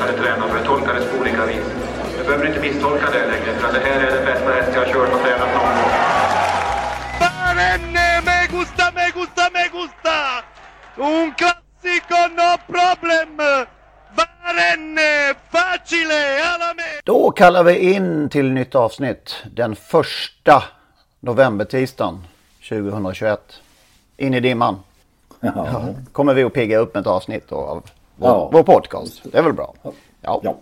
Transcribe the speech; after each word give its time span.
hade 0.00 0.12
tränat 0.12 0.50
för 0.50 0.58
det 0.94 1.06
på 1.12 1.20
olika 1.20 1.46
vis. 1.46 1.66
Jag 2.16 2.26
behöver 2.26 2.46
inte 2.46 2.60
misstolka 2.60 3.06
det 3.10 3.26
längre 3.26 3.58
för 3.58 3.68
att 3.68 3.74
det 3.74 3.80
här 3.80 4.00
är 4.00 4.10
den 4.16 4.24
bästa 4.24 4.52
häst 4.52 4.70
jag 4.74 4.80
har 4.80 4.92
kört 4.92 5.12
och 5.14 5.20
tränat 5.20 5.48
någon 5.54 5.74
gång. 5.76 5.90
Me 8.24 8.46
gusta, 8.50 8.84
me 8.94 9.10
gusta, 9.14 9.50
me 9.52 9.68
gusta! 9.72 10.16
Un 10.96 11.32
classico, 11.34 12.18
no 12.38 12.50
problem! 12.66 13.36
Barenne, 14.16 15.34
facile, 15.50 16.44
alla 16.44 16.74
me! 16.74 17.00
Då 17.04 17.30
kallar 17.30 17.64
vi 17.64 17.94
in 17.94 18.28
till 18.28 18.52
nytt 18.52 18.74
avsnitt 18.74 19.36
den 19.52 19.76
första 19.76 20.62
novembertisdagen 21.20 22.24
2021. 22.68 23.40
In 24.16 24.34
i 24.34 24.40
dimman. 24.40 24.78
Ja. 25.40 25.84
Kommer 26.12 26.34
vi 26.34 26.44
att 26.44 26.52
pigga 26.52 26.78
upp 26.78 26.96
ett 26.96 27.06
avsnitt 27.06 27.44
då 27.48 27.56
av 27.56 27.90
vår, 28.20 28.28
Ja. 28.30 28.50
vår 28.52 28.62
podcast. 28.62 29.20
Det 29.24 29.38
är 29.38 29.42
väl 29.42 29.52
bra? 29.52 29.74
Ja. 30.22 30.40
Ja. 30.42 30.56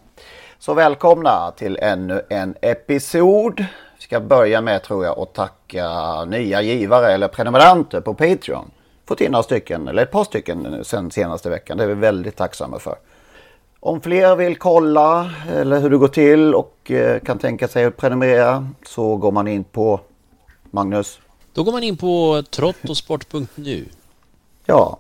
Så 0.59 0.75
välkomna 0.75 1.51
till 1.51 1.78
ännu 1.83 2.23
en 2.31 2.55
episod. 2.62 3.59
Vi 3.97 4.03
ska 4.03 4.20
börja 4.20 4.61
med 4.61 4.83
tror 4.83 5.05
jag 5.05 5.19
att 5.19 5.33
tacka 5.34 6.25
nya 6.25 6.62
givare 6.62 7.12
eller 7.12 7.29
prenumeranter 7.29 8.01
på 8.01 8.14
Patreon. 8.14 8.70
Fått 9.06 9.20
in 9.20 9.31
några 9.33 9.42
stycken, 9.42 9.89
eller 9.89 10.03
ett 10.03 10.11
par 10.11 10.25
stycken 10.25 10.84
sen 10.84 11.11
senaste 11.11 11.51
veckan. 11.51 11.77
Det 11.79 11.84
är 11.84 11.89
vi 11.89 11.95
väldigt 11.95 12.36
tacksamma 12.36 12.79
för. 12.79 12.97
Om 13.81 14.01
fler 14.01 14.36
vill 14.36 14.56
kolla 14.56 15.31
eller 15.55 15.81
hur 15.81 15.91
det 15.91 15.97
går 15.97 16.09
till 16.09 16.55
och 16.55 16.91
eh, 16.91 17.20
kan 17.20 17.39
tänka 17.39 17.69
sig 17.69 17.84
att 17.84 17.97
prenumerera 17.97 18.69
så 18.86 19.17
går 19.17 19.33
man 19.33 19.48
in 19.48 19.64
på 19.64 20.01
Magnus. 20.70 21.20
Då 21.53 21.62
går 21.62 21.73
man 21.73 21.83
in 21.83 21.97
på 21.97 22.42
trottosport.nu. 22.51 23.84
Ja, 24.64 24.98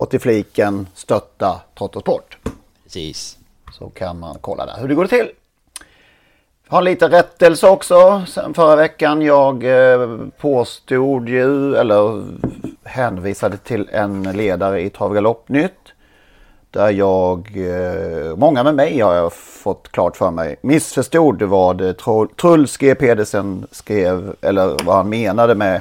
och 0.00 0.10
till 0.10 0.20
fliken 0.20 0.86
stötta 0.94 1.60
Trott 1.78 1.96
och 1.96 2.02
Sport. 2.02 2.38
Precis. 2.84 3.38
Så 3.72 3.90
kan 3.90 4.18
man 4.18 4.36
kolla 4.40 4.66
där 4.66 4.76
hur 4.80 4.88
det 4.88 4.94
går 4.94 5.06
till. 5.06 5.28
Har 6.68 6.82
lite 6.82 7.08
rättelse 7.08 7.68
också 7.68 8.22
sen 8.28 8.54
förra 8.54 8.76
veckan. 8.76 9.22
Jag 9.22 9.64
eh, 9.64 10.08
påstod 10.38 11.28
ju 11.28 11.76
eller 11.76 12.22
hänvisade 12.84 13.56
till 13.56 13.88
en 13.92 14.22
ledare 14.22 14.80
i 14.80 14.90
Travgaloppnytt. 14.90 15.92
Där 16.70 16.90
jag, 16.90 17.52
eh, 17.56 18.36
många 18.36 18.62
med 18.62 18.74
mig 18.74 19.00
har 19.00 19.14
jag 19.14 19.32
fått 19.32 19.88
klart 19.92 20.16
för 20.16 20.30
mig, 20.30 20.56
missförstod 20.60 21.42
vad 21.42 21.80
eh, 21.80 21.92
Truls 22.40 22.76
G 22.76 22.94
Pedersen 22.94 23.66
skrev 23.70 24.34
eller 24.40 24.76
vad 24.84 24.96
han 24.96 25.08
menade 25.08 25.54
med 25.54 25.80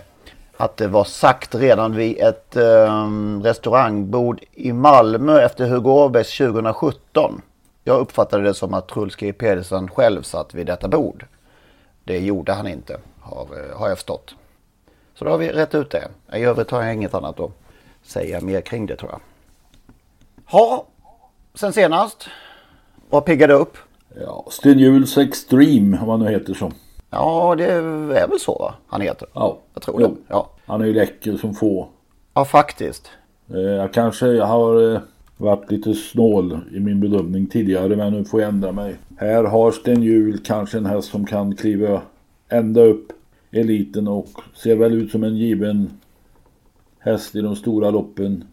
att 0.62 0.78
det 0.78 0.88
var 0.88 1.03
sagt 1.03 1.56
redan 1.56 1.96
vid 1.96 2.18
ett 2.18 2.56
eh, 2.56 3.09
restaurangbord 3.44 4.42
i 4.53 4.74
Malmö 4.74 5.42
efter 5.42 5.68
Hugo 5.68 5.90
Åbergs 5.90 6.38
2017. 6.38 7.42
Jag 7.84 8.00
uppfattade 8.00 8.44
det 8.44 8.53
som 8.53 8.74
att 8.74 8.88
Truls 8.88 9.16
G 9.16 9.34
Pedersen 9.34 9.88
själv 9.90 10.22
satt 10.22 10.53
vid 10.53 10.68
detta 10.68 10.88
bord. 10.88 11.25
Det 12.03 12.20
gjorde 12.20 12.53
han 12.53 12.68
inte, 12.68 13.00
har, 13.20 13.42
eh, 13.42 13.78
har 13.78 13.90
jag 13.90 13.97
förstått. 13.97 14.36
Så 15.16 15.25
då 15.25 15.31
har 15.31 15.38
vi 15.38 15.50
rätt 15.50 15.75
ut 15.75 15.92
det. 15.92 16.08
I 16.38 16.44
övrigt 16.44 16.72
har 16.72 16.84
jag 16.84 16.94
inget 16.94 17.14
annat 17.14 17.40
att 17.40 17.52
säga 18.03 18.41
mer 18.41 18.62
kring 18.62 18.86
det 18.86 18.96
tror 18.96 19.12
jag. 19.12 19.22
Ja, 20.52 20.86
sen 21.53 21.74
senast. 21.74 22.28
Vad 23.09 23.26
piggade 23.26 23.53
upp? 23.53 23.78
Ja, 24.22 24.46
Sten 24.52 24.80
Juhls 24.80 25.18
Extreme, 25.18 25.97
vad 25.97 26.09
han 26.09 26.20
nu 26.20 26.31
heter 26.31 26.53
som. 26.53 26.74
Ja, 27.09 27.56
det 27.58 27.66
är 27.66 28.28
väl 28.28 28.40
så 28.40 28.58
va? 28.58 28.74
han 28.88 29.02
heter. 29.02 29.28
Ja, 29.34 29.58
Jag 29.74 29.84
tror 29.84 30.00
det. 30.00 30.12
Ja. 30.28 30.50
Han 30.66 30.81
är 30.81 30.86
ju 30.86 30.94
läcker 30.94 31.38
som 31.38 31.53
få. 31.53 31.88
ja, 32.34 32.46
faktiskt. 32.46 33.09
Eh, 33.53 33.59
Jag 33.59 33.94
kanske 33.94 34.42
har 34.42 34.94
eh, 34.94 35.00
varit 35.38 35.72
lite 35.72 35.94
snål 35.94 36.59
i 36.74 36.80
min 36.80 37.00
bedömning 37.00 37.47
tidigare 37.47 37.96
men 37.96 38.14
nu 38.14 38.25
får 38.25 38.42
jag 38.42 38.50
ändra 38.50 38.72
mig. 38.72 38.96
Här 39.18 39.44
har 39.44 39.72
Sten 39.72 40.03
Juhl 40.03 40.38
kanske 40.46 40.78
en 40.78 40.86
häst 40.86 41.09
som 41.12 41.25
kan 41.25 41.56
kliva 41.56 42.02
ända 42.50 42.81
upp 42.81 43.08
eliten 43.52 44.08
och 44.08 44.28
ser 44.56 44.76
väl 44.76 44.94
ut 44.94 45.12
som 45.12 45.24
en 45.24 45.38
given 45.38 45.90
häst 47.00 47.36
i 47.36 47.41
de 47.41 47.56
stora 47.56 47.90
loppen. 47.90 48.44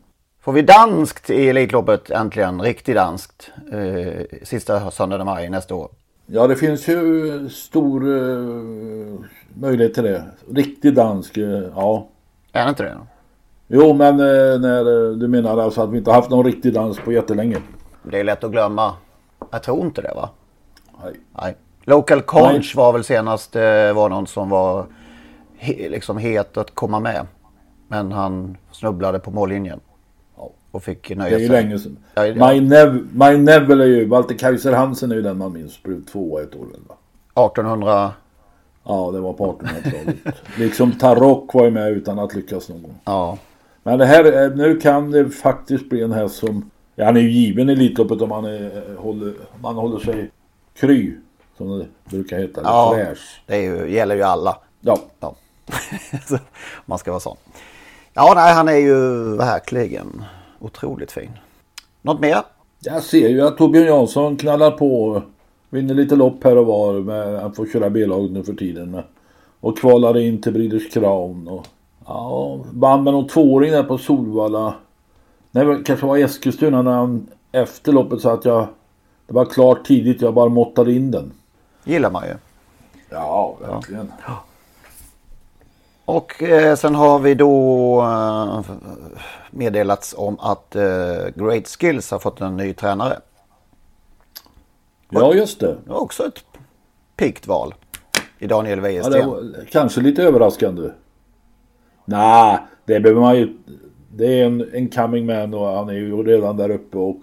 Får 0.41 0.53
vi 0.53 0.62
danskt 0.62 1.31
i 1.31 1.49
Elitloppet 1.49 2.11
äntligen? 2.11 2.62
Riktigt 2.62 2.94
danskt. 2.94 3.50
Eh, 3.73 4.25
sista 4.43 4.91
söndagen 4.91 5.21
i 5.23 5.25
maj 5.25 5.50
nästa 5.50 5.75
år. 5.75 5.88
Ja, 6.28 6.47
det 6.47 6.56
finns 6.56 6.88
ju 6.88 7.48
stor 7.50 8.19
eh, 8.19 9.19
möjlighet 9.54 9.94
till 9.94 10.03
det. 10.04 10.25
Riktig 10.54 10.94
dansk, 10.94 11.37
eh, 11.37 11.62
ja. 11.75 12.09
Är 12.53 12.64
det 12.64 12.69
inte 12.69 12.82
det? 12.82 12.97
Jo, 13.69 13.94
men 13.94 14.20
eh, 14.20 14.60
när 14.60 15.14
du 15.14 15.28
menar 15.28 15.59
alltså 15.59 15.82
att 15.82 15.91
vi 15.91 15.98
inte 15.98 16.12
haft 16.12 16.31
någon 16.31 16.44
riktig 16.44 16.75
dans 16.75 16.98
på 16.98 17.12
jättelänge? 17.12 17.56
Det 18.03 18.20
är 18.20 18.25
lätt 18.25 18.44
att 18.44 18.50
glömma. 18.50 18.94
Jag 19.50 19.62
tror 19.62 19.87
inte 19.87 20.03
det 20.03 20.12
va? 20.14 20.31
Nej. 21.04 21.14
Nej. 21.42 21.56
Local 21.84 22.22
Conch 22.22 22.76
var 22.76 22.93
väl 22.93 23.04
senast 23.04 23.54
var 23.94 24.08
någon 24.08 24.26
som 24.26 24.48
var 24.48 24.87
he, 25.56 25.88
liksom 25.88 26.19
het 26.19 26.56
att 26.56 26.75
komma 26.75 27.00
med. 27.00 27.26
Men 27.88 28.12
han 28.12 28.56
snubblade 28.72 29.19
på 29.19 29.31
mållinjen. 29.31 29.81
Och 30.76 30.82
fick 30.82 31.09
Det 31.09 31.14
nöja 31.14 31.37
är 31.37 31.41
ju 31.41 31.47
sig. 31.48 31.62
länge 31.62 31.78
sedan. 31.78 31.97
Ja, 32.14 32.26
ja. 32.26 32.48
My, 32.53 32.60
Nev, 32.60 32.94
My 33.12 33.37
Neville 33.37 33.84
är 33.84 33.88
ju, 33.88 34.06
Walter 34.09 34.34
Kaiser 34.34 34.72
Hansen 34.72 35.10
är 35.10 35.16
ju 35.16 35.22
den 35.22 35.38
man 35.38 35.53
minns. 35.53 35.82
Blev 35.82 36.04
tvåa 36.04 36.42
ett 36.42 36.54
år 36.56 36.66
väl 36.66 36.81
va? 36.88 36.94
1800. 37.47 38.12
Ja, 38.84 39.10
det 39.12 39.20
var 39.20 39.32
på 39.32 39.53
1800-talet. 39.53 40.37
liksom 40.59 40.92
Tarok 40.92 41.54
var 41.54 41.64
ju 41.64 41.70
med 41.70 41.92
utan 41.92 42.19
att 42.19 42.34
lyckas 42.34 42.69
någon 42.69 42.82
gång. 42.82 42.94
Ja. 43.04 43.38
Men 43.82 43.98
det 43.98 44.06
här, 44.06 44.25
är- 44.25 44.50
nu 44.54 44.81
kan 44.81 45.10
det 45.10 45.31
faktiskt 45.31 45.88
bli 45.91 46.03
en 46.03 46.12
häst 46.12 46.34
som... 46.37 46.70
Ja, 46.94 47.04
han 47.04 47.16
är 47.16 47.20
ju 47.20 47.31
given 47.31 47.69
i 47.69 47.72
Elitloppet 47.72 48.22
om 48.22 48.31
han, 48.31 48.44
är, 48.44 48.97
håller, 48.98 49.34
om 49.58 49.64
han 49.64 49.75
håller 49.76 49.98
sig 49.98 50.31
kry. 50.75 51.12
Som 51.56 51.78
det 51.78 51.87
brukar 52.10 52.38
heta. 52.38 52.60
Eller 52.60 52.70
Ja. 52.70 52.93
fräsch. 52.97 53.43
Det 53.47 53.62
ju, 53.62 53.91
gäller 53.91 54.14
ju 54.16 54.22
alla. 54.22 54.58
Ja. 54.81 54.98
Ja. 55.20 55.34
Man 56.87 56.98
ska 56.98 57.10
vara 57.10 57.20
sån. 57.20 57.37
Ja, 58.14 58.32
nej, 58.37 58.54
han 58.54 58.69
är 58.69 58.76
ju 58.76 59.25
verkligen 59.37 60.25
otroligt 60.66 61.12
fin. 61.12 61.31
Något 62.03 62.21
mer? 62.21 62.43
Jag 62.81 63.03
ser 63.03 63.28
ju 63.28 63.43
att 63.43 63.59
Torbjörn 63.59 63.87
Jansson 63.87 64.37
knallar 64.37 64.70
på. 64.70 65.23
Vinner 65.70 65.94
lite 65.94 66.17
lopp 66.17 66.44
här 66.44 66.58
och 66.58 66.67
var. 66.67 66.94
Med, 66.94 67.40
han 67.40 67.52
får 67.52 67.67
köra 67.67 67.90
B-lag 67.90 68.31
nu 68.31 68.43
för 68.43 68.52
tiden. 68.52 68.90
Med, 68.90 69.02
och 69.61 69.79
kvalar 69.79 70.19
in 70.19 70.43
till 70.43 70.52
Breeders 70.52 70.93
Crown. 70.93 71.49
Och, 71.49 71.67
ja, 72.06 72.61
vann 72.73 73.05
med 73.05 73.12
någon 73.12 73.29
tvååring 73.29 73.73
där 73.73 73.82
på 73.82 73.99
Solvalla. 73.99 74.75
Nej, 75.50 75.82
kanske 75.85 76.06
var 76.06 76.17
Eskilstuna 76.17 76.82
när 76.82 76.93
han 76.93 77.29
efter 77.52 77.93
loppet 77.93 78.20
sa 78.20 78.32
att 78.32 78.44
jag... 78.44 78.67
Det 79.26 79.35
var 79.35 79.44
klart 79.44 79.87
tidigt, 79.87 80.20
jag 80.20 80.35
bara 80.35 80.49
måttade 80.49 80.93
in 80.93 81.11
den. 81.11 81.32
Gillar 81.85 82.11
man 82.11 82.23
ju. 82.26 82.35
Ja, 83.11 83.56
verkligen. 83.61 84.12
Och 86.06 86.43
eh, 86.43 86.76
sen 86.76 86.94
har 86.94 87.19
vi 87.19 87.35
då 87.35 88.00
eh, 88.03 88.61
meddelats 89.50 90.14
om 90.19 90.38
att 90.41 90.76
eh, 90.76 90.85
Great 91.35 91.69
Skills 91.69 92.11
har 92.11 92.19
fått 92.19 92.41
en 92.41 92.56
ny 92.56 92.73
tränare. 92.73 93.19
Ja, 95.11 95.35
just 95.35 95.61
det. 95.61 95.76
Det 95.85 95.91
var 95.91 96.00
också 96.00 96.26
ett 96.26 96.44
piggt 97.17 97.47
val. 97.47 97.75
I 98.38 98.47
Daniel 98.47 98.79
Ja, 98.79 98.82
Wäjersten. 98.82 99.29
var 99.29 99.43
kanske 99.70 100.00
lite 100.00 100.23
överraskande. 100.23 100.91
Nej, 102.05 102.59
det 102.85 103.00
behöver 103.00 103.20
man 103.20 103.37
ju... 103.37 103.56
Det 104.17 104.41
är 104.41 104.47
en, 104.47 104.69
en 104.73 104.88
coming 104.88 105.26
man 105.26 105.55
och 105.55 105.67
han 105.67 105.88
är 105.88 105.93
ju 105.94 106.23
redan 106.23 106.56
där 106.56 106.70
uppe 106.70 106.99
och 106.99 107.20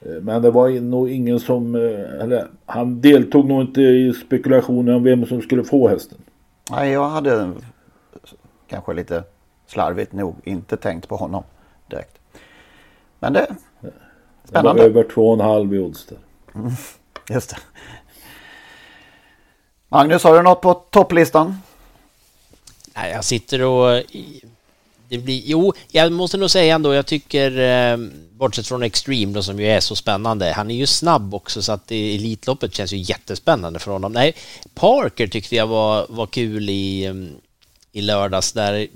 Eh, 0.00 0.12
Men 0.22 0.42
det 0.42 0.50
var 0.50 0.68
nog 0.80 1.10
ingen 1.10 1.40
som, 1.40 1.74
eh, 1.74 2.22
eller 2.22 2.46
han 2.66 3.00
deltog 3.00 3.48
nog 3.48 3.60
inte 3.60 3.80
i 3.80 4.12
spekulationen 4.12 4.94
om 4.94 5.02
vem 5.02 5.26
som 5.26 5.42
skulle 5.42 5.64
få 5.64 5.88
hästen. 5.88 6.18
Nej, 6.70 6.92
jag 6.92 7.08
hade 7.08 7.50
kanske 8.68 8.92
lite 8.92 9.24
slarvigt 9.66 10.12
nog 10.12 10.36
inte 10.44 10.76
tänkt 10.76 11.08
på 11.08 11.16
honom 11.16 11.44
direkt. 11.90 12.18
Men 13.18 13.32
det... 13.32 13.46
Det 13.80 14.54
var 14.54 14.60
Spännande. 14.60 14.82
över 14.82 15.04
två 15.04 15.28
och 15.28 15.34
en 15.34 15.40
halv 15.40 15.74
i 15.74 15.78
odds 15.78 16.06
där. 16.06 16.18
Mm, 16.54 16.72
just 17.28 17.50
det. 17.50 17.56
Magnus, 19.88 20.24
har 20.24 20.36
du 20.36 20.42
något 20.42 20.60
på 20.60 20.74
topplistan? 20.74 21.56
Nej, 22.94 23.12
jag 23.12 23.24
sitter 23.24 23.62
och... 23.62 24.02
Det 25.08 25.18
blir, 25.18 25.42
jo, 25.44 25.72
jag 25.88 26.12
måste 26.12 26.36
nog 26.36 26.50
säga 26.50 26.74
ändå, 26.74 26.94
jag 26.94 27.06
tycker, 27.06 27.58
eh, 27.58 27.98
bortsett 28.30 28.66
från 28.66 28.82
Extreme 28.82 29.32
då, 29.32 29.42
som 29.42 29.60
ju 29.60 29.66
är 29.66 29.80
så 29.80 29.96
spännande, 29.96 30.52
han 30.52 30.70
är 30.70 30.74
ju 30.74 30.86
snabb 30.86 31.34
också 31.34 31.62
så 31.62 31.72
att 31.72 31.88
det, 31.88 32.14
Elitloppet 32.14 32.74
känns 32.74 32.92
ju 32.92 32.96
jättespännande 32.96 33.78
för 33.78 33.92
honom. 33.92 34.12
Nej, 34.12 34.34
Parker 34.74 35.26
tyckte 35.26 35.56
jag 35.56 35.66
var, 35.66 36.06
var 36.08 36.26
kul 36.26 36.70
i, 36.70 37.04
eh, 37.04 37.14
i 37.98 38.02
lördags 38.02 38.52
där. 38.52 38.88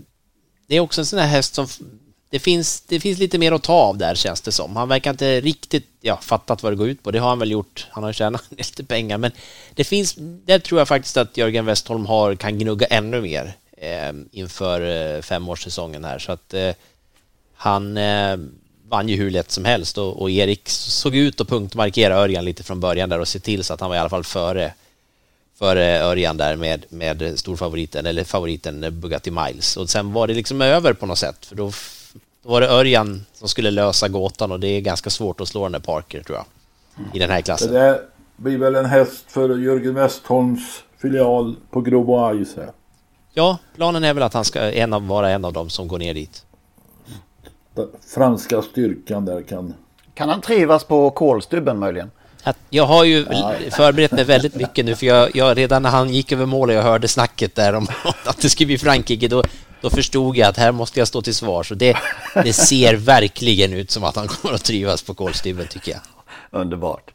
Det 0.67 0.77
är 0.77 0.81
också 0.81 1.01
en 1.01 1.07
sån 1.07 1.19
här 1.19 1.27
häst 1.27 1.55
som... 1.55 1.67
Det 2.31 2.39
finns, 2.39 2.81
det 2.81 3.01
finns 3.01 3.19
lite 3.19 3.39
mer 3.39 3.53
att 3.53 3.63
ta 3.63 3.73
av 3.73 3.99
där 3.99 4.15
känns 4.15 4.41
det 4.41 4.53
som. 4.53 4.77
Han 4.77 4.89
verkar 4.89 5.11
inte 5.11 5.41
riktigt 5.41 5.89
ja, 6.01 6.19
fattat 6.23 6.63
vad 6.63 6.73
det 6.73 6.77
går 6.77 6.89
ut 6.89 7.03
på. 7.03 7.11
Det 7.11 7.19
har 7.19 7.29
han 7.29 7.39
väl 7.39 7.51
gjort. 7.51 7.87
Han 7.91 8.05
har 8.05 8.13
tjänat 8.13 8.45
lite 8.51 8.85
pengar. 8.85 9.19
Men 9.19 9.33
det 9.75 9.85
finns, 9.85 10.15
där 10.19 10.59
tror 10.59 10.81
jag 10.81 10.89
faktiskt 10.89 11.17
att 11.17 11.37
Jörgen 11.37 11.65
Westholm 11.65 12.07
har, 12.07 12.35
kan 12.35 12.59
gnugga 12.59 12.87
ännu 12.87 13.21
mer 13.21 13.53
eh, 13.77 14.13
inför 14.31 14.81
eh, 15.17 15.23
femårssäsongen 15.23 16.05
här. 16.05 16.19
Så 16.19 16.33
att 16.33 16.55
eh, 16.55 16.71
han 17.55 17.97
eh, 17.97 18.37
vann 18.89 19.09
ju 19.09 19.17
hur 19.17 19.31
lätt 19.31 19.51
som 19.51 19.65
helst 19.65 19.99
och, 19.99 20.23
och 20.23 20.31
Erik 20.31 20.69
såg 20.69 21.17
ut 21.17 21.41
att 21.41 21.49
punktmarkera 21.49 22.17
Örjan 22.17 22.45
lite 22.45 22.63
från 22.63 22.81
början 22.81 23.09
där 23.09 23.21
och 23.21 23.29
se 23.29 23.41
till 23.41 23.65
så 23.65 23.75
att 23.75 23.81
han 23.81 23.91
var 23.91 23.97
i 23.97 23.99
alla 23.99 24.09
fall 24.09 24.25
före 24.25 24.73
före 25.63 26.03
Örjan 26.03 26.37
där 26.37 26.57
med, 26.57 26.85
med 26.89 27.39
storfavoriten, 27.39 28.07
eller 28.07 28.25
favoriten 28.25 29.01
Bugatti 29.01 29.31
Miles. 29.31 29.77
Och 29.77 29.91
sen 29.91 30.13
var 30.13 30.27
det 30.27 30.35
liksom 30.35 30.61
över 30.63 30.93
på 30.93 31.07
något 31.07 31.19
sätt, 31.19 31.47
för 31.47 31.57
då, 31.57 31.71
då 32.43 32.51
var 32.51 32.61
det 32.61 32.69
Örjan 32.69 33.25
som 33.33 33.49
skulle 33.49 33.71
lösa 33.71 34.09
gåtan 34.09 34.53
och 34.53 34.61
det 34.61 34.67
är 34.69 34.81
ganska 34.81 35.11
svårt 35.11 35.41
att 35.41 35.49
slå 35.49 35.63
den 35.63 35.73
där 35.73 35.79
Parker 35.81 36.23
tror 36.23 36.39
jag, 36.39 36.47
i 37.15 37.19
den 37.19 37.31
här 37.31 37.37
Det 37.37 37.43
klassen. 37.43 37.73
där 37.73 38.01
blir 38.37 38.59
väl 38.59 38.75
en 38.75 38.87
häst 38.87 39.25
för 39.29 39.59
Jörgen 39.59 39.95
Westholms 39.95 40.83
filial 41.03 41.57
på 41.71 41.81
Grobo 41.81 42.45
Ice 42.45 42.57
här. 42.57 42.71
Ja, 43.33 43.59
planen 43.77 44.05
är 44.05 44.15
väl 44.15 44.23
att 44.23 44.35
han 44.35 44.45
ska 44.45 44.61
en 44.61 44.93
av, 44.93 45.07
vara 45.07 45.31
en 45.31 45.45
av 45.45 45.53
dem 45.53 45.71
som 45.71 45.89
går 45.89 45.99
ner 45.99 46.15
dit. 46.15 46.45
Den 47.75 47.89
franska 48.15 48.63
styrkan 48.63 49.25
där 49.25 49.43
kan... 49.43 49.75
Kan 50.15 50.29
han 50.29 50.41
trivas 50.41 50.85
på 50.85 51.11
kolstubben 51.11 51.79
möjligen? 51.79 52.11
Att 52.43 52.59
jag 52.71 52.87
har 52.87 53.05
ju 53.05 53.25
förberett 53.71 54.13
mig 54.13 54.25
väldigt 54.25 54.55
mycket 54.55 54.85
nu 54.85 54.97
för 54.97 55.07
jag, 55.07 55.37
jag 55.37 55.59
redan 55.59 55.83
när 55.83 55.91
han 55.91 56.09
gick 56.09 56.33
över 56.33 56.47
mål 56.47 56.69
och 56.69 56.75
jag 56.75 56.83
hörde 56.83 57.09
snacket 57.09 57.55
där 57.55 57.75
om 57.75 57.87
att 58.25 58.41
det 58.43 58.51
skulle 58.51 58.67
bli 58.67 58.79
Frankrike 58.79 59.29
då, 59.29 59.43
då 59.81 59.91
förstod 59.91 60.37
jag 60.37 60.49
att 60.49 60.57
här 60.57 60.73
måste 60.73 60.99
jag 60.99 61.09
stå 61.09 61.23
till 61.23 61.35
svars 61.35 61.71
och 61.71 61.77
det, 61.77 61.97
det 62.35 62.53
ser 62.53 62.95
verkligen 62.95 63.73
ut 63.73 63.91
som 63.91 64.05
att 64.05 64.17
han 64.17 64.29
kommer 64.29 64.55
att 64.55 64.65
trivas 64.65 65.03
på 65.03 65.15
kolstybben 65.15 65.67
tycker 65.67 65.93
jag. 65.93 66.01
Underbart. 66.61 67.11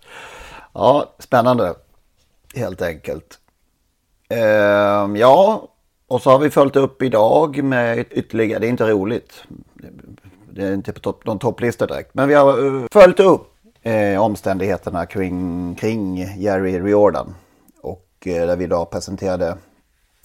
Ja, 0.73 1.15
spännande. 1.19 1.73
Helt 2.55 2.81
enkelt. 2.81 3.39
Ehm, 4.29 5.15
ja, 5.15 5.67
och 6.07 6.21
så 6.21 6.29
har 6.29 6.39
vi 6.39 6.49
följt 6.49 6.75
upp 6.75 7.01
idag 7.01 7.63
med 7.63 8.05
ytterligare, 8.11 8.59
det 8.59 8.67
är 8.67 8.69
inte 8.69 8.89
roligt. 8.89 9.43
Det 10.51 10.63
är 10.63 10.73
inte 10.73 10.93
på 10.93 10.99
topp, 10.99 11.25
någon 11.25 11.39
topplista 11.39 11.85
direkt. 11.85 12.13
Men 12.13 12.27
vi 12.27 12.33
har 12.33 12.65
eh, 12.65 12.85
följt 12.91 13.19
upp 13.19 13.56
eh, 13.81 14.21
omständigheterna 14.21 15.05
kring, 15.05 15.75
kring 15.75 16.17
Jerry 16.17 16.79
Riordan. 16.79 17.35
Och 17.81 18.07
eh, 18.25 18.47
där 18.47 18.55
vi 18.55 18.63
idag 18.63 18.89
presenterade 18.89 19.57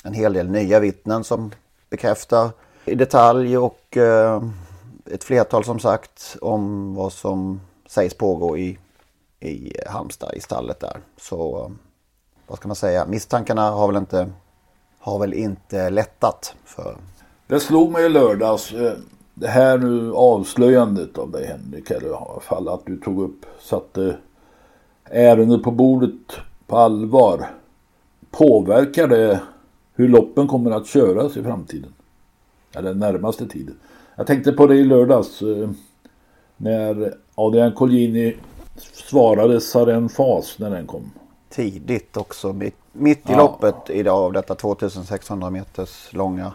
en 0.05 0.15
hel 0.15 0.33
del 0.33 0.51
nya 0.51 0.81
vittnen 0.81 1.25
som 1.25 1.51
bekräftar 1.91 2.51
i 2.85 2.95
detalj 2.95 3.59
och 3.59 3.97
eh, 3.97 4.43
ett 5.07 5.25
flertal 5.25 5.65
som 5.65 5.79
sagt 5.79 6.37
om 6.41 6.95
vad 6.95 7.13
som 7.13 7.61
sägs 7.87 8.15
pågå 8.15 8.59
i, 8.59 8.79
i 9.41 9.73
Halmstad 9.87 10.35
i 10.35 10.41
stallet 10.41 10.81
där. 10.81 11.01
Så 11.17 11.65
eh, 11.65 11.71
vad 12.47 12.59
ska 12.59 12.69
man 12.69 12.77
säga, 12.77 13.07
misstankarna 13.07 13.71
har 13.71 13.87
väl 13.87 13.97
inte, 13.97 14.31
har 14.99 15.19
väl 15.19 15.35
inte 15.35 15.91
lättat 15.91 16.55
för 16.65 16.97
Det 17.47 17.61
slog 17.61 17.91
mig 17.91 18.07
i 18.07 18.09
lördags. 18.09 18.73
Eh, 18.73 18.93
det 19.35 19.49
här 19.49 19.79
nu 19.79 20.13
avslöjandet 20.13 21.19
av 21.19 21.31
dig 21.31 21.47
Henrik, 21.47 21.91
eller 21.91 22.09
i 22.09 22.13
alla 22.13 22.41
fall 22.41 22.69
att 22.69 22.87
du 22.87 22.97
tog 22.97 23.23
upp, 23.23 23.47
satte 23.61 24.17
ärendet 25.05 25.63
på 25.63 25.71
bordet 25.71 26.13
på 26.67 26.77
allvar. 26.77 27.47
Påverkar 28.31 29.09
det 29.09 29.41
hur 29.95 30.09
loppen 30.09 30.49
kommer 30.49 30.71
att 30.71 30.87
köras 30.87 31.37
i 31.37 31.43
framtiden? 31.43 31.93
Eller 32.75 32.95
närmaste 32.95 33.47
tiden. 33.49 33.75
Jag 34.17 34.27
tänkte 34.27 34.53
på 34.53 34.67
det 34.67 34.75
i 34.77 34.85
lördags. 34.85 35.43
eh, 35.43 35.71
När 36.57 37.15
Adrian 37.35 37.73
Collini 37.73 38.37
svarade 38.93 39.61
Saren 39.61 40.09
Fas 40.09 40.59
när 40.59 40.71
den 40.71 40.87
kom. 40.87 41.11
tidigt 41.49 42.17
också. 42.17 42.53
Mitt, 42.53 42.77
mitt 42.93 43.19
i 43.19 43.33
Ja. 43.33 43.37
loppet 43.39 43.91
idag 43.91 44.19
av 44.25 44.33
detta 44.33 44.55
2600 44.55 45.51
meters 45.51 46.13
långa 46.13 46.53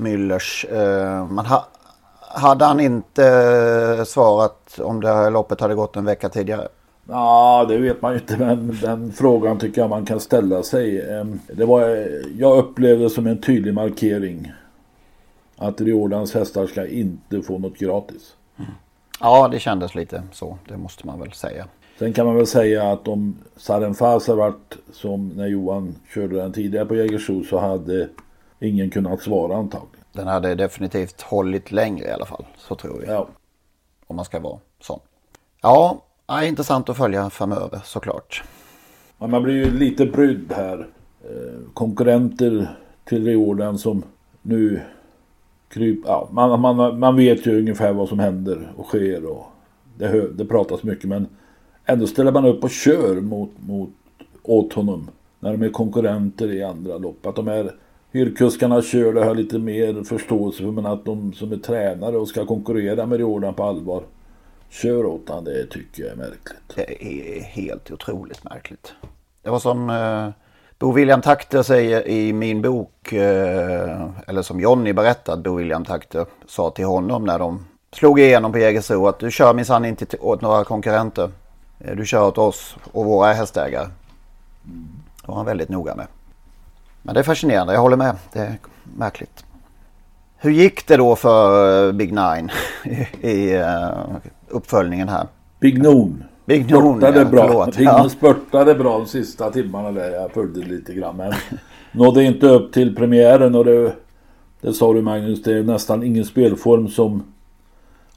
Müllers. 0.00 0.64
Eh, 0.64 1.26
man 1.26 1.46
ha, 1.46 1.66
hade 2.20 2.64
han 2.64 2.80
inte 2.80 4.04
svarat 4.06 4.78
om 4.78 5.00
det 5.00 5.08
här 5.08 5.30
loppet 5.30 5.60
hade 5.60 5.74
gått 5.74 5.96
en 5.96 6.04
vecka 6.04 6.28
tidigare? 6.28 6.68
Ja, 7.08 7.66
det 7.68 7.78
vet 7.78 8.02
man 8.02 8.12
ju 8.12 8.18
inte, 8.18 8.36
men 8.36 8.78
den 8.82 9.12
frågan 9.12 9.58
tycker 9.58 9.80
jag 9.80 9.90
man 9.90 10.04
kan 10.04 10.20
ställa 10.20 10.62
sig. 10.62 11.04
Det 11.52 11.64
var, 11.64 12.08
jag 12.38 12.58
upplevde 12.58 13.04
det 13.04 13.10
som 13.10 13.26
en 13.26 13.40
tydlig 13.40 13.74
markering 13.74 14.52
att 15.56 15.80
Riordans 15.80 16.34
hästar 16.34 16.66
ska 16.66 16.86
inte 16.86 17.42
få 17.42 17.58
något 17.58 17.78
gratis. 17.78 18.34
Ja, 19.20 19.48
det 19.48 19.58
kändes 19.58 19.94
lite 19.94 20.22
så. 20.32 20.58
Det 20.68 20.76
måste 20.76 21.06
man 21.06 21.20
väl 21.20 21.32
säga. 21.32 21.66
Sen 21.98 22.12
kan 22.12 22.26
man 22.26 22.36
väl 22.36 22.46
säga 22.46 22.92
att 22.92 23.08
om 23.08 23.36
Sarenfaz 23.56 24.26
hade 24.26 24.38
varit 24.38 24.76
som 24.92 25.28
när 25.28 25.46
Johan 25.46 25.94
körde 26.14 26.36
den 26.36 26.52
tidigare 26.52 26.86
på 26.86 26.94
Jägersro 26.94 27.44
så 27.44 27.58
hade 27.58 28.08
ingen 28.60 28.90
kunnat 28.90 29.22
svara 29.22 29.56
antagligen. 29.56 29.89
Den 30.12 30.26
hade 30.26 30.54
definitivt 30.54 31.20
hållit 31.20 31.72
längre 31.72 32.08
i 32.08 32.10
alla 32.10 32.26
fall. 32.26 32.46
Så 32.56 32.74
tror 32.74 33.04
jag. 33.04 33.14
Ja. 33.14 33.28
Om 34.06 34.16
man 34.16 34.24
ska 34.24 34.40
vara 34.40 34.58
sån. 34.80 35.00
Ja, 35.62 36.02
ja, 36.26 36.44
intressant 36.44 36.88
att 36.88 36.96
följa 36.96 37.30
framöver 37.30 37.80
såklart. 37.84 38.42
Men 39.18 39.30
man 39.30 39.42
blir 39.42 39.54
ju 39.54 39.70
lite 39.70 40.06
brydd 40.06 40.52
här. 40.56 40.88
Eh, 41.24 41.72
konkurrenter 41.74 42.78
till 43.04 43.24
Riordan 43.24 43.78
som 43.78 44.02
nu 44.42 44.80
kryp, 45.68 45.98
ja, 46.04 46.28
man, 46.32 46.60
man, 46.60 46.98
man 46.98 47.16
vet 47.16 47.46
ju 47.46 47.58
ungefär 47.58 47.92
vad 47.92 48.08
som 48.08 48.18
händer 48.18 48.72
och 48.76 48.86
sker 48.86 49.24
och 49.24 49.46
det, 49.98 50.28
det 50.36 50.44
pratas 50.44 50.82
mycket 50.82 51.04
men 51.04 51.26
ändå 51.84 52.06
ställer 52.06 52.32
man 52.32 52.44
upp 52.44 52.64
och 52.64 52.70
kör 52.70 53.20
mot, 53.20 53.50
mot, 53.66 53.90
åt 54.42 54.72
honom 54.72 55.10
när 55.40 55.52
de 55.52 55.62
är 55.62 55.68
konkurrenter 55.68 56.52
i 56.52 56.62
andra 56.62 56.98
lopp. 56.98 57.26
Att 57.26 57.36
de 57.36 57.46
här 57.46 57.72
hyrkuskarna 58.12 58.82
kör 58.82 59.12
det 59.12 59.20
har 59.20 59.26
jag 59.26 59.36
lite 59.36 59.58
mer 59.58 60.04
förståelse 60.04 60.58
för 60.62 60.70
men 60.70 60.86
att 60.86 61.04
de 61.04 61.32
som 61.32 61.52
är 61.52 61.56
tränare 61.56 62.16
och 62.16 62.28
ska 62.28 62.46
konkurrera 62.46 63.06
med 63.06 63.18
Riordan 63.18 63.54
på 63.54 63.64
allvar 63.64 64.02
kör 64.70 65.06
åt 65.06 65.28
han 65.28 65.44
det 65.44 65.66
tycker 65.66 66.02
jag 66.02 66.12
är 66.12 66.16
märkligt. 66.16 66.62
Det 66.74 67.04
är 67.06 67.40
helt 67.42 67.90
otroligt 67.90 68.44
märkligt. 68.44 68.92
Det 69.42 69.50
var 69.50 69.58
som 69.58 69.90
eh, 69.90 70.28
Bo 70.78 70.92
William 70.92 71.20
Takter 71.20 71.62
säger 71.62 72.08
i 72.08 72.32
min 72.32 72.62
bok, 72.62 73.12
eh, 73.12 74.08
eller 74.26 74.42
som 74.42 74.60
Jonny 74.60 74.92
berättade, 74.92 75.42
Bo 75.42 75.54
William 75.56 75.84
Takter 75.84 76.26
sa 76.46 76.70
till 76.70 76.84
honom 76.84 77.24
när 77.24 77.38
de 77.38 77.66
slog 77.92 78.20
igenom 78.20 78.52
på 78.52 78.58
Jägersro 78.58 79.06
att 79.06 79.18
du 79.18 79.30
kör 79.30 79.54
minsann 79.54 79.84
inte 79.84 80.06
till- 80.06 80.18
åt 80.22 80.40
några 80.40 80.64
konkurrenter. 80.64 81.30
Eh, 81.78 81.96
Du 81.96 82.06
kör 82.06 82.26
åt 82.28 82.38
oss 82.38 82.76
och 82.92 83.04
våra 83.04 83.32
hästägare. 83.32 83.86
Det 85.22 85.28
var 85.28 85.34
han 85.34 85.46
väldigt 85.46 85.68
noga 85.68 85.94
med. 85.94 86.06
Men 87.02 87.14
det 87.14 87.20
är 87.20 87.24
fascinerande, 87.24 87.72
jag 87.72 87.80
håller 87.80 87.96
med. 87.96 88.16
Det 88.32 88.38
är 88.38 88.58
märkligt. 88.96 89.44
Hur 90.36 90.50
gick 90.50 90.86
det 90.86 90.96
då 90.96 91.16
för 91.16 91.86
eh, 91.86 91.92
Big 91.92 92.12
Nine 92.12 92.50
i, 93.20 93.54
eh, 93.54 93.88
uppföljningen 94.48 95.08
här? 95.08 95.26
Big 95.60 95.82
Noon. 95.82 96.24
Big 96.44 96.70
Noon, 96.70 96.96
Spurtade 97.00 97.18
ja, 97.18 97.24
bra. 97.24 97.46
förlåt. 97.46 97.76
Big 97.76 97.86
Ja. 97.86 98.08
Spurtade 98.08 98.74
bra 98.74 98.98
de 98.98 99.06
sista 99.06 99.50
timmarna 99.50 99.92
där. 99.92 100.10
Jag 100.10 100.32
följde 100.32 100.60
lite 100.60 100.94
grann. 100.94 101.16
Men 101.16 101.32
nådde 101.92 102.24
inte 102.24 102.46
upp 102.46 102.72
till 102.72 102.96
premiären 102.96 103.54
och 103.54 103.64
det, 103.64 103.92
det 104.60 104.72
sa 104.72 104.92
du 104.92 105.02
Magnus. 105.02 105.42
Det 105.42 105.52
är 105.58 105.62
nästan 105.62 106.02
ingen 106.02 106.24
spelform 106.24 106.88
som 106.88 107.32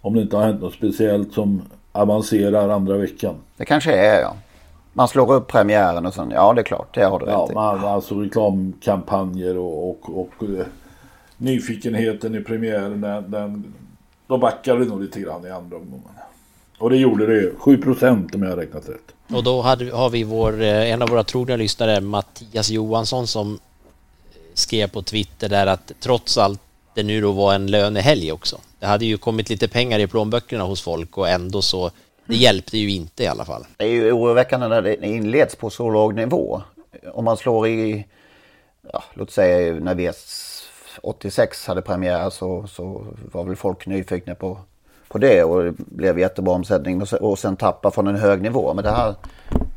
om 0.02 0.14
det 0.14 0.22
inte 0.22 0.38
har 0.38 0.44
hänt 0.44 0.62
något 0.62 0.74
speciellt 0.74 1.34
som 1.34 1.62
avancerar 1.92 2.70
andra 2.70 2.98
veckan. 2.98 3.36
Det 3.58 3.66
kanske 3.66 3.94
är 3.94 4.22
ja. 4.22 4.36
Man 4.94 5.08
slår 5.08 5.34
upp 5.34 5.48
premiären 5.48 6.06
och 6.06 6.14
sen, 6.14 6.32
ja 6.32 6.54
det 6.54 6.62
är 6.62 6.64
klart, 6.64 6.96
det 6.96 7.04
har 7.04 7.20
du 7.20 7.26
Ja, 7.26 7.42
rätt 7.44 7.52
i. 7.52 7.54
man, 7.54 7.86
alltså 7.86 8.16
reklamkampanjer 8.16 9.58
och, 9.58 9.90
och, 9.90 10.20
och 10.22 10.44
eh, 10.60 10.66
nyfikenheten 11.38 12.36
i 12.36 12.40
premiären. 12.42 13.02
Den, 13.02 13.32
den, 13.32 13.74
då 14.28 14.38
backar 14.38 14.78
det 14.78 14.86
nog 14.86 15.02
lite 15.02 15.20
grann 15.20 15.46
i 15.46 15.50
andra 15.50 15.78
omgången. 15.78 16.04
Och 16.78 16.90
det 16.90 16.98
gjorde 16.98 17.26
det 17.26 17.52
7 17.58 17.78
procent 17.78 18.36
om 18.36 18.44
jag 18.44 18.50
har 18.50 18.58
räknat 18.58 18.90
rätt. 18.90 19.36
Och 19.38 19.44
då 19.44 19.62
hade, 19.62 19.92
har 19.96 20.10
vi 20.10 20.24
vår, 20.24 20.62
eh, 20.62 20.92
en 20.92 21.02
av 21.02 21.10
våra 21.10 21.24
trogna 21.24 21.56
lyssnare, 21.56 22.02
Mattias 22.02 22.70
Johansson, 22.70 23.28
som 23.28 23.60
skrev 24.54 24.88
på 24.90 25.02
Twitter 25.02 25.50
där 25.50 25.68
att 25.68 25.92
trots 26.00 26.38
allt 26.38 26.62
det 26.94 27.04
nu 27.04 27.22
då 27.22 27.32
var 27.32 27.54
en 27.54 27.68
lönehelg 27.68 28.32
också. 28.32 28.58
Det 28.80 28.86
hade 28.86 29.06
ju 29.06 29.18
kommit 29.18 29.50
lite 29.50 29.68
pengar 29.68 30.00
i 30.00 30.08
plånböckerna 30.08 30.64
hos 30.64 30.82
folk 30.82 31.18
och 31.18 31.30
ändå 31.30 31.62
så, 31.62 31.92
det 32.26 32.36
hjälpte 32.36 32.78
ju 32.78 32.92
inte 32.92 33.24
i 33.24 33.28
alla 33.28 33.46
fall. 33.46 33.66
Det 33.78 33.84
är 33.84 33.90
ju 33.90 34.12
oroväckande 34.12 34.68
när 34.68 34.82
det 34.82 35.06
inleds 35.06 35.56
på 35.56 35.70
så 35.70 35.90
låg 35.90 36.16
nivå. 36.16 36.62
Om 37.14 37.26
man 37.26 37.38
slår 37.38 37.68
i, 37.68 38.06
ja, 38.94 39.04
låt 39.14 39.32
säga 39.32 39.74
när 39.74 39.96
V86 39.96 41.68
hade 41.68 41.82
premiär 41.82 42.30
så, 42.30 42.68
så 42.68 43.06
var 43.32 43.44
väl 43.44 43.56
folk 43.56 43.86
nyfikna 43.86 44.36
på, 44.36 44.58
på 45.08 45.18
det 45.18 45.44
och 45.44 45.64
det 45.64 45.74
blev 45.78 46.20
jättebra 46.20 46.54
omsättning 46.54 47.02
och, 47.02 47.14
och 47.14 47.40
sen 47.40 47.56
tappa 47.56 47.92
från 47.92 48.08
en 48.08 48.16
hög 48.16 48.42
nivå. 48.42 48.74
Men 48.74 48.84
det 48.84 48.92
här 48.92 49.16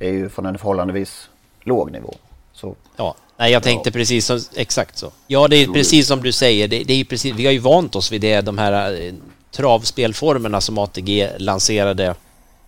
är 0.01 0.11
ju 0.11 0.29
från 0.29 0.47
en 0.47 0.59
förhållandevis 0.59 1.29
låg 1.61 1.91
nivå. 1.91 2.15
Så. 2.53 2.75
Ja, 2.97 3.15
nej 3.37 3.53
jag 3.53 3.63
tänkte 3.63 3.89
ja. 3.89 3.93
precis 3.93 4.27
som, 4.27 4.41
exakt 4.55 4.99
så. 4.99 5.11
Ja, 5.27 5.49
det 5.49 5.57
är 5.57 5.67
precis 5.67 6.07
som 6.07 6.23
du 6.23 6.33
säger. 6.33 6.69
Det, 6.69 6.85
det, 6.85 7.01
är 7.01 7.05
precis, 7.05 7.35
vi 7.35 7.45
har 7.45 7.53
ju 7.53 7.59
vant 7.59 7.97
oss 7.97 8.13
vid 8.13 8.21
det, 8.21 8.41
de 8.41 8.59
här 8.59 9.01
eh, 9.01 9.15
travspelformerna 9.51 10.61
som 10.61 10.79
ATG 10.79 11.31
lanserade 11.39 12.15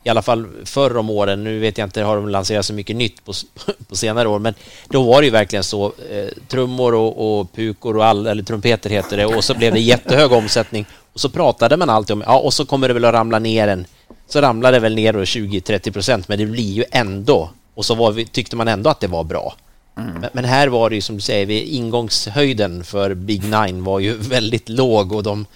i 0.08 0.10
alla 0.10 0.22
fall 0.22 0.46
förr 0.64 0.96
om 0.96 1.10
åren. 1.10 1.44
Nu 1.44 1.58
vet 1.58 1.78
jag 1.78 1.86
inte, 1.86 2.02
har 2.02 2.16
de 2.16 2.28
lanserat 2.28 2.66
så 2.66 2.72
mycket 2.72 2.96
nytt 2.96 3.24
på, 3.24 3.32
på 3.88 3.96
senare 3.96 4.28
år, 4.28 4.38
men 4.38 4.54
då 4.88 5.02
var 5.02 5.20
det 5.20 5.24
ju 5.24 5.30
verkligen 5.30 5.64
så. 5.64 5.86
Eh, 5.86 6.28
trummor 6.48 6.94
och, 6.94 7.40
och, 7.40 7.52
pukor 7.52 7.96
och 7.96 8.04
all, 8.04 8.26
eller 8.26 8.42
trumpeter 8.42 8.90
heter 8.90 9.16
det 9.16 9.26
och 9.26 9.44
så 9.44 9.54
blev 9.54 9.72
det 9.72 9.80
jättehög 9.80 10.32
omsättning 10.32 10.86
och 11.12 11.20
så 11.20 11.28
pratade 11.28 11.76
man 11.76 11.90
alltid 11.90 12.14
om, 12.14 12.22
ja, 12.26 12.38
och 12.38 12.54
så 12.54 12.66
kommer 12.66 12.88
det 12.88 12.94
väl 12.94 13.04
att 13.04 13.14
ramla 13.14 13.38
ner 13.38 13.68
en, 13.68 13.84
så 14.28 14.40
ramlar 14.40 14.72
det 14.72 14.78
väl 14.78 14.94
ner 14.94 15.12
då 15.12 15.18
20-30 15.18 15.92
procent, 15.92 16.28
men 16.28 16.38
det 16.38 16.46
blir 16.46 16.72
ju 16.72 16.84
ändå, 16.90 17.50
och 17.74 17.84
så 17.84 18.10
vi, 18.10 18.24
tyckte 18.24 18.56
man 18.56 18.68
ändå 18.68 18.90
att 18.90 19.00
det 19.00 19.06
var 19.06 19.24
bra. 19.24 19.54
Mm. 19.96 20.12
Men, 20.20 20.30
men, 20.32 20.44
här 20.44 20.68
var 20.68 20.90
det 20.90 20.96
ju 20.96 21.02
som 21.02 21.16
du 21.16 21.22
säger, 21.22 21.62
ingångshöjden 21.62 22.84
för 22.84 23.14
Big 23.14 23.42
Nine 23.44 23.84
var 23.84 23.98
ju 23.98 24.14
väldigt 24.16 24.68
låg 24.68 25.12
och 25.12 25.22
de 25.22 25.46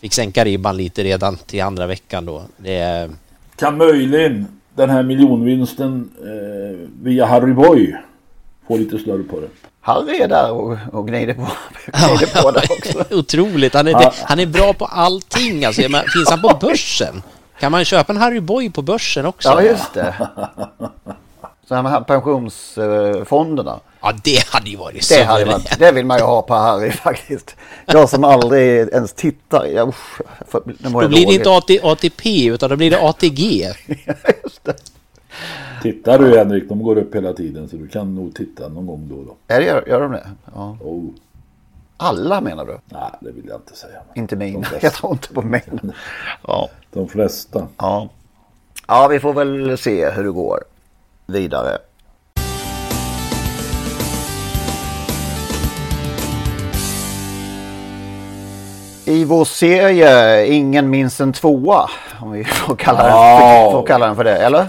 fick 0.00 0.14
sänka 0.14 0.44
ribban 0.44 0.76
lite 0.76 1.04
redan 1.04 1.36
till 1.36 1.62
andra 1.62 1.86
veckan 1.86 2.26
då. 2.26 2.42
Det, 2.56 3.10
kan 3.60 3.76
möjligen 3.76 4.46
den 4.74 4.90
här 4.90 5.02
miljonvinsten 5.02 6.10
eh, 6.22 6.88
via 7.02 7.26
Harry 7.26 7.52
Boy 7.52 7.96
få 8.68 8.76
lite 8.76 8.98
snurr 8.98 9.22
på 9.22 9.40
det. 9.40 9.48
Harry 9.80 10.20
är 10.20 10.28
där 10.28 10.52
och, 10.52 10.78
och 10.92 11.08
gnider 11.08 11.34
på, 11.34 11.40
gnider 11.86 12.42
på 12.42 12.50
det 12.50 12.62
också. 12.70 13.04
Otroligt, 13.14 13.74
han 13.74 13.86
är, 13.86 13.92
det, 13.92 14.12
han 14.24 14.40
är 14.40 14.46
bra 14.46 14.72
på 14.72 14.84
allting. 14.84 15.64
Alltså, 15.64 15.82
finns 15.82 16.30
han 16.30 16.40
på 16.40 16.58
börsen? 16.60 17.22
Kan 17.60 17.72
man 17.72 17.84
köpa 17.84 18.12
en 18.12 18.18
Harry 18.18 18.40
Boy 18.40 18.70
på 18.70 18.82
börsen 18.82 19.26
också? 19.26 19.48
Ja, 19.48 19.62
just 19.62 19.94
det. 19.94 20.14
Så 21.70 21.76
här 21.76 22.00
pensionsfonderna. 22.00 23.80
Ja, 24.00 24.12
det 24.24 24.46
hade 24.46 24.70
ju 24.70 24.76
varit 24.76 25.08
det, 25.08 25.22
hade 25.22 25.44
varit, 25.44 25.78
det 25.78 25.92
vill 25.92 26.06
man 26.06 26.18
ju 26.18 26.24
ha 26.24 26.42
på 26.42 26.54
Harry 26.54 26.90
faktiskt. 27.04 27.56
Jag 27.86 28.08
som 28.08 28.24
aldrig 28.24 28.88
ens 28.88 29.12
tittar. 29.12 29.66
Jag, 29.66 29.88
usch, 29.88 30.20
för, 30.46 30.62
då 30.78 31.08
blir 31.08 31.26
det 31.26 31.34
inte 31.34 31.80
ATP 31.82 32.46
utan 32.46 32.70
då 32.70 32.76
blir 32.76 32.90
det 32.90 33.00
ATG. 33.00 33.72
Just 34.44 34.64
det. 34.64 34.74
Tittar 35.82 36.18
du 36.18 36.38
Henrik, 36.38 36.68
de 36.68 36.82
går 36.82 36.98
upp 36.98 37.14
hela 37.14 37.32
tiden 37.32 37.68
så 37.68 37.76
du 37.76 37.88
kan 37.88 38.14
nog 38.14 38.34
titta 38.34 38.68
någon 38.68 38.86
gång 38.86 39.08
då 39.08 39.16
och 39.16 39.26
då. 39.26 39.54
Är 39.54 39.60
det, 39.60 39.66
gör, 39.66 39.88
gör 39.88 40.00
de 40.00 40.12
det? 40.12 40.30
Ja. 40.54 40.76
Oh. 40.80 41.04
Alla 41.96 42.40
menar 42.40 42.64
du? 42.64 42.78
Nej, 42.84 43.10
det 43.20 43.30
vill 43.30 43.46
jag 43.48 43.56
inte 43.56 43.76
säga. 43.76 44.00
Inte 44.14 44.36
mina. 44.36 44.66
Jag 44.80 44.92
tror 44.92 45.12
inte 45.12 45.28
på 45.34 45.42
min. 45.42 45.92
Ja. 46.46 46.68
De 46.92 47.08
flesta. 47.08 47.66
Ja. 47.76 48.08
Ja, 48.88 49.08
vi 49.08 49.20
får 49.20 49.32
väl 49.32 49.78
se 49.78 50.10
hur 50.10 50.24
det 50.24 50.30
går 50.30 50.60
vidare. 51.30 51.78
I 59.04 59.24
vår 59.24 59.44
serie 59.44 60.46
Ingen 60.46 60.90
minns 60.90 61.20
en 61.20 61.32
tvåa. 61.32 61.90
Om 62.20 62.32
vi 62.32 62.44
får 62.66 62.76
kalla, 62.76 63.02
den, 63.02 63.72
får 63.72 63.86
kalla 63.86 64.06
den 64.06 64.16
för 64.16 64.24
det, 64.24 64.36
eller? 64.36 64.66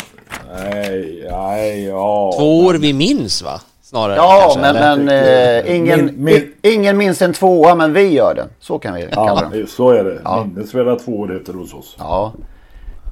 Nej, 0.54 1.28
nej, 1.32 1.86
ja. 1.86 2.34
Två 2.38 2.60
år 2.60 2.74
vi 2.74 2.94
minns 2.94 3.42
va? 3.42 3.62
Snarare 3.82 4.16
ja, 4.16 4.42
kanske, 4.42 4.74
men, 4.74 5.06
men 5.06 5.26
äh, 5.66 5.76
ingen, 5.76 6.06
min, 6.06 6.24
min... 6.24 6.54
ingen 6.62 6.98
minns 6.98 7.22
en 7.22 7.34
tvåa 7.34 7.76
men 7.76 7.94
vi 7.94 8.14
gör 8.14 8.36
den. 8.36 8.50
Så 8.60 8.80
kan 8.80 8.94
vi 8.94 9.08
ja, 9.12 9.28
kalla 9.28 9.50
den. 9.50 9.68
så 9.68 9.90
är 9.90 10.04
det. 10.04 10.22
Ja. 10.24 10.46
Minnesvärda 10.46 10.96
två 10.96 11.12
år 11.12 11.28
heter 11.28 11.54
det 11.54 11.60
hos 11.60 11.74
oss. 11.74 11.96
Ja. 12.00 12.34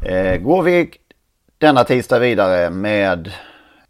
Eh, 0.06 0.38
går 0.38 0.64
vi 0.64 0.92
denna 1.60 1.84
tisdag 1.84 2.20
vidare 2.20 2.70
med, 2.70 3.32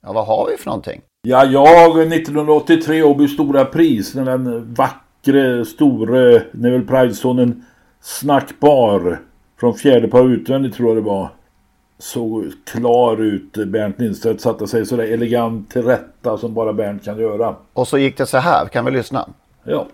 ja 0.02 0.14
vad 0.14 0.26
har 0.26 0.48
vi 0.52 0.58
för 0.58 0.66
någonting? 0.66 1.02
Ja, 1.22 1.46
jag 1.46 2.14
1983 2.14 3.04
Åby 3.04 3.28
Stora 3.28 3.66
Pris, 3.66 4.14
den 4.14 4.74
vackre, 4.74 5.66
store 5.66 6.42
Neville 6.52 6.86
Pridesonen 6.86 7.66
snackbar 8.02 9.20
från 9.60 9.74
fjärde 9.74 10.08
par 10.08 10.30
utvändigt 10.30 10.76
tror 10.76 10.90
jag 10.90 10.98
det 10.98 11.10
var. 11.10 11.30
Såg 12.00 12.46
klar 12.66 13.22
ut. 13.22 13.54
Bernt 13.68 14.00
Lindstedt 14.00 14.42
satte 14.42 14.68
sig 14.68 14.86
sådär 14.86 15.14
elegant 15.14 15.72
till 15.72 15.84
rätta 15.84 16.38
som 16.38 16.54
bara 16.54 16.74
Bernt 16.74 17.06
kan 17.06 17.20
göra. 17.20 17.56
Och 17.74 17.88
så 17.88 17.98
gick 17.98 18.18
det 18.18 18.26
så 18.26 18.38
här, 18.38 18.66
kan 18.66 18.86
vi 18.86 18.92
lyssna? 18.92 19.30
Ja. 19.64 19.88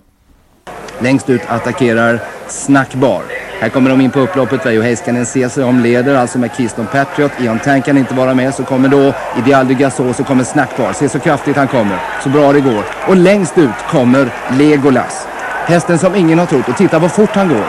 Längst 0.99 1.29
ut 1.29 1.41
attackerar 1.47 2.19
Snackbar. 2.47 3.23
Här 3.59 3.69
kommer 3.69 3.89
de 3.89 4.01
in 4.01 4.11
på 4.11 4.19
upploppet. 4.19 4.65
Veijo 4.65 4.81
Heiskanen 4.81 5.25
ser 5.25 5.49
sig 5.49 5.63
om, 5.63 5.79
leder 5.79 6.15
alltså 6.15 6.39
med 6.39 6.51
Keystone 6.57 6.87
Patriot. 6.91 7.31
Eon 7.39 7.59
Tank 7.59 7.85
kan 7.85 7.97
inte 7.97 8.13
vara 8.13 8.33
med. 8.33 8.55
Så 8.55 8.63
kommer 8.63 8.89
då 8.89 9.13
Ideal 9.37 9.67
du 9.67 9.73
Gasol, 9.73 10.13
så 10.13 10.23
kommer 10.23 10.43
Snackbar. 10.43 10.93
Se 10.93 11.09
så 11.09 11.19
kraftigt 11.19 11.55
han 11.55 11.67
kommer. 11.67 11.99
Så 12.23 12.29
bra 12.29 12.53
det 12.53 12.61
går. 12.61 12.83
Och 13.07 13.15
längst 13.15 13.57
ut 13.57 13.87
kommer 13.89 14.29
Legolas. 14.57 15.27
Hästen 15.65 15.99
som 15.99 16.15
ingen 16.15 16.39
har 16.39 16.45
trott. 16.45 16.69
Och 16.69 16.77
titta 16.77 16.99
vad 16.99 17.11
fort 17.11 17.35
han 17.35 17.49
går. 17.49 17.67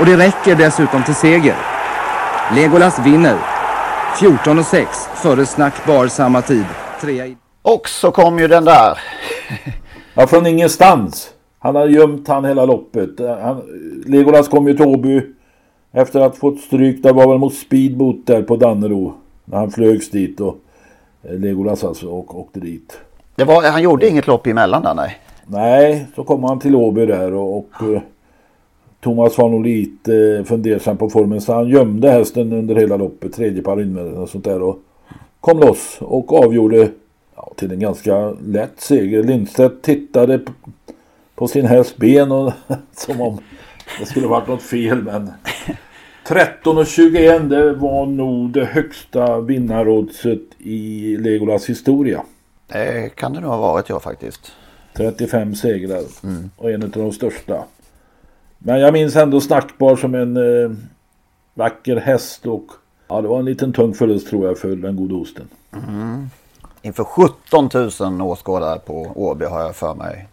Och 0.00 0.06
det 0.06 0.16
räcker 0.16 0.54
dessutom 0.54 1.02
till 1.02 1.14
seger. 1.14 1.56
Legolas 2.54 2.98
vinner. 2.98 3.36
14 4.20 4.58
och 4.58 4.66
6 4.66 4.88
före 5.14 5.46
Snackbar 5.46 6.06
samma 6.06 6.42
tid. 6.42 6.64
Trea 7.00 7.26
i... 7.26 7.36
Och 7.62 7.88
så 7.88 8.10
kom 8.10 8.38
ju 8.38 8.48
den 8.48 8.64
där. 8.64 8.98
ja, 10.14 10.26
från 10.26 10.46
ingenstans. 10.46 11.30
Han 11.66 11.74
har 11.74 11.86
gömt 11.86 12.28
han 12.28 12.44
hela 12.44 12.64
loppet. 12.64 13.10
Han, 13.40 13.62
Legolas 14.06 14.48
kom 14.48 14.68
ju 14.68 14.74
till 14.74 14.86
Åby 14.86 15.22
efter 15.92 16.20
att 16.20 16.36
fått 16.36 16.60
stryk. 16.60 17.02
Det 17.02 17.12
var 17.12 17.28
väl 17.28 17.38
mot 17.38 17.54
Speedboot 17.54 18.26
där 18.26 18.42
på 18.42 18.56
Dannero. 18.56 19.14
När 19.44 19.58
han 19.58 19.70
flögs 19.70 20.10
dit 20.10 20.40
och 20.40 20.56
eh, 21.22 21.38
Legolas 21.38 21.84
alltså 21.84 22.08
och 22.08 22.38
åkte 22.40 22.60
dit. 22.60 22.98
Det 23.36 23.44
var, 23.44 23.62
han 23.62 23.82
gjorde 23.82 24.08
inget 24.08 24.26
lopp 24.26 24.46
emellan 24.46 24.82
där 24.82 24.94
nej? 24.94 25.18
Nej, 25.46 26.06
så 26.16 26.24
kom 26.24 26.44
han 26.44 26.58
till 26.58 26.76
Åby 26.76 27.06
där 27.06 27.34
och, 27.34 27.56
och 27.56 27.82
uh, 27.82 28.00
Thomas 29.00 29.38
var 29.38 29.48
nog 29.48 29.66
lite 29.66 30.44
fundersam 30.46 30.96
på 30.96 31.10
formen 31.10 31.40
så 31.40 31.52
han 31.52 31.68
gömde 31.68 32.10
hästen 32.10 32.52
under 32.52 32.74
hela 32.74 32.96
loppet. 32.96 33.32
Tredje 33.32 33.62
par 33.62 33.80
invändigt 33.80 34.18
och 34.18 34.28
sånt 34.28 34.44
där 34.44 34.62
och 34.62 34.78
kom 35.40 35.60
loss 35.60 35.96
och 36.00 36.44
avgjorde 36.44 36.88
ja, 37.36 37.52
till 37.56 37.72
en 37.72 37.80
ganska 37.80 38.30
lätt 38.30 38.80
seger. 38.80 39.22
Lindstedt 39.22 39.82
tittade 39.82 40.40
på 41.36 41.48
sin 41.48 41.66
hästs 41.66 41.96
ben 41.96 42.32
och 42.32 42.52
som 42.92 43.20
om 43.20 43.40
det 43.98 44.06
skulle 44.06 44.26
varit 44.26 44.48
något 44.48 44.62
fel 44.62 45.02
men 45.02 45.32
13 46.26 46.78
och 46.78 46.86
21 46.86 47.50
det 47.50 47.72
var 47.72 48.06
nog 48.06 48.50
det 48.50 48.64
högsta 48.64 49.40
vinnaroddset 49.40 50.40
i 50.58 51.16
Legolas 51.16 51.68
historia. 51.68 52.22
Det 52.66 53.14
kan 53.14 53.32
det 53.32 53.40
nog 53.40 53.50
ha 53.50 53.58
varit 53.58 53.88
ja 53.88 54.00
faktiskt. 54.00 54.52
35 54.96 55.54
segrar 55.54 56.02
mm. 56.22 56.50
och 56.56 56.70
en 56.70 56.82
av 56.82 56.90
de 56.90 57.12
största. 57.12 57.64
Men 58.58 58.80
jag 58.80 58.92
minns 58.92 59.16
ändå 59.16 59.40
Snackbar 59.40 59.96
som 59.96 60.14
en 60.14 60.36
eh, 60.36 60.70
vacker 61.54 61.96
häst 61.96 62.46
och 62.46 62.66
ja, 63.08 63.20
det 63.20 63.28
var 63.28 63.38
en 63.38 63.44
liten 63.44 63.72
tung 63.72 63.94
förlust 63.94 64.28
tror 64.28 64.46
jag 64.46 64.58
för 64.58 64.76
den 64.76 64.96
gode 64.96 65.14
osten. 65.14 65.48
Mm. 65.72 66.30
Inför 66.82 67.04
17 67.04 67.68
000 68.00 68.22
åskådare 68.22 68.78
på 68.78 69.12
Åby 69.14 69.44
har 69.44 69.60
jag 69.60 69.76
för 69.76 69.94
mig. 69.94 70.28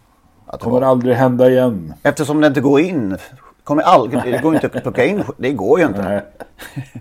Att 0.54 0.60
kommer 0.60 0.80
var... 0.80 0.86
aldrig 0.86 1.16
hända 1.16 1.50
igen. 1.50 1.94
Eftersom 2.02 2.40
det 2.40 2.46
inte 2.46 2.60
går 2.60 2.80
in. 2.80 3.16
Kommer 3.64 3.82
aldrig, 3.82 4.22
det 4.22 4.42
går 4.42 4.54
inte 4.54 4.66
att 4.66 4.82
plocka 4.82 5.04
in. 5.04 5.24
Det 5.36 5.52
går 5.52 5.80
ju 5.80 5.86
inte. 5.86 6.22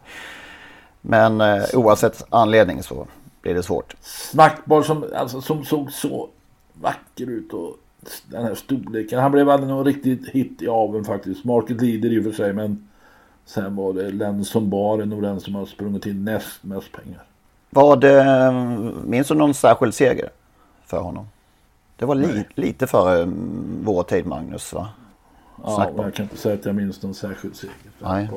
Men 1.01 1.41
eh, 1.41 1.63
oavsett 1.73 2.25
anledning 2.29 2.83
så 2.83 3.07
blir 3.41 3.53
det 3.53 3.63
svårt. 3.63 3.95
Snackbar 4.01 4.81
som, 4.81 5.05
alltså, 5.15 5.41
som 5.41 5.65
såg 5.65 5.91
så 5.91 6.29
vacker 6.73 7.29
ut 7.29 7.53
och 7.53 7.75
den 8.27 8.43
här 8.43 8.55
storleken. 8.55 9.19
Han 9.19 9.31
blev 9.31 9.49
aldrig 9.49 9.69
någon 9.69 9.85
riktigt 9.85 10.29
hit 10.29 10.61
i 10.61 10.67
aveln 10.67 11.05
faktiskt. 11.05 11.43
Market 11.43 11.81
leader 11.81 12.13
i 12.13 12.19
och 12.19 12.23
för 12.23 12.31
sig 12.31 12.53
men 12.53 12.89
sen 13.45 13.75
var 13.75 13.93
det 13.93 14.09
Lenson 14.09 14.69
Bar 14.69 15.05
nog 15.05 15.21
den 15.21 15.39
som 15.39 15.55
har 15.55 15.65
sprungit 15.65 16.05
in 16.05 16.25
näst 16.25 16.63
mest 16.63 16.91
pengar. 16.91 17.23
Var 17.69 17.95
det, 17.95 18.51
minns 19.05 19.27
du 19.27 19.33
någon 19.33 19.53
särskild 19.53 19.93
seger 19.93 20.29
för 20.85 20.99
honom? 20.99 21.27
Det 21.97 22.05
var 22.05 22.15
li, 22.15 22.43
lite 22.55 22.87
före 22.87 23.21
mm, 23.21 23.79
vår 23.83 24.03
tid 24.03 24.25
Magnus 24.25 24.73
va? 24.73 24.89
Ja, 25.63 25.91
jag 25.97 26.13
kan 26.13 26.23
inte 26.23 26.37
säga 26.37 26.55
att 26.55 26.65
jag 26.65 26.75
minns 26.75 27.01
någon 27.03 27.13
särskild 27.13 27.55
seger. 27.55 27.73
Nej. 27.99 28.29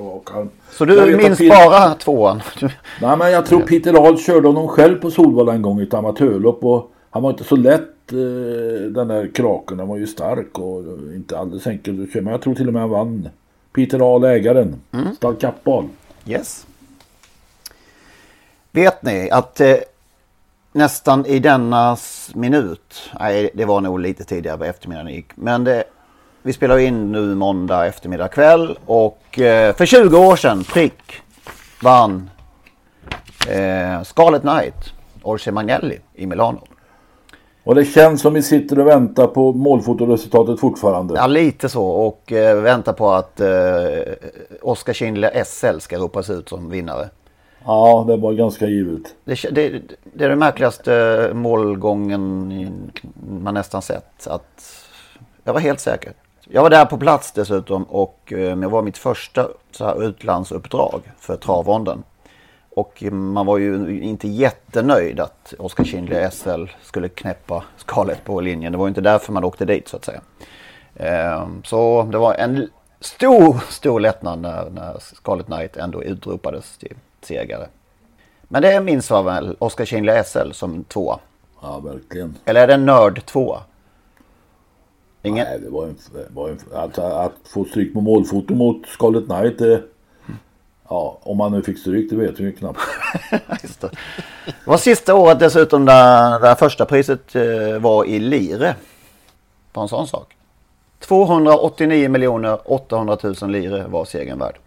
Så 0.70 0.84
du 0.84 1.16
minns 1.16 1.38
Peter- 1.38 1.68
bara 1.68 1.94
tvåan? 1.94 2.42
Nej 3.00 3.16
men 3.16 3.30
jag 3.30 3.46
tror 3.46 3.60
Peter 3.60 4.06
Ahl 4.06 4.18
körde 4.18 4.48
honom 4.48 4.68
själv 4.68 5.00
på 5.00 5.10
Solvalla 5.10 5.52
en 5.52 5.62
gång 5.62 5.80
i 5.80 5.82
ett 5.82 5.94
amatörlopp 5.94 6.64
och 6.64 6.90
han 7.10 7.22
var 7.22 7.30
inte 7.30 7.44
så 7.44 7.56
lätt 7.56 8.12
eh, 8.12 8.16
den 8.90 9.08
där 9.08 9.30
kraken. 9.34 9.78
Han 9.78 9.88
var 9.88 9.96
ju 9.96 10.06
stark 10.06 10.58
och 10.58 10.82
inte 11.14 11.38
alldeles 11.38 11.66
enkel 11.66 12.02
att 12.02 12.12
köra. 12.12 12.22
Men 12.22 12.32
jag 12.32 12.42
tror 12.42 12.54
till 12.54 12.66
och 12.66 12.72
med 12.72 12.82
han 12.82 12.90
vann. 12.90 13.28
Peter 13.72 14.14
Ahl 14.14 14.24
ägaren. 14.24 14.74
Mm. 14.92 15.14
Stall 15.16 15.36
Kappahl. 15.36 15.84
Yes. 16.26 16.66
Vet 18.72 19.02
ni 19.02 19.30
att 19.30 19.60
eh, 19.60 19.74
nästan 20.76 21.26
i 21.26 21.38
denna 21.38 21.96
minut, 22.34 23.10
nej 23.20 23.50
det 23.54 23.64
var 23.64 23.80
nog 23.80 24.00
lite 24.00 24.24
tidigare 24.24 24.58
på 24.58 24.64
eftermiddagen 24.64 25.12
gick, 25.12 25.36
men 25.36 25.64
det, 25.64 25.84
vi 26.42 26.52
spelar 26.52 26.78
in 26.78 27.12
nu 27.12 27.34
måndag 27.34 27.86
eftermiddag 27.86 28.28
kväll 28.28 28.78
och 28.86 29.38
eh, 29.38 29.74
för 29.76 29.86
20 29.86 30.18
år 30.18 30.36
sedan 30.36 30.64
prick 30.64 31.22
vann 31.82 32.30
eh, 33.48 34.02
Scarlet 34.02 34.42
Knight, 34.42 34.92
Orse 35.22 35.52
Magnelli 35.52 35.98
i 36.14 36.26
Milano. 36.26 36.60
Och 37.64 37.74
det 37.74 37.84
känns 37.84 38.20
som 38.20 38.34
vi 38.34 38.42
sitter 38.42 38.78
och 38.78 38.86
väntar 38.86 39.26
på 39.26 39.52
målfotoresultatet 39.52 40.60
fortfarande. 40.60 41.14
Ja, 41.14 41.26
lite 41.26 41.68
så 41.68 41.86
och 41.86 42.32
eh, 42.32 42.60
väntar 42.60 42.92
på 42.92 43.10
att 43.10 43.40
eh, 43.40 43.48
Oskar 44.62 44.92
Schindler 44.92 45.44
SL 45.44 45.78
ska 45.78 45.98
ropas 45.98 46.30
ut 46.30 46.48
som 46.48 46.70
vinnare. 46.70 47.08
Ja, 47.66 48.04
det 48.08 48.16
var 48.16 48.32
ganska 48.32 48.66
givet. 48.66 49.14
Det, 49.24 49.34
det, 49.50 49.82
det 50.04 50.24
är 50.24 50.28
den 50.28 50.38
märkligaste 50.38 51.30
målgången 51.34 52.92
man 53.30 53.54
nästan 53.54 53.82
sett. 53.82 54.26
Att 54.26 54.86
jag 55.44 55.52
var 55.52 55.60
helt 55.60 55.80
säker. 55.80 56.12
Jag 56.48 56.62
var 56.62 56.70
där 56.70 56.84
på 56.84 56.98
plats 56.98 57.32
dessutom 57.32 57.82
och 57.84 58.32
eh, 58.32 58.56
det 58.56 58.68
var 58.68 58.82
mitt 58.82 58.98
första 58.98 59.48
så 59.70 59.84
här 59.84 60.04
utlandsuppdrag 60.04 61.02
för 61.18 61.36
travronden. 61.36 62.02
Och 62.70 63.02
man 63.12 63.46
var 63.46 63.58
ju 63.58 64.00
inte 64.02 64.28
jättenöjd 64.28 65.20
att 65.20 65.54
Oskar 65.58 65.84
Kindle 65.84 66.30
SL 66.30 66.64
skulle 66.82 67.08
knäppa 67.08 67.64
skalet 67.76 68.24
på 68.24 68.40
linjen. 68.40 68.72
Det 68.72 68.78
var 68.78 68.86
ju 68.86 68.88
inte 68.88 69.00
därför 69.00 69.32
man 69.32 69.44
åkte 69.44 69.64
dit 69.64 69.88
så 69.88 69.96
att 69.96 70.04
säga. 70.04 70.20
Ehm, 70.96 71.62
så 71.64 72.02
det 72.12 72.18
var 72.18 72.34
en 72.34 72.68
stor, 73.00 73.60
stor 73.68 74.00
lättnad 74.00 74.40
när, 74.40 74.70
när 74.70 74.96
Scarlet 74.98 75.46
Knight 75.46 75.76
ändå 75.76 76.02
utropades 76.02 76.78
till 76.78 76.94
segrare. 77.26 77.68
Men 78.48 78.62
det 78.62 78.80
minns 78.80 79.10
jag 79.10 79.22
väl 79.22 79.56
Oskar 79.58 79.84
Kindle 79.84 80.24
SL 80.24 80.52
som 80.52 80.84
tvåa. 80.84 81.18
Ja, 81.62 81.78
verkligen. 81.78 82.36
Eller 82.44 82.60
är 82.60 82.66
det 82.66 82.76
nörd 82.76 83.26
tvåa? 83.26 83.60
Ingen... 85.22 85.46
Nej, 85.46 85.60
det 85.60 85.70
var 85.70 85.86
en, 85.86 85.98
det 86.12 86.34
var 86.34 86.48
en, 86.48 86.58
alltså, 86.74 87.02
att 87.02 87.32
få 87.44 87.64
stryk 87.64 87.94
på 87.94 88.00
målfoto 88.00 88.54
mot 88.54 88.86
Scarlet 88.86 89.24
Knight. 89.24 89.58
Det, 89.58 89.82
ja, 90.88 91.18
om 91.22 91.36
man 91.36 91.52
nu 91.52 91.62
fick 91.62 91.78
stryk, 91.78 92.10
det 92.10 92.16
vet 92.16 92.40
vi 92.40 92.44
ju 92.44 92.52
knappt. 92.52 92.80
Just 93.62 93.80
det. 93.80 93.90
det 94.46 94.66
var 94.66 94.76
sista 94.76 95.14
året 95.14 95.38
dessutom 95.38 95.84
där, 95.84 96.40
där 96.40 96.54
första 96.54 96.84
priset 96.84 97.34
eh, 97.34 97.78
var 97.78 98.04
i 98.04 98.18
lire. 98.18 98.74
På 99.72 99.80
en 99.80 99.88
sån 99.88 100.06
sak. 100.06 100.36
289 101.00 102.08
miljoner 102.08 102.58
800 102.72 103.18
000 103.22 103.50
lire 103.50 103.86
var 103.86 104.04
segern 104.04 104.38
värd. 104.38 104.58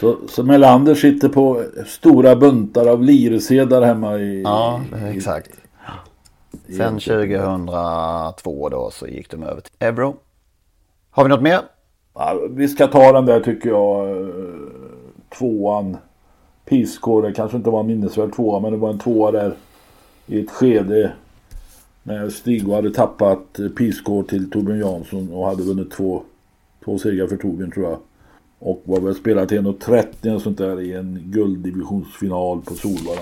Så, 0.00 0.16
så 0.28 0.42
Melander 0.42 0.94
sitter 0.94 1.28
på 1.28 1.64
stora 1.86 2.36
buntar 2.36 2.86
av 2.86 3.02
liresedlar 3.02 3.82
hemma 3.82 4.18
i... 4.18 4.42
Ja, 4.42 4.80
exakt. 5.14 5.50
i- 6.66 6.72
Sen 6.76 6.96
i- 6.96 7.00
2002 7.00 8.68
då 8.68 8.90
så 8.92 9.06
gick 9.06 9.30
de 9.30 9.42
över 9.42 9.60
till 9.60 9.72
euro. 9.80 10.16
Har 11.10 11.24
vi 11.24 11.28
något 11.30 11.42
mer? 11.42 11.60
Ja, 12.14 12.40
vi 12.50 12.68
ska 12.68 12.86
ta 12.86 13.12
den 13.12 13.26
där 13.26 13.40
tycker 13.40 13.68
jag. 13.70 14.16
Tvåan. 15.38 15.96
Piscore 16.64 17.32
kanske 17.32 17.56
inte 17.56 17.70
var 17.70 17.80
en 17.80 17.86
minnesvärd 17.86 18.34
tvåa 18.34 18.60
men 18.60 18.72
det 18.72 18.78
var 18.78 18.90
en 18.90 18.98
tvåa 18.98 19.30
där. 19.30 19.54
I 20.26 20.40
ett 20.40 20.50
skede. 20.50 21.12
När 22.02 22.30
Stig 22.30 22.68
hade 22.72 22.90
tappat 22.90 23.60
Piscore 23.76 24.26
till 24.28 24.50
Torbjörn 24.50 24.78
Jansson 24.80 25.32
och 25.32 25.46
hade 25.46 25.62
vunnit 25.62 25.90
två, 25.90 26.22
två 26.84 26.98
segrar 26.98 27.26
för 27.26 27.36
Torbjörn 27.36 27.70
tror 27.70 27.86
jag. 27.90 27.98
Och 28.62 28.82
var 28.84 29.00
väl 29.00 29.14
spelat 29.14 29.50
1.30 29.50 30.34
och 30.34 30.42
sånt 30.42 30.58
där 30.58 30.80
i 30.80 30.92
en 30.94 31.18
gulddivisionsfinal 31.24 32.60
på 32.60 32.74
Solvalla. 32.74 33.20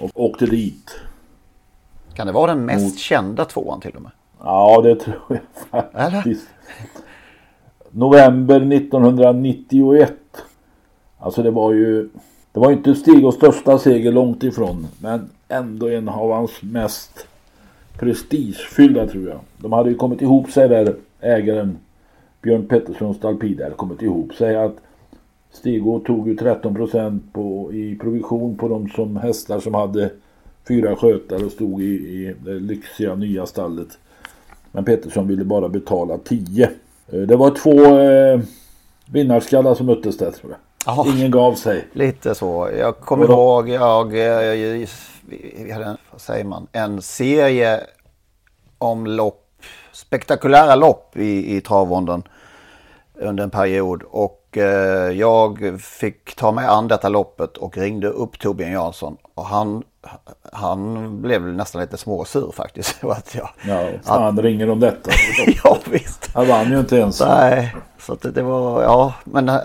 Och 0.00 0.10
åkte 0.14 0.46
dit. 0.46 0.90
Kan 2.14 2.26
det 2.26 2.32
vara 2.32 2.54
den 2.54 2.64
mest 2.64 2.84
Mot- 2.84 2.98
kända 2.98 3.44
tvåan 3.44 3.80
till 3.80 3.96
och 3.96 4.02
med? 4.02 4.10
Ja, 4.38 4.80
det 4.82 4.96
tror 4.96 5.40
jag 5.70 5.84
faktiskt. 6.12 6.48
November 7.90 8.72
1991. 8.72 10.12
Alltså 11.18 11.42
det 11.42 11.50
var 11.50 11.72
ju... 11.72 12.08
Det 12.52 12.60
var 12.60 12.72
inte 12.72 12.94
Stigos 12.94 13.34
största 13.34 13.78
seger 13.78 14.12
långt 14.12 14.42
ifrån. 14.42 14.86
Men 14.98 15.30
ändå 15.48 15.88
en 15.88 16.08
av 16.08 16.32
hans 16.32 16.62
mest 16.62 17.26
prestigefyllda 17.98 19.06
tror 19.06 19.28
jag. 19.28 19.38
De 19.58 19.72
hade 19.72 19.90
ju 19.90 19.96
kommit 19.96 20.22
ihop 20.22 20.50
sig 20.50 20.68
där, 20.68 20.96
ägaren 21.20 21.78
Björn 22.42 22.66
Pettersson 22.66 23.14
Stalpid 23.14 23.60
hade 23.60 23.74
kommit 23.74 24.02
ihop 24.02 24.34
sig 24.34 24.56
att 24.56 24.76
Stigo 25.52 26.00
tog 26.00 26.28
ju 26.28 26.34
13% 26.36 27.20
på, 27.32 27.72
i 27.72 27.96
provision 28.00 28.56
på 28.56 28.68
de 28.68 28.88
som 28.88 29.16
hästar 29.16 29.60
som 29.60 29.74
hade 29.74 30.10
fyra 30.68 30.96
skötare 30.96 31.44
och 31.44 31.52
stod 31.52 31.82
i, 31.82 31.84
i 31.94 32.34
det 32.44 32.54
lyxiga 32.54 33.14
nya 33.14 33.46
stallet. 33.46 33.88
Men 34.72 34.84
Pettersson 34.84 35.28
ville 35.28 35.44
bara 35.44 35.68
betala 35.68 36.18
10. 36.18 36.70
Eh, 37.12 37.20
Det 37.20 37.36
var 37.36 37.50
två 37.50 37.98
eh, 37.98 38.40
vinnarskallar 39.12 39.74
som 39.74 39.86
möttes 39.86 40.18
där 40.18 40.30
tror 40.30 40.52
jag. 40.52 40.58
Ja. 40.86 41.06
Ingen 41.16 41.30
gav 41.30 41.54
sig. 41.54 41.84
Lite 41.92 42.34
så. 42.34 42.70
Jag 42.78 42.96
kommer 42.96 43.26
Vadå? 43.26 43.32
ihåg, 43.42 43.68
jag, 43.68 44.16
jag, 44.16 44.56
jag, 44.56 44.88
vi 45.64 45.72
hade 45.72 45.84
en, 45.84 45.96
vad 46.10 46.20
säger 46.20 46.44
man, 46.44 46.66
en 46.72 47.02
serie 47.02 47.80
om 48.78 49.06
lopp, 49.06 49.46
spektakulära 49.92 50.74
lopp 50.74 51.16
i, 51.16 51.56
i 51.56 51.60
travronden 51.60 52.22
under 53.14 53.44
en 53.44 53.50
period. 53.50 54.02
Och 54.10 54.58
eh, 54.58 55.12
jag 55.12 55.80
fick 55.80 56.36
ta 56.36 56.52
mig 56.52 56.66
an 56.66 56.88
detta 56.88 57.08
loppet 57.08 57.56
och 57.56 57.78
ringde 57.78 58.08
upp 58.08 58.38
Torbjörn 58.38 58.72
Jansson. 58.72 59.16
Och 59.34 59.44
han, 59.44 59.82
han 60.52 61.22
blev 61.22 61.42
nästan 61.42 61.80
lite 61.80 61.96
småsur 61.96 62.52
faktiskt. 62.54 63.04
Att 63.04 63.34
jag, 63.34 63.50
Ja, 63.68 63.88
fan 64.02 64.42
ringer 64.42 64.70
om 64.70 64.80
detta. 64.80 65.10
ja 65.64 65.78
visst. 65.90 66.30
Han 66.34 66.48
vann 66.48 66.70
ju 66.70 66.78
inte 66.78 66.96
ens. 66.96 67.20
Nej, 67.20 67.76
så 67.98 68.12
att 68.12 68.34
det, 68.34 68.42
var, 68.42 68.82
ja, 68.82 69.14
men 69.24 69.48
eh, 69.48 69.60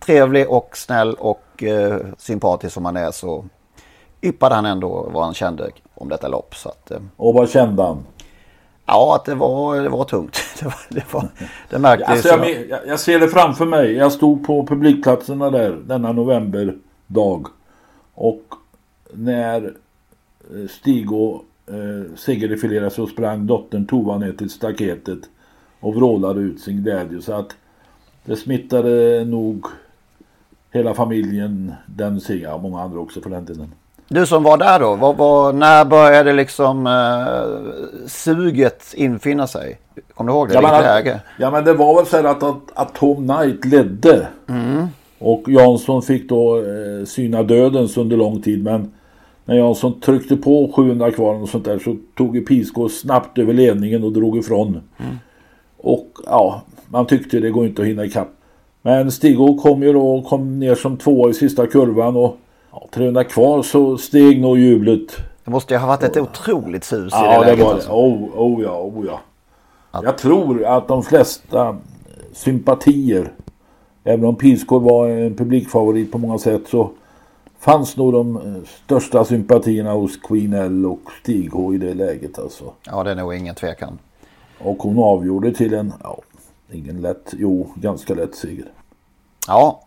trevlig 0.00 0.50
och 0.50 0.76
snäll 0.76 1.14
och 1.14 1.62
eh, 1.62 1.96
sympatisk 2.18 2.74
som 2.74 2.84
han 2.84 2.96
är 2.96 3.10
så 3.10 3.44
yppade 4.22 4.54
han 4.54 4.66
ändå 4.66 5.08
vad 5.12 5.24
han 5.24 5.34
kände 5.34 5.70
om 5.94 6.08
detta 6.08 6.28
lopp. 6.28 6.54
Så 6.54 6.68
att, 6.68 6.90
eh, 6.90 6.98
Och 7.16 7.34
vad 7.34 7.50
kände 7.50 7.82
han? 7.82 8.04
Ja, 8.86 9.16
att 9.16 9.24
det 9.24 9.34
var, 9.34 9.76
det 9.76 9.88
var 9.88 10.04
tungt. 10.04 10.38
Det, 10.60 10.64
var, 10.64 10.74
det, 10.88 11.12
var, 11.12 11.28
det 11.70 11.78
märktes. 11.78 12.08
Alltså 12.08 12.28
jag, 12.28 12.68
jag, 12.68 12.80
jag 12.86 13.00
ser 13.00 13.20
det 13.20 13.28
framför 13.28 13.66
mig. 13.66 13.92
Jag 13.92 14.12
stod 14.12 14.46
på 14.46 14.66
publikplatserna 14.66 15.50
där 15.50 15.78
denna 15.86 16.12
novemberdag. 16.12 17.46
Och 18.14 18.54
när 19.12 19.64
eh, 19.64 20.68
Stigo 20.68 21.40
eh, 21.66 22.16
segerdefilerade 22.16 22.90
så 22.90 23.06
sprang 23.06 23.46
dottern 23.46 23.86
Tova 23.86 24.18
ner 24.18 24.32
till 24.32 24.50
staketet 24.50 25.18
och 25.80 25.94
vrålade 25.94 26.40
ut 26.40 26.60
sin 26.60 26.82
glädje. 26.82 27.22
Så 27.22 27.32
att 27.32 27.56
det 28.24 28.36
smittade 28.36 29.24
nog 29.24 29.66
hela 30.70 30.94
familjen 30.94 31.74
den 31.86 32.20
segern. 32.20 32.52
och 32.52 32.62
Många 32.62 32.82
andra 32.82 33.00
också 33.00 33.20
för 33.20 33.30
den 33.30 33.44
delen. 33.44 33.72
Du 34.08 34.26
som 34.26 34.42
var 34.42 34.56
där 34.56 34.80
då, 34.80 34.96
vad, 34.96 35.16
vad, 35.16 35.54
när 35.54 35.84
började 35.84 36.32
liksom 36.32 36.86
eh, 36.86 38.06
suget 38.06 38.94
infinna 38.96 39.46
sig? 39.46 39.78
Kommer 40.14 40.32
du 40.32 40.38
ihåg 40.38 40.48
det? 40.48 40.54
Ja 40.54 40.60
men, 40.62 40.82
läge? 40.82 41.20
ja 41.38 41.50
men 41.50 41.64
det 41.64 41.74
var 41.74 41.96
väl 41.96 42.06
så 42.06 42.16
här 42.16 42.24
att, 42.24 42.42
att, 42.42 42.60
att 42.74 42.94
Tom 42.94 43.28
Knight 43.28 43.64
ledde. 43.64 44.26
Mm. 44.48 44.86
Och 45.18 45.42
Jansson 45.46 46.02
fick 46.02 46.28
då 46.28 46.58
eh, 46.58 47.04
syna 47.06 47.42
dödens 47.42 47.96
under 47.96 48.16
lång 48.16 48.42
tid. 48.42 48.64
Men 48.64 48.92
när 49.44 49.56
Jansson 49.56 50.00
tryckte 50.00 50.36
på 50.36 50.72
700 50.76 51.10
kvar 51.10 51.34
och 51.34 51.48
sånt 51.48 51.64
där 51.64 51.78
så 51.78 51.96
tog 52.16 52.36
ju 52.36 52.44
Pisco 52.44 52.88
snabbt 52.88 53.38
över 53.38 53.52
ledningen 53.52 54.04
och 54.04 54.12
drog 54.12 54.38
ifrån. 54.38 54.80
Och 55.76 56.08
ja, 56.26 56.62
man 56.88 57.06
tyckte 57.06 57.40
det 57.40 57.50
går 57.50 57.66
inte 57.66 57.82
att 57.82 57.88
hinna 57.88 58.04
ikapp. 58.04 58.28
Men 58.82 59.12
Stigo 59.12 59.58
kom 59.58 59.82
ju 59.82 59.92
då 59.92 60.22
kom 60.22 60.58
ner 60.58 60.74
som 60.74 60.96
tvåa 60.96 61.30
i 61.30 61.34
sista 61.34 61.66
kurvan 61.66 62.16
och 62.16 62.36
ja, 62.72 62.88
300 62.92 63.24
kvar 63.24 63.62
så 63.62 63.98
steg 63.98 64.40
nog 64.40 64.58
jublet. 64.58 65.16
Det 65.44 65.50
måste 65.50 65.74
ju 65.74 65.78
ha 65.80 65.86
varit 65.86 66.02
ett 66.02 66.16
otroligt 66.16 66.84
sus 66.84 67.12
i 67.12 67.16
Ja, 67.16 67.38
det 67.40 67.44
det 67.44 67.50
läget. 67.50 67.64
var 67.64 67.70
det. 67.70 67.74
alltså. 67.74 67.90
Oh, 67.90 68.28
oh 68.36 68.62
ja, 68.62 68.78
oh 68.80 69.06
ja. 69.06 69.20
Jag 70.02 70.18
tror 70.18 70.64
att 70.64 70.88
de 70.88 71.02
flesta 71.02 71.76
sympatier, 72.32 73.32
även 74.04 74.24
om 74.24 74.36
Pisco 74.36 74.78
var 74.78 75.08
en 75.08 75.36
publikfavorit 75.36 76.12
på 76.12 76.18
många 76.18 76.38
sätt, 76.38 76.62
så 76.68 76.90
fanns 77.58 77.96
nog 77.96 78.12
de 78.12 78.36
eh, 78.36 78.62
största 78.84 79.24
sympatierna 79.24 79.92
hos 79.92 80.16
Queen 80.16 80.52
L 80.52 80.86
och 80.86 81.00
Stig 81.22 81.50
H 81.52 81.74
i 81.74 81.78
det 81.78 81.94
läget 81.94 82.38
alltså. 82.38 82.64
Ja, 82.86 83.02
det 83.02 83.10
är 83.10 83.14
nog 83.14 83.34
ingen 83.34 83.54
tvekan. 83.54 83.98
Och 84.58 84.82
hon 84.82 84.98
avgjorde 84.98 85.52
till 85.54 85.74
en, 85.74 85.92
ja, 86.02 86.18
ingen 86.72 87.00
lätt, 87.00 87.34
jo, 87.38 87.68
ganska 87.74 88.14
lätt 88.14 88.34
seger. 88.34 88.66
Ja. 89.48 89.80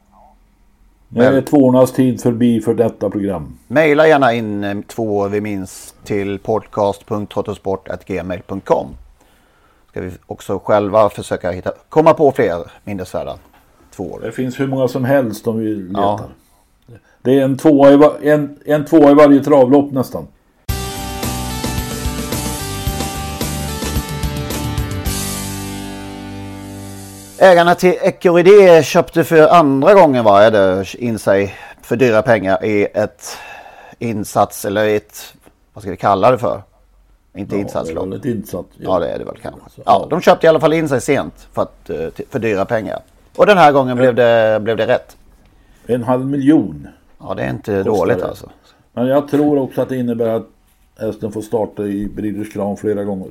Nu 1.09 1.23
är 1.23 1.41
tvåornas 1.41 1.91
tid 1.91 2.21
förbi 2.21 2.61
för 2.61 2.73
detta 2.73 3.09
program. 3.09 3.57
Maila 3.67 4.07
gärna 4.07 4.33
in 4.33 4.63
eh, 4.63 4.77
två 4.87 5.27
vi 5.27 5.41
minns 5.41 5.95
till 6.03 6.39
podcast.trottosport.gmail.com 6.39 8.87
Ska 9.89 10.01
vi 10.01 10.11
också 10.25 10.59
själva 10.59 11.09
försöka 11.09 11.51
hitta, 11.51 11.71
komma 11.89 12.13
på 12.13 12.31
fler 12.31 12.71
minnesvärda 12.83 13.37
tvåor. 13.95 14.19
Det 14.21 14.31
finns 14.31 14.59
hur 14.59 14.67
många 14.67 14.87
som 14.87 15.05
helst 15.05 15.47
om 15.47 15.59
vi 15.59 15.75
letar. 15.75 16.01
Ja. 16.01 16.19
Det 17.21 17.39
är 17.39 17.43
en 17.43 17.57
tvåa, 17.57 17.91
i, 17.91 18.29
en, 18.29 18.59
en 18.65 18.85
tvåa 18.85 19.11
i 19.11 19.13
varje 19.13 19.43
travlopp 19.43 19.91
nästan. 19.91 20.27
Ägarna 27.39 27.75
till 27.75 27.93
Ecuridé 28.01 28.83
köpte 28.83 29.23
för 29.23 29.47
andra 29.47 29.93
gången 29.93 30.23
vad 30.23 30.43
är 30.43 30.51
det, 30.51 30.95
in 30.95 31.19
sig 31.19 31.55
för 31.81 31.95
dyra 31.95 32.21
pengar 32.21 32.65
i 32.65 32.87
ett 32.93 33.37
insats 33.99 34.65
eller 34.65 34.87
ett, 34.95 35.33
vad 35.73 35.81
ska 35.81 35.91
vi 35.91 35.97
kalla 35.97 36.31
det 36.31 36.37
för? 36.37 36.61
Inte 37.35 37.55
Ja, 37.55 37.61
insatslopp. 37.61 37.95
det 38.03 38.07
är 38.07 38.09
väl 38.09 38.19
ett 38.19 38.25
insats, 38.25 38.69
ja. 38.77 38.83
Ja 38.83 38.99
det 38.99 39.07
är 39.09 39.19
det 39.19 39.25
väl 39.25 39.37
kanske. 39.41 39.81
Ja, 39.85 40.07
de 40.09 40.21
köpte 40.21 40.45
i 40.45 40.49
alla 40.49 40.59
fall 40.59 40.73
in 40.73 40.89
sig 40.89 41.01
sent 41.01 41.47
för, 41.53 41.61
att, 41.61 41.89
eh, 41.89 42.07
för 42.29 42.39
dyra 42.39 42.65
pengar. 42.65 42.99
Och 43.35 43.45
den 43.45 43.57
här 43.57 43.71
gången 43.71 43.97
blev 43.97 44.15
det, 44.15 44.59
blev 44.61 44.77
det 44.77 44.87
rätt. 44.87 45.17
En 45.87 46.03
halv 46.03 46.25
miljon. 46.25 46.87
Ja 47.19 47.33
det 47.33 47.43
är 47.43 47.49
inte 47.49 47.83
dåligt 47.83 48.19
det. 48.19 48.27
alltså. 48.27 48.49
Men 48.93 49.07
jag 49.07 49.27
tror 49.27 49.59
också 49.59 49.81
att 49.81 49.89
det 49.89 49.97
innebär 49.97 50.29
att 50.29 50.47
hästen 50.99 51.31
får 51.31 51.41
starta 51.41 51.83
i 51.83 52.07
Breeders 52.15 52.53
Crown 52.53 52.77
flera 52.77 53.03
gånger. 53.03 53.27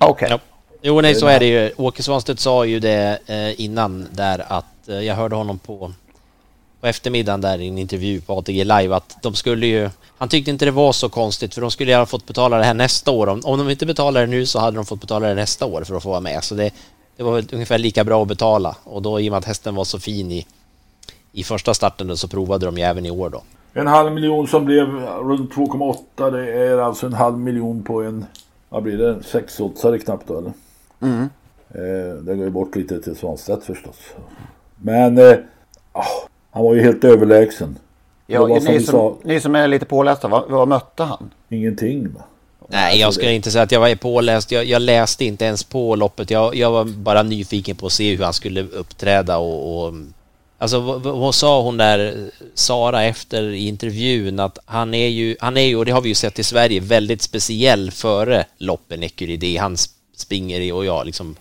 Okej. 0.00 0.28
Ja. 0.30 0.38
Jo, 0.86 1.00
nej, 1.00 1.14
så 1.14 1.26
är 1.26 1.40
det 1.40 1.46
ju. 1.46 1.72
Åke 1.76 2.02
Svanstedt 2.02 2.40
sa 2.40 2.64
ju 2.64 2.80
det 2.80 3.18
eh, 3.26 3.60
innan 3.60 4.06
där 4.10 4.44
att 4.48 4.88
eh, 4.88 5.00
jag 5.00 5.14
hörde 5.14 5.36
honom 5.36 5.58
på, 5.58 5.92
på 6.80 6.86
eftermiddagen 6.86 7.40
där 7.40 7.60
i 7.60 7.68
en 7.68 7.78
intervju 7.78 8.20
på 8.20 8.38
ATG 8.38 8.64
Live 8.64 8.96
att 8.96 9.16
de 9.22 9.34
skulle 9.34 9.66
ju... 9.66 9.90
Han 10.18 10.28
tyckte 10.28 10.50
inte 10.50 10.64
det 10.64 10.70
var 10.70 10.92
så 10.92 11.08
konstigt 11.08 11.54
för 11.54 11.60
de 11.60 11.70
skulle 11.70 11.92
ju 11.92 11.98
ha 11.98 12.06
fått 12.06 12.26
betala 12.26 12.58
det 12.58 12.64
här 12.64 12.74
nästa 12.74 13.10
år. 13.10 13.26
Om, 13.26 13.40
om 13.44 13.58
de 13.58 13.70
inte 13.70 13.86
betalar 13.86 14.20
det 14.20 14.26
nu 14.26 14.46
så 14.46 14.58
hade 14.58 14.76
de 14.76 14.86
fått 14.86 15.00
betala 15.00 15.28
det 15.28 15.34
nästa 15.34 15.66
år 15.66 15.84
för 15.84 15.96
att 15.96 16.02
få 16.02 16.10
vara 16.10 16.20
med. 16.20 16.44
Så 16.44 16.54
det, 16.54 16.70
det 17.16 17.22
var 17.22 17.32
väl 17.32 17.48
ungefär 17.52 17.78
lika 17.78 18.04
bra 18.04 18.22
att 18.22 18.28
betala. 18.28 18.76
Och 18.84 19.02
då 19.02 19.20
i 19.20 19.28
och 19.28 19.32
med 19.32 19.38
att 19.38 19.44
hästen 19.44 19.74
var 19.74 19.84
så 19.84 20.00
fin 20.00 20.32
i, 20.32 20.46
i 21.32 21.44
första 21.44 21.74
starten 21.74 22.16
så 22.16 22.28
provade 22.28 22.66
de 22.66 22.78
ju 22.78 22.84
även 22.84 23.06
i 23.06 23.10
år 23.10 23.30
då. 23.30 23.42
En 23.72 23.86
halv 23.86 24.12
miljon 24.12 24.48
som 24.48 24.64
blev 24.64 24.86
runt 25.04 25.52
2,8 25.54 26.30
det 26.30 26.52
är 26.52 26.78
alltså 26.78 27.06
en 27.06 27.14
halv 27.14 27.38
miljon 27.38 27.82
på 27.82 28.02
en, 28.02 28.26
vad 28.68 28.82
blir 28.82 28.98
det, 28.98 29.22
sexåtsare 29.22 29.98
knappt 29.98 30.28
då 30.28 30.38
eller? 30.38 30.52
Mm. 31.04 31.28
Eh, 31.74 32.14
det 32.14 32.34
går 32.34 32.44
ju 32.44 32.50
bort 32.50 32.76
lite 32.76 33.00
till 33.00 33.16
Svanstedt 33.16 33.64
förstås. 33.64 33.96
Men 34.76 35.18
eh, 35.18 35.36
ah, 35.92 36.04
han 36.50 36.64
var 36.64 36.74
ju 36.74 36.82
helt 36.82 37.04
överlägsen. 37.04 37.78
Ja, 38.26 38.40
som 38.40 38.72
ni, 38.72 38.80
som, 38.80 38.92
sa, 38.92 39.16
ni 39.22 39.40
som 39.40 39.54
är 39.54 39.68
lite 39.68 39.86
pålästa, 39.86 40.28
vad, 40.28 40.50
vad 40.50 40.68
mötte 40.68 41.02
han? 41.02 41.30
ingenting. 41.48 42.12
Va? 42.12 42.22
Nej, 42.68 43.00
jag 43.00 43.14
ska 43.14 43.30
inte 43.30 43.50
säga 43.50 43.64
att 43.64 43.72
jag 43.72 43.80
var 43.80 43.94
påläst. 43.94 44.52
Jag, 44.52 44.64
jag 44.64 44.82
läste 44.82 45.24
inte 45.24 45.44
ens 45.44 45.64
på 45.64 45.96
loppet. 45.96 46.30
Jag, 46.30 46.54
jag 46.54 46.70
var 46.70 46.84
bara 46.84 47.22
nyfiken 47.22 47.76
på 47.76 47.86
att 47.86 47.92
se 47.92 48.16
hur 48.16 48.24
han 48.24 48.32
skulle 48.32 48.62
uppträda 48.62 49.38
och... 49.38 49.86
och 49.86 49.94
alltså 50.58 50.80
vad, 50.80 51.02
vad 51.02 51.34
sa 51.34 51.62
hon 51.62 51.76
där, 51.76 52.30
Sara, 52.54 53.04
efter 53.04 53.42
i 53.42 53.68
intervjun 53.68 54.40
att 54.40 54.58
han 54.64 54.94
är 54.94 55.08
ju, 55.08 55.36
han 55.40 55.56
är 55.56 55.66
ju, 55.66 55.76
och 55.76 55.84
det 55.84 55.92
har 55.92 56.00
vi 56.00 56.08
ju 56.08 56.14
sett 56.14 56.38
i 56.38 56.42
Sverige, 56.42 56.80
väldigt 56.80 57.22
speciell 57.22 57.90
före 57.90 58.44
loppen 58.58 59.02
Ecuridé. 59.02 59.56
Han 59.56 59.76
springer 60.16 60.60
i 60.60 60.72
och 60.72 60.84
jag 60.84 61.06
liksom 61.06 61.36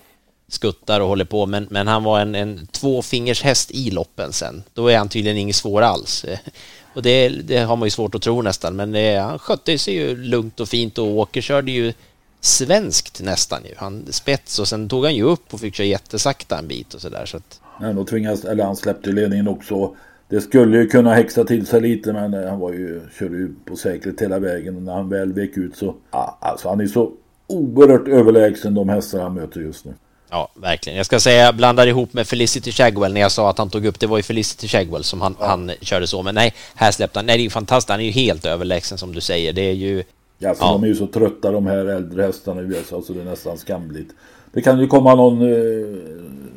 skuttar 0.48 1.00
och 1.00 1.08
håller 1.08 1.26
på, 1.26 1.46
men, 1.46 1.68
men 1.70 1.88
han 1.88 2.04
var 2.04 2.20
en, 2.20 2.36
en 2.36 2.68
tvåfingershäst 2.68 3.72
i 3.72 3.92
loppen 3.92 4.34
sen. 4.34 4.64
Då 4.74 4.88
är 4.88 4.98
han 4.98 5.10
tydligen 5.10 5.38
inget 5.38 5.56
svår 5.56 5.82
alls. 5.82 6.26
Och 6.94 7.02
det, 7.02 7.30
det 7.30 7.58
har 7.58 7.76
man 7.76 7.86
ju 7.86 7.90
svårt 7.90 8.16
att 8.16 8.22
tro 8.22 8.42
nästan, 8.42 8.76
men 8.76 8.92
det, 8.92 9.16
han 9.18 9.40
skötte 9.40 9.78
sig 9.78 9.94
ju 9.94 10.16
lugnt 10.16 10.60
och 10.60 10.70
fint 10.70 10.98
och 10.98 11.08
Åker 11.08 11.42
körde 11.42 11.72
ju 11.72 11.94
svenskt 12.42 13.22
nästan 13.22 13.60
ju. 13.66 13.76
Han 13.78 14.06
spets 14.10 14.60
och 14.60 14.68
sen 14.68 14.90
tog 14.90 15.04
han 15.04 15.16
ju 15.16 15.24
upp 15.24 15.54
och 15.54 15.60
fick 15.60 15.76
köra 15.76 15.88
jättesakta 15.88 16.60
en 16.60 16.68
bit 16.68 16.94
och 16.94 17.02
sådär 17.02 17.26
så 17.26 17.38
att... 17.38 17.62
Nej, 17.82 17.94
då 17.94 18.06
tvingas, 18.06 18.46
eller 18.46 18.64
han 18.64 18.76
släppte 18.76 19.12
ledningen 19.12 19.48
också. 19.48 19.96
Det 20.30 20.42
skulle 20.42 20.78
ju 20.78 20.88
kunna 20.88 21.14
häxa 21.14 21.44
till 21.44 21.68
sig 21.68 21.82
lite 21.82 22.14
men 22.14 22.34
eh, 22.34 22.50
han 22.50 22.60
var 22.60 22.74
ju, 22.74 23.02
körde 23.20 23.38
ju 23.38 23.56
på 23.66 23.76
säkerhet 23.76 24.22
hela 24.22 24.40
vägen. 24.40 24.76
Och 24.76 24.82
när 24.82 24.94
han 24.94 25.10
väl 25.10 25.34
vek 25.34 25.58
ut 25.58 25.76
så, 25.76 25.96
ja, 26.12 26.38
alltså 26.42 26.70
han 26.70 26.82
är 26.82 26.88
så 26.88 27.12
oerhört 27.48 28.08
överlägsen 28.08 28.74
de 28.74 28.90
hästar 28.90 29.20
han 29.20 29.34
möter 29.34 29.62
just 29.62 29.86
nu. 29.86 29.94
Ja, 30.30 30.52
verkligen. 30.56 30.98
Jag 30.98 31.06
ska 31.06 31.20
säga, 31.20 31.46
jag 31.46 31.56
blandar 31.56 31.88
ihop 31.88 32.14
med 32.14 32.28
Felicity 32.28 32.72
Shagwell 32.72 33.14
när 33.14 33.22
jag 33.22 33.32
sa 33.32 33.50
att 33.50 33.58
han 33.58 33.70
tog 33.70 33.86
upp, 33.86 34.00
det 34.00 34.08
var 34.08 34.18
ju 34.18 34.24
Felicity 34.24 34.68
Shagwell 34.68 35.04
som 35.04 35.22
han, 35.22 35.36
han 35.40 35.72
körde 35.82 36.08
så, 36.08 36.24
men 36.24 36.36
nej, 36.36 36.54
här 36.76 36.92
släppte 36.92 37.20
han. 37.20 37.26
Nej, 37.26 37.38
det 37.38 37.42
är 37.42 37.44
ju 37.44 37.50
fantastiskt, 37.50 37.90
han 37.90 38.00
är 38.00 38.04
ju 38.06 38.12
helt 38.12 38.46
överlägsen 38.46 38.98
som 38.98 39.14
du 39.14 39.22
säger. 39.22 39.54
Det 39.54 39.62
är 39.62 39.74
ju... 39.74 40.04
Ja, 40.40 40.56
så 40.56 40.64
de 40.64 40.84
är 40.84 40.88
ju 40.88 40.96
så 40.96 41.08
trötta 41.08 41.52
de 41.52 41.66
här 41.66 41.86
äldre 41.86 42.22
hästarna 42.22 42.62
i 42.62 42.64
USA 42.64 43.02
så 43.02 43.14
det 43.14 43.22
är 43.22 43.26
nästan 43.26 43.58
skamligt. 43.58 44.12
Det 44.54 44.62
kan 44.62 44.80
ju 44.80 44.88
komma 44.88 45.16
någon 45.16 45.42
eh, 45.42 45.98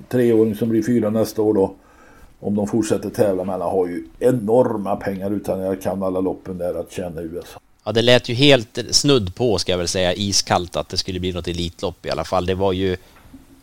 treåring 0.09 0.55
som 0.55 0.68
blir 0.68 0.83
fyra 0.83 1.11
nästa 1.11 1.42
år 1.42 1.55
då. 1.55 1.75
Om 2.40 2.55
de 2.55 2.66
fortsätter 2.66 3.11
tävla 3.11 3.44
men 3.44 3.61
han 3.61 3.70
har 3.70 3.87
ju 3.87 4.05
enorma 4.18 4.96
pengar 4.96 5.31
utan 5.31 5.61
jag 5.61 5.83
kan 5.83 6.03
alla 6.03 6.20
loppen 6.20 6.59
där 6.59 6.81
att 6.81 6.92
tjäna 6.92 7.22
i 7.22 7.25
USA. 7.25 7.59
Ja, 7.87 7.92
det 7.92 8.03
lät 8.03 8.29
ju 8.29 8.35
helt 8.35 8.79
snudd 8.90 9.35
på, 9.35 9.59
ska 9.59 9.72
jag 9.72 9.79
väl 9.79 9.88
säga, 9.88 10.14
iskallt 10.14 10.77
att 10.77 10.88
det 10.88 10.96
skulle 10.96 11.20
bli 11.20 11.33
något 11.33 11.49
elitlopp 11.49 12.07
i 12.07 12.11
alla 12.11 12.25
fall. 12.25 12.46
Det 12.46 12.55
var 12.55 12.72
ju... 12.72 12.96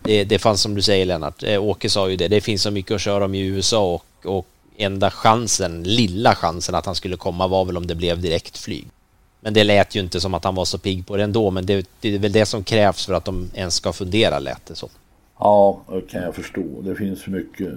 Det, 0.01 0.23
det 0.23 0.39
fanns 0.39 0.62
som 0.62 0.75
du 0.75 0.81
säger 0.81 1.05
Lennart, 1.05 1.43
eh, 1.43 1.63
Åke 1.63 1.89
sa 1.89 2.09
ju 2.09 2.15
det, 2.15 2.27
det 2.27 2.41
finns 2.41 2.62
så 2.62 2.71
mycket 2.71 2.95
att 2.95 3.01
köra 3.01 3.25
om 3.25 3.36
i 3.36 3.39
USA 3.39 3.93
och, 3.93 4.25
och 4.38 4.47
enda 4.77 5.12
chansen, 5.12 5.83
lilla 5.83 6.36
chansen 6.36 6.75
att 6.75 6.86
han 6.86 6.95
skulle 6.95 7.17
komma 7.17 7.47
var 7.47 7.65
väl 7.65 7.77
om 7.77 7.88
det 7.88 7.95
blev 7.95 8.21
direktflyg. 8.21 8.88
Men 9.39 9.53
det 9.53 9.63
lät 9.63 9.95
ju 9.95 9.99
inte 9.99 10.21
som 10.21 10.33
att 10.33 10.43
han 10.43 10.55
var 10.55 10.65
så 10.65 10.77
pigg 10.77 11.07
på 11.07 11.17
det 11.17 11.23
ändå, 11.23 11.51
men 11.51 11.65
det, 11.65 11.88
det 12.01 12.15
är 12.15 12.19
väl 12.19 12.31
det 12.31 12.45
som 12.45 12.63
krävs 12.63 13.05
för 13.05 13.13
att 13.13 13.25
de 13.25 13.51
ens 13.53 13.75
ska 13.75 13.93
fundera, 13.93 14.39
lät 14.39 14.65
det 14.65 14.75
så. 14.75 14.89
Ja, 15.39 15.81
det 15.91 16.01
kan 16.01 16.21
jag 16.21 16.36
förstå. 16.36 16.81
Det 16.81 16.95
finns 16.95 17.27
mycket 17.27 17.73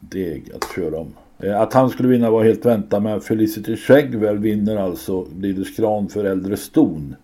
deg 0.00 0.52
att 0.54 0.76
köra 0.76 0.98
om. 0.98 1.14
Eh, 1.44 1.60
Att 1.60 1.72
han 1.72 1.90
skulle 1.90 2.08
vinna 2.08 2.30
var 2.30 2.44
helt 2.44 2.66
väntat 2.66 3.02
men 3.02 3.20
Felicity 3.20 3.76
Shagwell 3.76 4.38
vinner 4.38 4.76
alltså 4.76 5.24
Breeders 5.24 5.76
Kran 5.76 6.08
för 6.08 6.24
äldre 6.24 6.56
ston. 6.56 7.16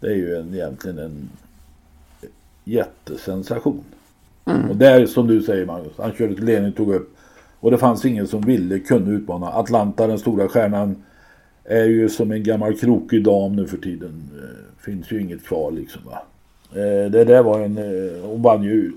Det 0.00 0.06
är 0.06 0.14
ju 0.14 0.36
en, 0.36 0.54
egentligen 0.54 0.98
en 0.98 1.28
jättesensation. 2.64 3.84
Och 4.70 4.76
där 4.76 5.06
som 5.06 5.26
du 5.26 5.42
säger 5.42 5.66
Magnus, 5.66 5.92
han 5.98 6.12
körde 6.12 6.34
till 6.34 6.44
ledning 6.44 6.72
tog 6.72 6.94
upp. 6.94 7.16
Och 7.60 7.70
det 7.70 7.78
fanns 7.78 8.04
ingen 8.04 8.26
som 8.26 8.40
ville, 8.40 8.78
kunde 8.78 9.10
utmana. 9.10 9.46
Atlanta, 9.46 10.06
den 10.06 10.18
stora 10.18 10.48
stjärnan, 10.48 10.96
är 11.64 11.84
ju 11.84 12.08
som 12.08 12.32
en 12.32 12.42
gammal 12.42 12.76
krokig 12.76 13.24
dam 13.24 13.56
nu 13.56 13.66
för 13.66 13.76
tiden. 13.76 14.30
Eh, 14.36 14.84
finns 14.84 15.12
ju 15.12 15.20
inget 15.20 15.44
kvar 15.44 15.70
liksom 15.70 16.02
va. 16.04 16.22
Eh, 16.72 17.10
det 17.10 17.24
där 17.24 17.42
var 17.42 17.60
en, 17.60 17.78
hon 18.22 18.42
vann 18.42 18.62
ju 18.62 18.92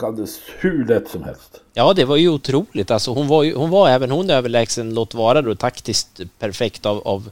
åkandes 0.00 0.40
hur 0.58 0.84
lätt 0.84 1.08
som 1.08 1.24
helst. 1.24 1.60
Ja, 1.74 1.92
det 1.92 2.04
var 2.04 2.16
ju 2.16 2.28
otroligt. 2.28 2.90
Alltså, 2.90 3.14
hon, 3.14 3.28
var 3.28 3.42
ju, 3.42 3.54
hon 3.54 3.70
var 3.70 3.88
även 3.88 4.10
hon 4.10 4.30
överlägsen, 4.30 4.94
låt 4.94 5.14
vara 5.14 5.42
då 5.42 5.54
taktiskt 5.54 6.20
perfekt 6.38 6.86
av, 6.86 7.08
av, 7.08 7.30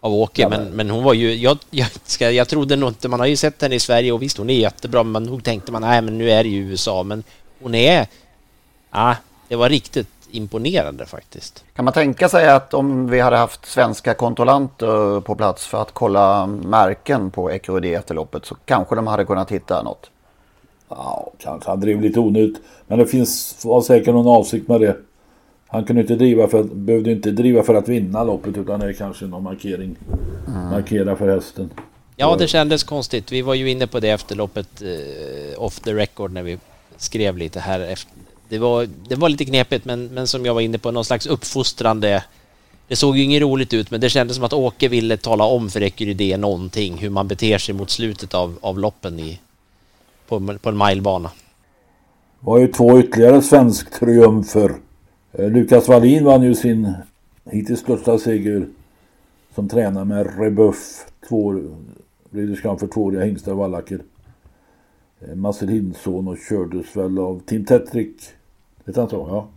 av 0.00 0.14
Åke, 0.14 0.42
Ja, 0.42 0.48
men, 0.48 0.64
men- 0.70 0.90
hon 0.90 1.04
var 1.04 1.14
ju... 1.14 1.34
Jag, 1.34 1.58
jag, 1.70 1.88
ska, 2.04 2.30
jag 2.30 2.48
trodde 2.48 2.76
nog 2.76 2.90
inte... 2.90 3.08
Man 3.08 3.20
har 3.20 3.26
ju 3.26 3.36
sett 3.36 3.62
henne 3.62 3.74
i 3.74 3.80
Sverige 3.80 4.12
och 4.12 4.22
visst, 4.22 4.38
hon 4.38 4.50
är 4.50 4.54
jättebra, 4.58 5.02
men 5.02 5.22
nog 5.22 5.44
tänkte 5.44 5.72
man, 5.72 5.82
nej 5.82 6.02
men 6.02 6.18
nu 6.18 6.30
är 6.30 6.42
det 6.44 6.48
ju 6.50 6.70
USA, 6.70 7.02
men 7.02 7.24
hon 7.62 7.74
är... 7.74 8.06
Ja, 8.90 9.16
det 9.48 9.56
var 9.56 9.68
riktigt 9.68 10.08
imponerande 10.30 11.06
faktiskt. 11.06 11.64
Kan 11.76 11.84
man 11.84 11.94
tänka 11.94 12.28
sig 12.28 12.48
att 12.48 12.74
om 12.74 13.10
vi 13.10 13.20
hade 13.20 13.36
haft 13.36 13.66
svenska 13.66 14.14
kontrollanter 14.14 15.20
på 15.20 15.34
plats 15.34 15.66
för 15.66 15.82
att 15.82 15.92
kolla 15.92 16.46
märken 16.46 17.30
på 17.30 17.50
Ecurodé 17.50 17.94
efter 17.94 18.14
loppet 18.14 18.46
så 18.46 18.54
kanske 18.64 18.94
de 18.94 19.06
hade 19.06 19.24
kunnat 19.24 19.50
hitta 19.50 19.82
något. 19.82 20.10
Ja, 20.96 21.32
kanske 21.38 21.70
han 21.70 21.80
drev 21.80 22.00
lite 22.00 22.20
onödigt. 22.20 22.60
Men 22.86 22.98
det 22.98 23.06
finns 23.06 23.64
var 23.64 23.82
säkert 23.82 24.14
någon 24.14 24.36
avsikt 24.36 24.68
med 24.68 24.80
det. 24.80 24.96
Han 25.66 25.84
kunde 25.84 26.02
inte 26.02 26.14
driva 26.14 26.48
för, 26.48 26.62
behövde 26.62 27.12
inte 27.12 27.30
driva 27.30 27.62
för 27.62 27.74
att 27.74 27.88
vinna 27.88 28.24
loppet 28.24 28.56
utan 28.56 28.80
det 28.80 28.86
är 28.86 28.92
kanske 28.92 29.24
någon 29.24 29.42
markering. 29.42 29.96
Markera 30.70 31.16
för 31.16 31.34
hästen. 31.34 31.70
Ja, 32.16 32.36
det 32.36 32.48
kändes 32.48 32.84
konstigt. 32.84 33.32
Vi 33.32 33.42
var 33.42 33.54
ju 33.54 33.70
inne 33.70 33.86
på 33.86 34.00
det 34.00 34.10
efter 34.10 34.36
loppet 34.36 34.82
eh, 34.82 35.62
off 35.62 35.80
the 35.80 35.94
record 35.94 36.32
när 36.32 36.42
vi 36.42 36.58
skrev 36.96 37.36
lite 37.36 37.60
här. 37.60 37.80
Efter. 37.80 38.12
Det, 38.48 38.58
var, 38.58 38.88
det 39.08 39.14
var 39.14 39.28
lite 39.28 39.44
knepigt, 39.44 39.84
men, 39.84 40.06
men 40.06 40.26
som 40.26 40.46
jag 40.46 40.54
var 40.54 40.60
inne 40.60 40.78
på, 40.78 40.90
någon 40.90 41.04
slags 41.04 41.26
uppfostrande... 41.26 42.24
Det 42.88 42.96
såg 42.96 43.16
ju 43.16 43.22
inget 43.22 43.42
roligt 43.42 43.72
ut, 43.74 43.90
men 43.90 44.00
det 44.00 44.10
kändes 44.10 44.36
som 44.36 44.44
att 44.44 44.52
Åke 44.52 44.88
ville 44.88 45.16
tala 45.16 45.44
om 45.44 45.70
för 45.70 45.80
Ecurydé 45.80 46.36
någonting, 46.36 46.98
hur 46.98 47.10
man 47.10 47.28
beter 47.28 47.58
sig 47.58 47.74
mot 47.74 47.90
slutet 47.90 48.34
av, 48.34 48.58
av 48.60 48.78
loppen 48.78 49.20
i, 49.20 49.40
på, 50.40 50.58
på 50.58 50.68
en 50.68 50.78
milebana. 50.78 51.30
Det 52.40 52.46
var 52.46 52.58
ju 52.58 52.66
två 52.66 52.98
ytterligare 52.98 53.42
svensk 53.42 53.90
triumfer. 53.90 54.74
Eh, 55.32 55.50
Lukas 55.50 55.88
Wallin 55.88 56.24
vann 56.24 56.42
ju 56.42 56.54
sin 56.54 56.92
hittills 57.44 57.80
största 57.80 58.18
seger 58.18 58.66
som 59.54 59.68
tränare 59.68 60.04
med 60.04 60.38
Rebuff. 60.38 61.06
Två 61.28 61.60
Breeders 62.30 62.62
för 62.62 62.86
tvååriga 62.86 63.24
hingstar 63.24 63.52
och 63.52 63.58
vallacker. 63.58 64.00
Eh, 65.20 65.34
Marcel 65.34 65.68
Hinsson 65.68 66.28
och 66.28 66.36
kördes 66.48 66.96
väl 66.96 67.18
av 67.18 67.40
Tim 67.46 67.64
Tetrick. 67.64 68.16
Hette 68.86 69.00
han 69.00 69.10
så? 69.10 69.26
Ja. 69.30 69.48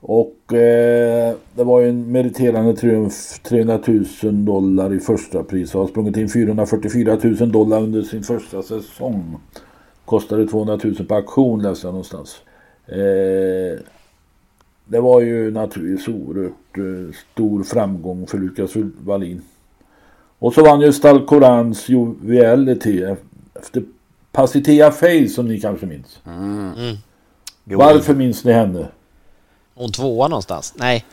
Och 0.00 0.54
eh, 0.54 1.34
det 1.54 1.64
var 1.64 1.80
ju 1.80 1.88
en 1.88 2.12
meriterande 2.12 2.76
triumf. 2.76 3.40
300 3.42 3.80
000 4.22 4.44
dollar 4.44 4.94
i 4.94 5.00
första 5.00 5.42
pris. 5.42 5.74
Och 5.74 5.80
har 5.80 5.88
sprungit 5.88 6.16
in 6.16 6.28
444 6.28 7.18
000 7.22 7.52
dollar 7.52 7.82
under 7.82 8.02
sin 8.02 8.22
första 8.22 8.62
säsong. 8.62 9.36
Kostade 10.04 10.46
200 10.46 10.78
000 10.84 10.94
på 10.94 11.14
auktion 11.14 11.62
läste 11.62 11.86
jag 11.86 11.92
någonstans. 11.92 12.36
Eh, 12.86 13.78
det 14.84 15.00
var 15.00 15.20
ju 15.20 15.50
naturligtvis 15.50 16.08
oerhört 16.08 16.78
eh, 16.78 17.14
stor 17.32 17.62
framgång 17.62 18.26
för 18.26 18.38
Lukas 18.38 18.72
Wallin. 19.04 19.42
Och 20.38 20.54
så 20.54 20.64
vann 20.64 20.80
ju 20.80 20.92
Stalcorans 20.92 21.88
Joviality 21.88 23.02
efter 23.54 23.82
Pacitea 24.32 24.90
Face 24.90 25.28
som 25.28 25.48
ni 25.48 25.60
kanske 25.60 25.86
minns. 25.86 26.20
Mm. 26.26 26.96
Varför 27.64 28.14
minns 28.14 28.44
ni 28.44 28.52
henne? 28.52 28.86
Hon 29.74 29.92
tvåa 29.92 30.28
någonstans? 30.28 30.74
Nej. 30.76 31.04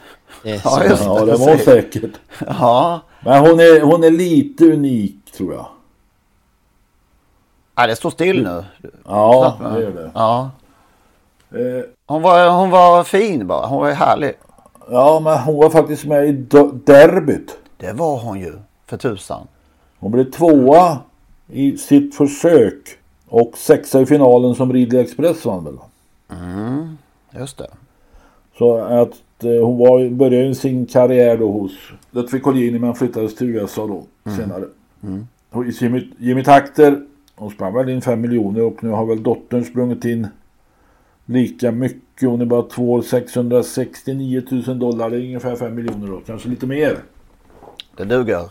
Det 0.44 0.62
Ja, 0.64 0.84
just 0.84 1.02
det. 1.02 1.06
ja 1.06 1.26
det 1.26 1.36
var 1.36 1.58
säkert. 1.66 2.12
Ja. 2.48 3.02
Men 3.26 3.42
hon 3.42 3.60
är, 3.60 3.82
hon 3.82 4.04
är 4.04 4.12
lite 4.12 4.66
unik 4.66 5.32
tror 5.32 5.54
jag. 5.54 5.68
Nej, 7.76 7.88
det 7.88 7.96
står 7.96 8.10
still 8.10 8.44
nu. 8.44 8.64
Ja, 9.06 9.58
det 9.76 9.82
gör 9.82 9.92
det. 9.92 10.12
Ja. 10.14 10.50
Eh, 11.52 11.84
Hon 12.08 12.22
var, 12.22 12.50
hon 12.50 12.70
var 12.70 13.04
fin 13.04 13.48
bara. 13.48 13.66
Hon 13.68 13.80
var 13.82 13.92
härlig. 13.92 14.34
ja, 14.90 15.20
men 15.24 15.38
hon 15.38 15.56
var 15.58 15.70
faktiskt 15.70 16.06
med 16.06 16.26
i 16.28 16.32
derbyt. 16.86 17.58
Det 17.78 17.94
var 17.94 18.18
hon 18.20 18.40
ju. 18.40 18.54
För 18.86 18.98
tusan. 18.98 19.48
Hon 20.00 20.12
blev 20.12 20.32
tvåa 20.32 20.98
i 21.48 21.78
sitt 21.78 22.16
försök. 22.16 22.98
Och 23.28 23.52
sexa 23.58 24.02
i 24.02 24.06
finalen 24.06 24.56
som 24.56 24.74
Ridley 24.74 25.02
Express 25.02 25.46
vann 25.46 25.64
väl. 25.64 25.78
Mm, 26.32 26.98
just 27.32 27.58
det. 27.58 27.68
Så 28.58 28.78
att 28.78 29.44
eh, 29.44 29.66
hon 29.66 29.78
var, 29.78 30.10
började 30.10 30.56
sin 30.56 30.86
karriär 30.86 31.38
då 31.38 31.52
hos 31.52 31.72
Ludvig 32.12 32.44
Collini 32.44 32.80
men 32.80 32.96
flyttades 32.96 33.36
till 33.36 33.50
USA 33.50 33.88
då 33.88 34.04
senare. 34.38 34.64
Mm. 35.04 35.28
Och 35.50 35.66
Jimmy, 35.66 36.08
Jimmy 36.20 36.44
Takter, 36.44 37.02
hon 37.42 37.52
sprang 37.52 37.74
väl 37.74 37.90
in 37.90 38.02
5 38.02 38.22
miljoner 38.22 38.62
och 38.62 38.84
nu 38.84 38.90
har 38.90 39.06
väl 39.06 39.24
dottern 39.24 39.66
sprungit 39.66 40.06
in 40.06 40.28
lika 41.26 41.72
mycket. 41.72 42.30
Hon 42.30 42.42
är 42.42 42.46
bara 42.46 42.62
två 42.62 42.92
år 42.92 43.02
669 43.02 44.42
000 44.68 44.80
dollar. 44.80 45.10
Det 45.10 45.18
är 45.18 45.20
ungefär 45.20 45.56
5 45.56 45.76
miljoner 45.76 46.08
då. 46.08 46.22
Kanske 46.26 46.50
lite 46.50 46.68
mer. 46.68 46.98
Det 47.98 48.06
duger. 48.06 48.50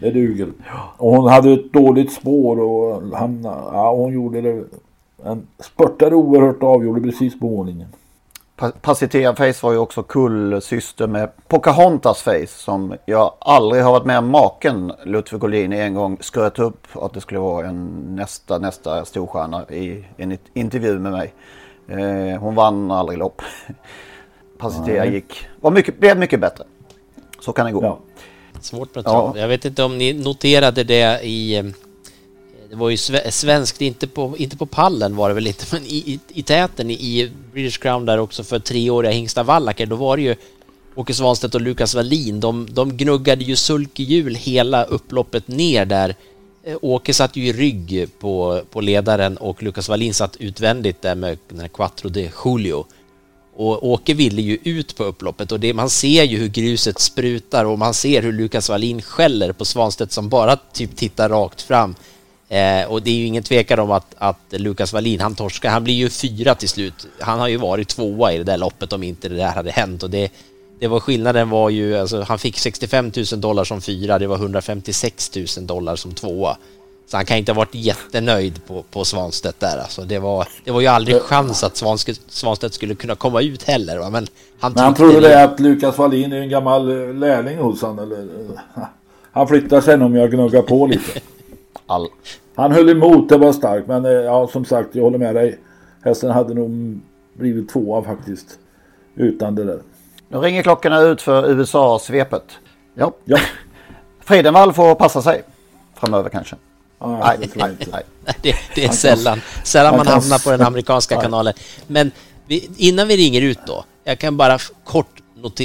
Det 0.00 0.10
duger. 0.10 0.52
Och 0.96 1.16
hon 1.16 1.28
hade 1.28 1.52
ett 1.52 1.72
dåligt 1.72 2.12
spår 2.12 2.60
och 2.60 3.02
han, 3.16 3.40
ja, 3.44 3.94
hon 3.96 4.12
gjorde 4.12 4.40
det. 4.40 4.64
En 5.24 5.46
spurtade 5.58 6.16
oerhört 6.16 6.62
och 6.62 6.68
avgjorde 6.68 7.00
precis 7.00 7.40
på 7.40 7.46
mållinjen. 7.46 7.88
Pa- 8.56 8.72
Pacitea 8.82 9.34
Face 9.36 9.66
var 9.66 9.72
ju 9.72 9.78
också 9.78 10.02
kullsyster 10.02 11.06
med 11.06 11.30
Pocahontas 11.48 12.22
Face 12.22 12.46
som 12.46 12.94
jag 13.06 13.34
aldrig 13.38 13.82
har 13.82 13.92
varit 13.92 14.06
med 14.06 14.18
om 14.18 14.30
maken 14.30 14.92
Ludvig 15.04 15.40
Collini 15.40 15.80
en 15.80 15.94
gång 15.94 16.18
skröt 16.20 16.58
upp 16.58 16.86
att 16.94 17.14
det 17.14 17.20
skulle 17.20 17.40
vara 17.40 17.66
en 17.66 17.86
nästa, 18.16 18.58
nästa 18.58 19.04
storstjärna 19.04 19.64
i 19.70 20.04
en 20.16 20.38
intervju 20.54 20.98
med 20.98 21.12
mig. 21.12 21.34
Eh, 21.88 22.40
hon 22.40 22.54
vann 22.54 22.90
aldrig 22.90 23.18
lopp. 23.18 23.42
Pacitea 24.58 25.04
Nej. 25.04 25.14
gick, 25.14 25.48
var 25.60 25.70
mycket, 25.70 26.00
blev 26.00 26.18
mycket 26.18 26.40
bättre. 26.40 26.64
Så 27.40 27.52
kan 27.52 27.66
det 27.66 27.72
gå. 27.72 27.98
Svårt 28.60 28.94
med 28.94 29.04
Ja. 29.06 29.32
Jag 29.36 29.48
vet 29.48 29.64
inte 29.64 29.82
om 29.82 29.98
ni 29.98 30.12
noterade 30.12 30.84
det 30.84 31.20
i... 31.24 31.72
Det 32.70 32.76
var 32.76 32.90
ju 32.90 32.96
svenskt, 33.30 33.80
inte 33.80 34.06
på, 34.06 34.34
inte 34.38 34.56
på 34.56 34.66
pallen 34.66 35.16
var 35.16 35.28
det 35.28 35.34
väl 35.34 35.46
inte, 35.46 35.64
men 35.70 35.86
i, 35.86 35.96
i, 35.96 36.20
i 36.28 36.42
täten 36.42 36.90
i, 36.90 36.94
i 36.94 37.30
British 37.52 37.78
Crown 37.78 38.06
där 38.06 38.18
också 38.18 38.44
för 38.44 38.58
treåriga 38.58 39.12
Hingsta 39.12 39.42
Wallacker, 39.42 39.86
då 39.86 39.96
var 39.96 40.16
det 40.16 40.22
ju 40.22 40.36
Åke 40.94 41.14
Svanstedt 41.14 41.54
och 41.54 41.60
Lukas 41.60 41.94
Wallin, 41.94 42.40
de, 42.40 42.66
de 42.70 42.96
gnuggade 42.96 43.44
ju 43.44 43.56
sulkehjul 43.56 44.34
hela 44.34 44.84
upploppet 44.84 45.48
ner 45.48 45.84
där. 45.84 46.14
Eh, 46.64 46.76
Åke 46.82 47.14
satt 47.14 47.36
ju 47.36 47.46
i 47.46 47.52
rygg 47.52 48.08
på, 48.18 48.62
på 48.70 48.80
ledaren 48.80 49.36
och 49.36 49.62
Lukas 49.62 49.88
Wallin 49.88 50.14
satt 50.14 50.36
utvändigt 50.36 51.02
där 51.02 51.14
med 51.14 51.38
den 51.48 51.60
här 51.60 51.68
Quattro 51.68 52.08
de 52.08 52.30
Julio. 52.44 52.86
Och 53.56 53.88
Åke 53.88 54.14
ville 54.14 54.42
ju 54.42 54.58
ut 54.64 54.96
på 54.96 55.04
upploppet 55.04 55.52
och 55.52 55.60
det, 55.60 55.74
man 55.74 55.90
ser 55.90 56.24
ju 56.24 56.38
hur 56.38 56.48
gruset 56.48 56.98
sprutar 56.98 57.64
och 57.64 57.78
man 57.78 57.94
ser 57.94 58.22
hur 58.22 58.32
Lukas 58.32 58.68
Wallin 58.68 59.02
skäller 59.02 59.52
på 59.52 59.64
Svanstedt 59.64 60.12
som 60.12 60.28
bara 60.28 60.56
typ 60.56 60.96
tittar 60.96 61.28
rakt 61.28 61.62
fram. 61.62 61.94
Eh, 62.48 62.84
och 62.88 63.02
det 63.02 63.10
är 63.10 63.14
ju 63.14 63.26
ingen 63.26 63.42
tvekan 63.42 63.78
om 63.78 63.90
att, 63.90 64.14
att 64.18 64.38
Lukas 64.50 64.92
Wallin, 64.92 65.20
han 65.20 65.34
torskar, 65.34 65.70
han 65.70 65.84
blir 65.84 65.94
ju 65.94 66.08
fyra 66.08 66.54
till 66.54 66.68
slut. 66.68 67.06
Han 67.20 67.38
har 67.40 67.48
ju 67.48 67.56
varit 67.56 67.88
tvåa 67.88 68.32
i 68.32 68.38
det 68.38 68.44
där 68.44 68.56
loppet 68.58 68.92
om 68.92 69.02
inte 69.02 69.28
det 69.28 69.36
där 69.36 69.48
hade 69.52 69.70
hänt 69.70 70.02
och 70.02 70.10
det, 70.10 70.32
det 70.80 70.86
var 70.88 71.00
skillnaden 71.00 71.50
var 71.50 71.70
ju, 71.70 71.96
alltså 71.98 72.22
han 72.22 72.38
fick 72.38 72.58
65 72.58 73.12
000 73.32 73.40
dollar 73.40 73.64
som 73.64 73.80
fyra, 73.80 74.18
det 74.18 74.26
var 74.26 74.36
156 74.36 75.30
000 75.56 75.66
dollar 75.66 75.96
som 75.96 76.14
tvåa. 76.14 76.56
Så 77.06 77.16
han 77.16 77.26
kan 77.26 77.36
inte 77.36 77.52
ha 77.52 77.56
varit 77.56 77.74
jättenöjd 77.74 78.66
på, 78.66 78.82
på 78.82 79.04
Svanstedt 79.04 79.60
där 79.60 79.78
alltså. 79.78 80.02
Det 80.02 80.18
var, 80.18 80.48
det 80.64 80.70
var 80.70 80.80
ju 80.80 80.86
aldrig 80.86 81.22
chans 81.22 81.64
att 81.64 81.76
Svanske, 81.76 82.14
Svanstedt 82.28 82.74
skulle 82.74 82.94
kunna 82.94 83.14
komma 83.14 83.40
ut 83.42 83.62
heller 83.62 83.98
va? 83.98 84.10
men 84.10 84.26
han 84.60 84.72
Men 84.72 84.84
han 84.84 84.94
trodde 84.94 85.20
det. 85.20 85.44
att 85.44 85.60
Lukas 85.60 85.98
Wallin 85.98 86.32
är 86.32 86.36
en 86.40 86.48
gammal 86.48 86.90
eh, 87.08 87.14
lärling 87.14 87.58
hos 87.58 87.82
han 87.82 87.98
eller? 87.98 88.18
eh, 88.18 88.82
Han 89.32 89.48
flyttar 89.48 89.80
sen 89.80 90.02
om 90.02 90.14
jag 90.14 90.30
gnuggar 90.30 90.62
på 90.62 90.86
lite. 90.86 91.20
All. 91.86 92.08
Han 92.54 92.72
höll 92.72 92.88
emot, 92.88 93.28
det 93.28 93.36
var 93.38 93.52
starkt. 93.52 93.86
Men 93.88 94.04
eh, 94.04 94.10
ja, 94.10 94.48
som 94.52 94.64
sagt, 94.64 94.94
jag 94.94 95.02
håller 95.02 95.18
med 95.18 95.34
dig. 95.34 95.58
Hästen 96.04 96.30
hade 96.30 96.54
nog 96.54 97.00
blivit 97.34 97.68
tvåa 97.68 98.02
faktiskt. 98.02 98.46
Utan 99.16 99.54
det 99.54 99.64
där. 99.64 99.80
Nu 100.28 100.38
ringer 100.38 100.62
klockorna 100.62 101.00
ut 101.00 101.22
för 101.22 101.50
USA-svepet. 101.50 102.44
Ja. 102.94 103.12
ja. 103.24 103.38
Freidenvall 104.20 104.72
får 104.72 104.94
passa 104.94 105.22
sig 105.22 105.42
framöver 105.94 106.30
kanske. 106.30 106.56
nej, 107.00 107.36
nej, 107.38 107.48
nej, 107.54 107.76
nej. 107.92 108.02
Det, 108.42 108.54
det 108.74 108.80
är 108.80 108.86
Han 108.86 108.86
kan- 108.86 108.94
sällan, 108.96 109.40
sällan 109.64 109.96
man 109.96 110.04
kan- 110.06 110.14
hamnar 110.20 110.38
på 110.44 110.50
den 110.50 110.62
amerikanska 110.62 111.16
kanalen. 111.20 111.54
Men 111.86 112.10
vi, 112.46 112.70
innan 112.76 113.08
vi 113.08 113.16
ringer 113.16 113.40
ut 113.42 113.58
då, 113.66 113.84
jag 114.04 114.18
kan 114.18 114.36
bara 114.36 114.58
kort 114.84 115.06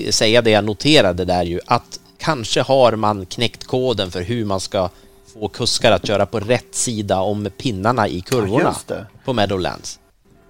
säga 0.10 0.42
det 0.42 0.52
jag 0.52 0.64
noterade 0.64 1.26
där 1.26 1.44
ju, 1.44 1.60
att 1.66 2.00
kanske 2.18 2.62
har 2.62 2.92
man 2.96 3.26
knäckt 3.26 3.68
koden 3.68 4.12
för 4.12 4.22
hur 4.22 4.46
man 4.46 4.60
ska 4.60 4.90
få 5.40 5.48
kuskar 5.48 5.92
att 5.92 6.08
köra 6.08 6.26
på 6.26 6.40
rätt 6.40 6.76
sida 6.76 7.20
om 7.20 7.50
pinnarna 7.58 8.08
i 8.08 8.22
kurvorna 8.22 8.76
Ja, 8.88 8.96
på 9.26 9.34
Meadowlands. 9.34 10.00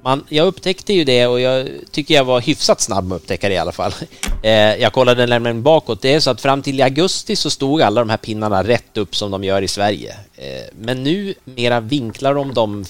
Man, 0.03 0.25
jag 0.29 0.47
upptäckte 0.47 0.93
ju 0.93 1.03
det 1.03 1.27
och 1.27 1.39
jag 1.39 1.69
tycker 1.91 2.13
jag 2.13 2.25
var 2.25 2.41
hyfsat 2.41 2.81
snabb 2.81 3.07
med 3.07 3.15
att 3.15 3.21
upptäcka 3.21 3.49
det 3.49 3.55
i 3.55 3.57
alla 3.57 3.71
fall. 3.71 3.93
Eh, 4.43 4.75
jag 4.75 4.93
kollade 4.93 5.25
nämligen 5.25 5.63
bakåt. 5.63 6.01
Det 6.01 6.13
är 6.13 6.19
så 6.19 6.29
att 6.29 6.41
fram 6.41 6.61
till 6.61 6.79
i 6.79 6.81
augusti 6.81 7.35
så 7.35 7.49
stod 7.49 7.81
alla 7.81 8.01
de 8.01 8.09
här 8.09 8.17
pinnarna 8.17 8.63
rätt 8.63 8.97
upp 8.97 9.15
som 9.15 9.31
de 9.31 9.43
gör 9.43 9.61
i 9.61 9.67
Sverige. 9.67 10.15
Eh, 10.35 10.45
men 10.79 11.03
nu 11.03 11.33
mera 11.45 11.79
vinklar 11.79 12.35
de 12.35 12.53
dem, 12.53 12.85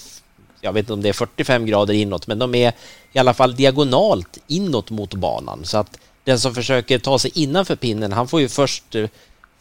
jag 0.62 0.74
vet 0.74 0.80
inte 0.80 0.94
om 0.94 1.02
det 1.02 1.10
är 1.10 1.14
45 1.14 1.66
grader 1.66 1.94
inåt, 1.94 2.28
men 2.28 2.40
de 2.40 2.56
är 2.56 2.74
i 3.14 3.20
alla 3.20 3.34
fall 3.34 3.56
diagonalt 3.56 4.38
inåt 4.48 4.90
mot 4.90 5.14
banan. 5.14 5.60
Så 5.64 5.78
att 5.78 5.98
den 6.24 6.40
som 6.40 6.56
försöker 6.56 7.00
ta 7.00 7.20
sig 7.20 7.32
innanför 7.34 7.76
pinnen, 7.76 8.12
han 8.12 8.28
får 8.28 8.42
ju 8.42 8.50
först 8.50 8.96
eh, 8.96 9.08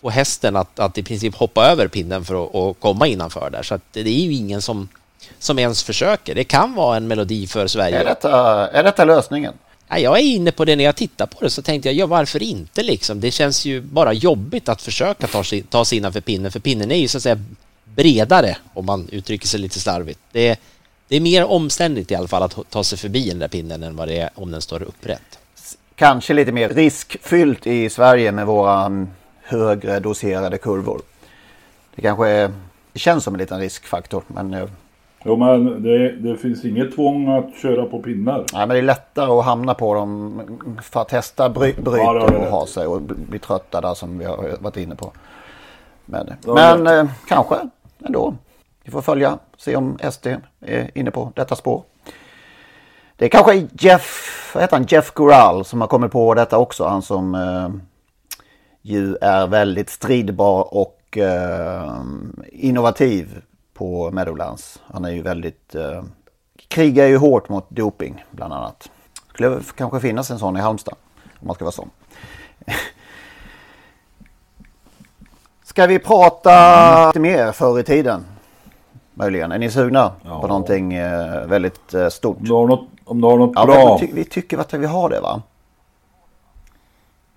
få 0.01 0.11
hästen 0.11 0.57
att, 0.57 0.79
att 0.79 0.99
i 0.99 1.03
princip 1.03 1.35
hoppa 1.35 1.67
över 1.67 1.89
pinnen 1.89 2.25
för 2.25 2.71
att, 2.71 2.81
komma 2.81 3.07
innanför 3.07 3.51
där. 3.51 3.63
Så 3.63 3.81
det 3.93 4.01
är 4.01 4.05
ju 4.05 4.33
ingen 4.35 4.63
som, 4.63 4.89
som 5.39 5.59
ens 5.59 5.83
försöker. 5.83 6.35
Det 6.35 6.45
kan 6.45 6.75
vara 6.75 6.97
en 6.97 7.09
melodi 7.09 7.47
för 7.47 7.67
Sverige. 7.67 8.01
Är 8.01 8.05
detta, 8.05 8.69
är 8.69 8.83
detta 8.83 9.05
lösningen? 9.05 9.55
Ja, 9.89 9.99
jag 9.99 10.19
är 10.19 10.23
inne 10.23 10.53
på 10.53 10.65
det 10.65 10.77
när 10.77 10.85
jag 10.85 10.97
tittar 10.97 11.27
på 11.27 11.45
det 11.45 11.51
så 11.51 11.63
tänkte 11.63 11.89
jag, 11.89 11.97
ja 11.97 12.07
varför 12.07 12.43
inte 12.43 12.83
liksom? 12.83 13.21
Det 13.21 13.31
känns 13.31 13.65
ju 13.65 13.81
bara 13.81 14.13
jobbigt 14.13 14.69
att 14.69 14.83
försöka 14.83 15.27
ta 15.27 15.45
sig, 15.45 15.63
ta 15.63 15.85
sig 15.85 15.99
innanför 15.99 16.21
pinnen, 16.21 16.53
för 16.53 16.61
pinnen 16.61 16.91
är 16.91 16.97
ju 16.97 17.09
så 17.09 17.19
att 17.19 17.23
säga 17.23 17.39
bredare 17.85 18.57
om 18.75 18.87
man 18.87 19.09
uttrycker 19.13 19.47
sig 19.47 19.61
lite 19.61 19.81
slarvigt. 19.81 20.21
Det 20.33 20.49
är, 20.49 20.57
det 21.09 21.17
är 21.17 21.21
mer 21.21 21.45
omständigt 21.45 22.11
i 22.11 22.15
alla 22.15 22.29
fall 22.29 22.43
att 22.43 22.59
ta 22.71 22.85
sig 22.85 22.99
förbi 22.99 23.29
den 23.29 23.39
där 23.39 23.49
pinnen 23.49 23.83
än 23.83 23.97
vad 23.97 24.09
det 24.09 24.19
är 24.19 24.31
om 24.35 24.51
den 24.51 24.63
står 24.63 24.83
upprätt. 24.83 25.39
Kanske 25.95 26.35
lite 26.35 26.53
mer 26.53 26.69
riskfyllt 26.69 27.67
i 27.67 27.91
Sverige 27.91 28.33
med 28.33 28.47
våra 28.47 28.85
mm, 28.85 29.09
högre 29.49 30.01
doserade 30.01 30.59
kurvor. 30.59 31.01
Det 31.95 32.03
kanske 32.03 32.29
är, 32.29 32.51
det 32.93 32.99
känns 32.99 33.25
som 33.25 33.35
en 33.35 33.39
liten 33.39 33.61
riskfaktor. 33.61 34.23
Men, 34.27 34.55
eh, 34.55 34.69
Jo 35.25 35.37
men 35.37 35.83
det, 35.83 36.13
det 36.13 36.37
finns 36.37 36.65
inget 36.65 36.95
tvång 36.95 37.29
att 37.29 37.55
köra 37.63 37.87
på 37.87 38.03
pinnar. 38.03 38.45
nej, 38.53 38.67
men 38.67 38.69
det 38.69 38.79
är 38.79 38.83
lättare 38.83 39.31
att 39.31 39.45
hamna 39.45 39.75
på 39.75 39.95
dem 39.95 40.43
för 40.83 41.01
att 41.01 41.09
testa 41.09 41.49
bry, 41.49 41.73
bryter 41.73 41.99
Ja, 41.99 42.21
har 42.21 42.21
och 42.21 42.31
rätt 42.31 42.51
ha 42.51 42.67
sig 42.67 42.87
och 42.87 43.01
bli 43.03 43.17
bli 43.17 43.39
trötta 43.39 43.81
där 43.81 43.95
som 43.95 44.19
vi 44.19 44.25
har 44.25 44.57
varit 44.61 44.77
inne 44.77 44.95
på. 44.97 45.13
Men, 46.05 46.33
har 46.47 46.55
men 46.55 46.87
eh, 46.87 47.11
kanske 47.29 47.57
ändå. 48.07 48.35
Vi 48.85 48.91
får 48.91 49.03
följa, 49.03 49.39
se 49.57 49.77
om 49.77 49.99
SD 50.11 50.27
är 50.61 50.91
inne 50.95 51.11
på 51.11 51.33
detta 51.35 51.57
spår. 51.57 51.83
Det 53.17 53.25
är 53.25 53.29
kanske 53.29 53.67
Jeff, 53.73 54.51
vad 54.55 54.63
heter 54.63 54.77
han, 54.77 54.87
Jeff 54.89 55.15
Gural 55.15 55.65
som 55.65 55.81
har 55.81 55.89
kommit 55.89 56.13
på 56.13 56.35
detta 56.35 56.59
också. 56.59 56.85
Han 56.85 57.03
som 57.03 57.35
eh, 57.35 57.69
ju 58.89 59.17
är 59.21 59.47
väldigt 59.47 59.91
stridbar 59.91 60.75
och 60.75 61.19
eh, 61.19 62.01
innovativ 62.53 63.43
på 63.75 64.11
Meadowlands. 64.11 64.81
Han 64.87 65.05
är 65.05 65.11
ju 65.11 65.23
väldigt... 65.23 65.75
Eh, 65.75 66.03
krigar 66.69 67.07
ju 67.07 67.17
hårt 67.17 67.49
mot 67.49 67.71
doping 67.71 68.25
bland 68.31 68.53
annat. 68.53 68.91
Skulle 69.35 69.61
kanske 69.77 70.01
finnas 70.01 70.31
en 70.31 70.39
sån 70.39 70.57
i 70.57 70.61
Halmstad. 70.61 70.95
Om 71.41 71.47
man 71.47 71.55
ska 71.55 71.65
vara 71.65 71.73
sån. 71.73 71.91
Ska 75.65 75.87
vi 75.87 75.99
prata 75.99 77.07
lite 77.07 77.21
mer 77.21 77.53
förr 77.53 77.81
i 77.81 77.83
tiden? 77.83 78.25
Möjligen. 79.15 79.53
Är 79.53 79.59
ni 79.59 79.71
sugna 79.71 80.13
Ja. 80.25 80.41
på 80.41 80.47
någonting 80.47 80.95
eh, 80.95 81.47
väldigt 81.47 81.95
eh, 81.95 82.09
stort? 82.09 82.37
Om 82.39 82.45
du 82.45 82.53
har 82.55 82.67
något, 82.67 82.89
om 83.05 83.21
du 83.21 83.27
har 83.27 83.37
något 83.39 83.53
Ja, 83.55 83.67
bra. 83.67 83.89
men 83.89 83.99
ty- 84.09 84.13
vi 84.15 84.25
tycker 84.25 84.59
att 84.59 84.75
vi 84.75 84.87
har 84.87 85.09
det 85.11 85.21
va? 85.21 85.43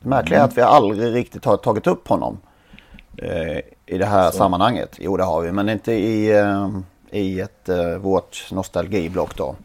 Det 0.03 0.09
märkliga 0.09 0.39
är 0.39 0.43
att 0.43 0.57
vi 0.57 0.61
aldrig 0.61 1.15
riktigt 1.15 1.45
har 1.45 1.57
tagit 1.57 1.87
upp 1.87 2.07
honom 2.07 2.39
eh, 3.17 3.57
i 3.85 3.97
det 3.97 4.05
här 4.05 4.31
sammanhanget. 4.31 4.97
Jo 4.99 5.17
det 5.17 5.23
har 5.23 5.41
vi, 5.41 5.51
men 5.51 5.69
inte 5.69 5.91
i, 5.91 6.39
eh, 6.39 6.69
i 7.11 7.39
ett, 7.39 7.69
eh, 7.69 7.97
vårt 8.01 8.51
nostalgiblock 8.51 9.37
då. 9.37 9.55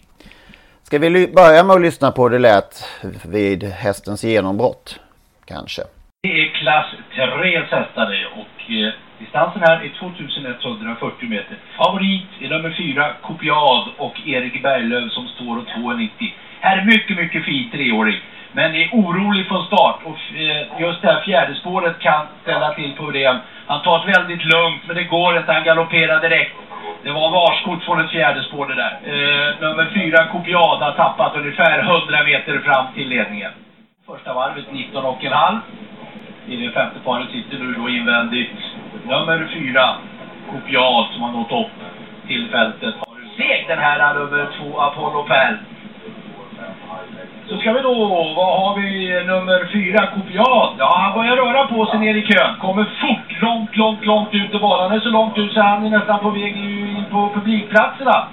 Ska 0.83 0.99
vi 0.99 1.33
börja 1.37 1.65
med 1.65 1.77
att 1.77 1.83
lyssna 1.83 2.11
på 2.11 2.23
hur 2.23 2.31
det 2.31 2.39
lät 2.39 2.85
vid 3.25 3.65
hästens 3.65 4.25
genombrott? 4.25 5.01
Kanske. 5.45 5.83
Det 6.23 6.41
är 6.41 6.49
klass 6.61 6.87
3 7.15 7.61
hästar 7.61 8.07
det 8.11 8.27
och 8.41 8.57
eh, 8.71 8.93
distansen 9.19 9.63
här 9.63 9.77
är 9.85 9.93
2140 10.01 11.29
meter. 11.29 11.59
Favorit 11.79 12.31
är 12.41 12.49
nummer 12.49 12.73
4 12.95 13.15
Kopiad 13.23 13.89
och 13.99 14.17
Erik 14.27 14.63
Berglöf 14.63 15.13
som 15.13 15.29
står 15.29 15.59
och 15.59 15.67
2,90. 15.67 16.33
Här 16.61 16.79
är 16.79 16.85
mycket, 16.85 17.17
mycket 17.17 17.45
fin 17.45 17.71
treåring. 17.71 18.21
Men 18.57 18.75
är 18.75 18.89
orolig 18.93 19.49
från 19.49 19.67
start 19.67 19.99
och 20.05 20.19
eh, 20.37 20.81
just 20.81 21.03
det 21.03 21.09
här 21.09 21.21
fjärde 21.21 21.55
spåret 21.55 21.99
kan 21.99 22.27
ställa 22.43 22.75
till 22.75 22.93
problem. 22.97 23.37
Han 23.67 23.83
tar 23.83 23.99
det 23.99 24.19
väldigt 24.19 24.45
lugnt 24.45 24.83
men 24.87 24.97
det 24.97 25.05
går 25.05 25.37
inte, 25.37 25.53
han 25.53 25.65
galopperar 25.65 26.21
direkt. 26.21 26.57
Det 27.03 27.13
var 27.13 27.31
varskort 27.31 27.83
från 27.83 28.01
ett 28.01 28.11
fjärde 28.11 28.43
spår 28.43 28.67
det 28.67 28.75
där. 28.75 28.95
Eh, 29.05 29.61
nummer 29.61 29.87
4 29.95 30.27
Copiad 30.27 30.79
har 30.79 30.93
tappat 30.93 31.37
ungefär 31.37 31.79
100 31.79 32.25
meter 32.25 32.59
fram 32.59 32.87
till 32.95 33.09
ledningen. 33.09 33.53
Första 34.07 34.35
varvet 34.35 34.67
19,5. 34.71 35.59
I 36.49 36.57
det 36.57 36.71
femte 36.71 36.99
paret 37.05 37.31
sitter 37.31 37.59
nu 37.59 37.73
då 37.73 37.89
invändigt 37.89 38.59
nummer 39.05 39.49
fyra, 39.55 39.95
Copiad 40.51 41.07
som 41.13 41.23
har 41.23 41.33
nått 41.33 41.53
upp 41.53 41.73
till 42.27 42.49
fältet. 42.51 42.95
Har 43.01 43.17
du 43.21 43.43
seg 43.43 43.65
den 43.69 43.79
här 43.79 44.15
nummer 44.15 44.47
två, 44.59 44.81
Apollo 44.81 45.23
Pell? 45.23 45.57
Så 47.49 47.57
ska 47.59 47.73
vi 47.73 47.81
då, 47.81 47.95
vad 48.37 48.53
har 48.61 48.73
vi 48.81 48.91
nummer 49.27 49.69
fyra, 49.73 50.07
Kopial? 50.07 50.69
Ja, 50.79 50.99
han 51.03 51.13
börjar 51.19 51.37
röra 51.37 51.67
på 51.67 51.87
sig 51.87 51.99
ner 51.99 52.15
i 52.15 52.23
kön. 52.23 52.57
Kommer 52.61 52.85
fort, 52.85 53.43
långt, 53.43 53.77
långt, 53.77 54.05
långt 54.05 54.35
ut 54.35 54.55
i 54.55 54.59
banan. 54.59 54.91
Han 54.91 54.99
är 54.99 55.01
så 55.01 55.09
långt 55.09 55.39
ut 55.39 55.53
så 55.53 55.61
han 55.61 55.85
är 55.87 55.91
nästan 55.91 56.19
på 56.19 56.31
väg 56.31 56.57
in 56.57 57.05
på 57.11 57.31
publikplatserna. 57.35 58.27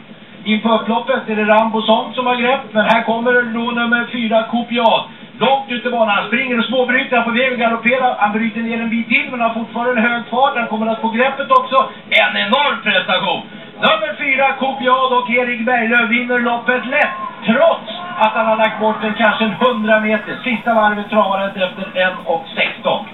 In 0.44 0.62
på 0.62 0.70
upploppet 0.70 1.30
är 1.30 1.36
det 1.36 1.46
Rambo 1.46 1.82
som 1.82 2.26
har 2.28 2.36
grepp, 2.36 2.62
men 2.72 2.86
här 2.86 3.02
kommer 3.04 3.34
då 3.34 3.72
nummer 3.72 4.08
fyra, 4.12 4.44
Kopial. 4.44 5.02
Långt 5.40 5.72
ut 5.72 5.86
i 5.86 5.90
banan. 5.90 6.16
Han 6.16 6.28
springer 6.28 6.60
och 6.60 6.66
småbryter. 6.66 7.18
Han 7.18 7.26
är 7.28 7.32
på 7.32 7.38
väg 7.38 7.54
att 7.54 7.60
galoppera. 7.60 8.16
Han 8.20 8.32
bryter 8.32 8.62
ner 8.62 8.82
en 8.82 8.90
bit 8.90 9.08
till, 9.08 9.28
men 9.32 9.42
har 9.42 9.50
fortfarande 9.50 10.02
en 10.02 10.08
hög 10.08 10.24
fart. 10.30 10.58
Han 10.58 10.68
kommer 10.68 10.88
att 10.88 11.02
få 11.02 11.10
greppet 11.10 11.52
också. 11.52 11.90
En 12.10 12.38
enorm 12.38 12.82
prestation! 12.84 13.42
Nummer 13.76 14.16
fyra, 14.18 14.54
Kopial 14.54 15.14
och 15.14 15.30
Erik 15.30 15.66
Berglöf 15.66 16.10
vinner 16.10 16.40
loppet 16.40 16.86
lätt. 16.86 17.16
Trots 17.46 18.03
att 18.20 18.34
han 18.34 18.46
har 18.46 18.58
lagt 18.58 18.80
bort 18.80 19.04
en 19.04 19.14
kanske 19.14 19.44
en 19.46 19.52
100 19.76 20.00
meter. 20.00 20.42
Sista 20.44 20.74
varvet 20.74 21.10
travaret 21.10 21.52
efter 21.56 21.84
1.16. 21.84 23.06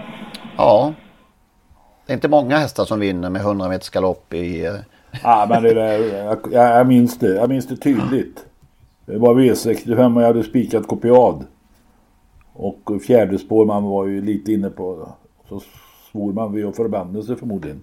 Ja. 0.57 0.93
Det 2.05 2.13
är 2.13 2.15
inte 2.15 2.27
många 2.29 2.57
hästar 2.57 2.85
som 2.85 2.99
vinner 2.99 3.29
med 3.29 3.41
100 3.41 3.67
meters 3.69 3.89
galopp 3.89 4.33
i... 4.33 4.65
eh, 4.65 4.73
Ja, 5.23 5.45
men 5.49 5.63
det 5.63 5.73
där, 5.73 6.17
jag, 6.25 6.37
jag, 6.51 6.79
jag 6.79 6.87
minns 6.87 7.19
det. 7.19 7.35
Jag 7.35 7.49
minns 7.49 7.67
det 7.67 7.75
tydligt. 7.77 8.45
Det 9.05 9.17
var 9.17 9.35
V65 9.35 10.15
och 10.15 10.21
jag 10.21 10.27
hade 10.27 10.43
spikat 10.43 10.87
kopiad. 10.87 11.45
Och 12.53 12.91
fjärde 13.07 13.37
spår 13.37 13.65
man 13.65 13.83
var 13.83 14.05
ju 14.05 14.21
lite 14.21 14.51
inne 14.51 14.69
på. 14.69 15.09
Så 15.49 15.61
svor 16.11 16.33
man 16.33 16.53
vid 16.53 16.65
och 16.65 16.75
förbannade 16.75 17.23
sig 17.23 17.35
förmodligen. 17.35 17.81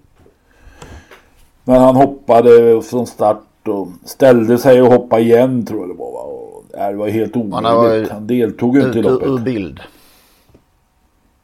Men 1.63 1.81
han 1.81 1.95
hoppade 1.95 2.81
från 2.81 3.07
start 3.07 3.67
och 3.67 3.87
ställde 4.05 4.57
sig 4.57 4.81
och 4.81 4.87
hoppade 4.91 5.21
igen 5.21 5.65
tror 5.65 5.79
jag 5.79 5.89
det 5.89 5.99
var. 5.99 6.11
va. 6.11 6.36
Ja, 6.77 6.89
det 6.91 6.97
var 6.97 7.07
helt 7.07 7.35
omöjligt. 7.35 8.11
Han 8.11 8.27
deltog 8.27 8.77
inte 8.77 8.97
i 8.97 9.01
ur, 9.01 9.05
ur 9.07 9.27
loppet. 9.27 9.43
bild. 9.45 9.79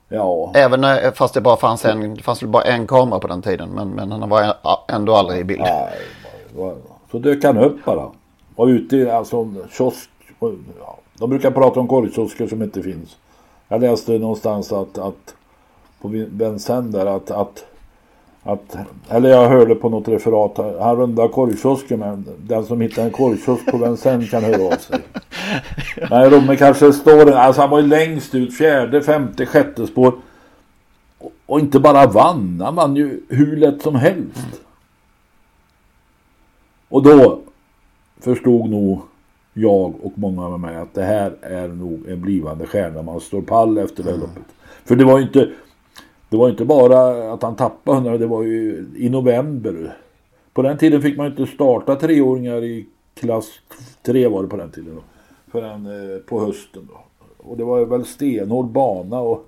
Ja. 0.09 0.51
Även 0.55 0.81
när, 0.81 1.11
fast 1.11 1.33
det 1.33 1.41
bara 1.41 1.57
fanns 1.57 1.85
en, 1.85 2.15
det 2.15 2.21
fanns 2.21 2.43
bara 2.43 2.63
en 2.63 2.87
kamera 2.87 3.19
på 3.19 3.27
den 3.27 3.41
tiden. 3.41 3.69
Men, 3.69 3.89
men 3.89 4.11
han 4.11 4.29
var 4.29 4.53
ändå 4.87 5.15
aldrig 5.15 5.39
i 5.39 5.43
bild. 5.43 5.61
Nej, 5.61 5.89
var- 6.55 6.75
Så 7.11 7.19
dök 7.19 7.43
han 7.43 7.57
upp 7.57 7.85
bara. 7.85 8.09
Var 8.55 8.67
ute 8.67 8.97
i 8.97 9.09
alltså, 9.09 9.47
kiosk. 9.71 10.09
Ja, 10.79 10.97
de 11.19 11.29
brukar 11.29 11.51
prata 11.51 11.79
om 11.79 11.87
korvkiosker 11.87 12.47
som 12.47 12.61
inte 12.63 12.81
finns. 12.83 13.17
Jag 13.67 13.81
läste 13.81 14.11
någonstans 14.11 14.71
att, 14.71 14.97
att 14.97 15.35
på 16.01 16.07
Vincennes 16.07 16.93
där 16.93 17.05
att, 17.05 17.31
att, 17.31 17.65
att 18.43 18.75
eller 19.09 19.29
jag 19.29 19.49
hörde 19.49 19.75
på 19.75 19.89
något 19.89 20.07
referat. 20.07 20.57
Han 20.79 20.95
rundar 20.97 21.27
korvkiosken 21.27 21.99
men 21.99 22.25
den 22.37 22.65
som 22.65 22.81
hittar 22.81 23.03
en 23.03 23.11
korvkiosk 23.11 23.71
på 23.71 23.77
Vincennes 23.77 24.29
kan 24.29 24.43
höra 24.43 24.73
av 24.73 24.77
sig. 24.77 24.99
Nej, 26.09 26.29
Romme 26.29 26.55
kanske 26.55 26.93
står 26.93 27.31
alltså 27.31 27.61
han 27.61 27.69
var 27.69 27.79
ju 27.79 27.87
längst 27.87 28.35
ut, 28.35 28.57
fjärde, 28.57 29.01
femte, 29.01 29.45
sjätte 29.45 29.87
spår. 29.87 30.13
Och, 31.17 31.31
och 31.45 31.59
inte 31.59 31.79
bara 31.79 32.07
vann, 32.07 32.61
han 32.65 32.75
vann 32.75 32.95
ju 32.95 33.21
hur 33.29 33.57
lätt 33.57 33.81
som 33.81 33.95
helst. 33.95 34.61
Och 36.89 37.03
då 37.03 37.39
förstod 38.19 38.69
nog 38.69 39.01
jag 39.53 39.93
och 40.03 40.13
många 40.15 40.49
med 40.49 40.59
mig 40.59 40.75
att 40.75 40.93
det 40.93 41.03
här 41.03 41.33
är 41.41 41.67
nog 41.67 42.07
en 42.07 42.21
blivande 42.21 42.65
stjärna. 42.65 43.01
Man 43.01 43.19
står 43.19 43.41
pall 43.41 43.77
efter 43.77 44.03
det 44.03 44.11
här 44.11 44.17
loppet. 44.17 44.43
För 44.85 44.95
det 44.95 45.05
var 45.05 45.17
ju 45.17 45.23
inte 45.23 45.49
det 46.33 46.37
var 46.37 46.49
inte 46.49 46.65
bara 46.65 47.33
att 47.33 47.43
han 47.43 47.55
tappade 47.55 47.97
100, 47.97 48.17
det 48.17 48.27
var 48.27 48.43
ju 48.43 48.85
i 48.95 49.09
november. 49.09 49.97
På 50.53 50.61
den 50.61 50.77
tiden 50.77 51.01
fick 51.01 51.17
man 51.17 51.27
inte 51.27 51.47
starta 51.47 51.95
treåringar 51.95 52.63
i 52.63 52.85
klass 53.13 53.45
3 54.01 54.27
var 54.27 54.43
det 54.43 54.49
på 54.49 54.57
den 54.57 54.71
tiden. 54.71 54.95
Då, 54.95 55.01
förrän 55.51 55.85
eh, 55.85 56.17
på 56.19 56.39
hösten 56.45 56.89
då. 56.91 56.99
Och 57.37 57.57
det 57.57 57.63
var 57.63 57.79
ju 57.79 57.85
väl 57.85 58.05
stenhård 58.05 58.65
bana 58.65 59.19
och 59.19 59.45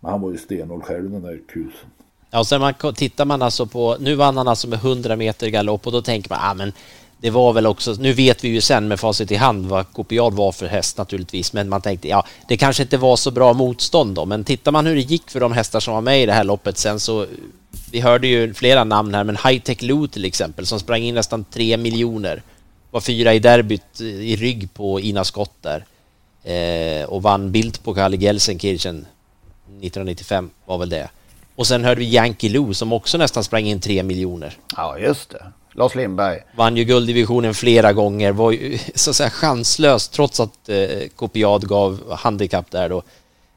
men 0.00 0.10
han 0.10 0.20
var 0.20 0.30
ju 0.30 0.38
stenhård 0.38 0.82
själv 0.82 1.10
den 1.10 1.22
där 1.22 1.40
kusen. 1.48 1.88
Ja, 2.30 2.38
och 2.38 2.46
sen 2.46 2.60
man, 2.60 2.74
tittar 2.94 3.24
man 3.24 3.42
alltså 3.42 3.66
på, 3.66 3.96
nu 4.00 4.14
vann 4.14 4.36
han 4.36 4.48
alltså 4.48 4.68
med 4.68 4.78
100 4.78 5.16
meter 5.16 5.48
galopp 5.48 5.86
och 5.86 5.92
då 5.92 6.02
tänker 6.02 6.30
man, 6.30 6.38
ah, 6.42 6.54
men 6.54 6.72
det 7.22 7.30
var 7.30 7.52
väl 7.52 7.66
också, 7.66 7.92
nu 7.92 8.12
vet 8.12 8.44
vi 8.44 8.48
ju 8.48 8.60
sen 8.60 8.88
med 8.88 9.00
facit 9.00 9.30
i 9.30 9.36
hand 9.36 9.66
vad 9.66 9.92
Kopiad 9.92 10.34
var 10.34 10.52
för 10.52 10.66
häst 10.66 10.98
naturligtvis, 10.98 11.52
men 11.52 11.68
man 11.68 11.80
tänkte, 11.80 12.08
ja, 12.08 12.26
det 12.48 12.56
kanske 12.56 12.82
inte 12.82 12.96
var 12.96 13.16
så 13.16 13.30
bra 13.30 13.52
motstånd 13.52 14.14
då, 14.14 14.24
men 14.24 14.44
tittar 14.44 14.72
man 14.72 14.86
hur 14.86 14.94
det 14.94 15.00
gick 15.00 15.30
för 15.30 15.40
de 15.40 15.52
hästar 15.52 15.80
som 15.80 15.94
var 15.94 16.00
med 16.00 16.22
i 16.22 16.26
det 16.26 16.32
här 16.32 16.44
loppet 16.44 16.78
sen 16.78 17.00
så, 17.00 17.26
vi 17.90 18.00
hörde 18.00 18.26
ju 18.26 18.54
flera 18.54 18.84
namn 18.84 19.14
här, 19.14 19.24
men 19.24 19.36
High 19.36 19.62
Tech 19.62 19.82
Lou 19.82 20.06
till 20.06 20.24
exempel, 20.24 20.66
som 20.66 20.80
sprang 20.80 21.02
in 21.02 21.14
nästan 21.14 21.44
3 21.44 21.76
miljoner, 21.76 22.42
var 22.90 23.00
fyra 23.00 23.34
i 23.34 23.38
derbyt 23.38 24.00
eh, 24.00 24.06
i 24.06 24.36
rygg 24.36 24.74
på 24.74 25.00
Ina 25.00 25.24
Skott 25.24 25.56
där, 25.60 25.84
eh, 26.42 27.04
och 27.04 27.22
vann 27.22 27.52
bild 27.52 27.82
på 27.82 27.94
Kalle 27.94 28.16
Gelsenkirchen 28.16 29.06
1995 29.80 30.50
var 30.64 30.78
väl 30.78 30.88
det. 30.88 31.08
Och 31.56 31.66
sen 31.66 31.84
hörde 31.84 32.00
vi 32.00 32.14
Yankee 32.14 32.50
Lou 32.50 32.74
som 32.74 32.92
också 32.92 33.18
nästan 33.18 33.44
sprang 33.44 33.64
in 33.64 33.80
3 33.80 34.02
miljoner. 34.02 34.56
Ja, 34.76 34.98
just 34.98 35.30
det. 35.30 35.44
Lars 35.74 35.94
Lindberg. 35.94 36.38
Vann 36.56 36.76
ju 36.76 36.84
gulddivisionen 36.84 37.54
flera 37.54 37.92
gånger, 37.92 38.32
var 38.32 38.52
ju 38.52 38.78
så 38.94 39.10
att 39.10 39.16
säga 39.16 39.30
chanslös 39.30 40.08
trots 40.08 40.40
att 40.40 40.68
eh, 40.68 40.88
Kopiad 41.16 41.68
gav 41.68 42.14
handikapp 42.16 42.70
där 42.70 42.88
då. 42.88 43.02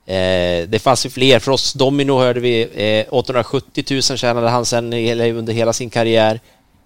Eh, 0.06 0.68
det 0.68 0.82
fanns 0.82 1.06
ju 1.06 1.10
fler, 1.10 1.40
för 1.40 1.52
oss 1.52 1.74
Domino 1.74 2.20
hörde 2.20 2.40
vi, 2.40 2.62
eh, 3.08 3.14
870 3.14 3.84
000 3.92 4.02
tjänade 4.02 4.50
han 4.50 4.66
sen 4.66 4.94
i 4.94 5.32
under 5.32 5.54
hela 5.54 5.74
sin 5.74 5.90
karriär. 5.90 6.40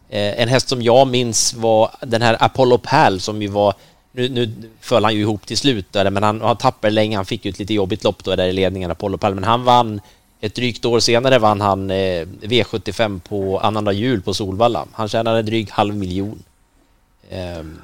Eh, 0.09 0.41
en 0.41 0.49
häst 0.49 0.69
som 0.69 0.81
jag 0.81 1.07
minns 1.07 1.53
var 1.53 1.91
den 2.01 2.21
här 2.21 2.37
Apollo 2.39 2.77
Pal 2.77 3.19
som 3.19 3.41
ju 3.41 3.47
var, 3.47 3.73
nu, 4.11 4.29
nu 4.29 4.53
föll 4.81 5.03
han 5.03 5.15
ju 5.15 5.21
ihop 5.21 5.45
till 5.45 5.57
slut 5.57 5.93
där, 5.93 6.09
men 6.09 6.23
han, 6.23 6.41
han 6.41 6.57
tappade 6.57 6.93
länge, 6.93 7.15
han 7.15 7.25
fick 7.25 7.45
ju 7.45 7.49
ett 7.49 7.59
lite 7.59 7.73
jobbigt 7.73 8.03
lopp 8.03 8.23
då 8.23 8.35
där 8.35 8.47
i 8.47 8.53
ledningen, 8.53 8.91
Apollo 8.91 9.17
Pal, 9.17 9.35
men 9.35 9.43
han 9.43 9.63
vann 9.63 10.01
ett 10.41 10.55
drygt 10.55 10.85
år 10.85 10.99
senare 10.99 11.39
vann 11.39 11.61
han 11.61 11.91
eh, 11.91 12.25
V75 12.41 13.19
på 13.19 13.59
annandag 13.59 13.93
jul 13.93 14.21
på 14.21 14.33
Solvalla. 14.33 14.85
Han 14.91 15.09
tjänade 15.09 15.41
drygt 15.41 15.71
halv 15.71 15.95
miljon. 15.95 16.43
Ehm, 17.29 17.81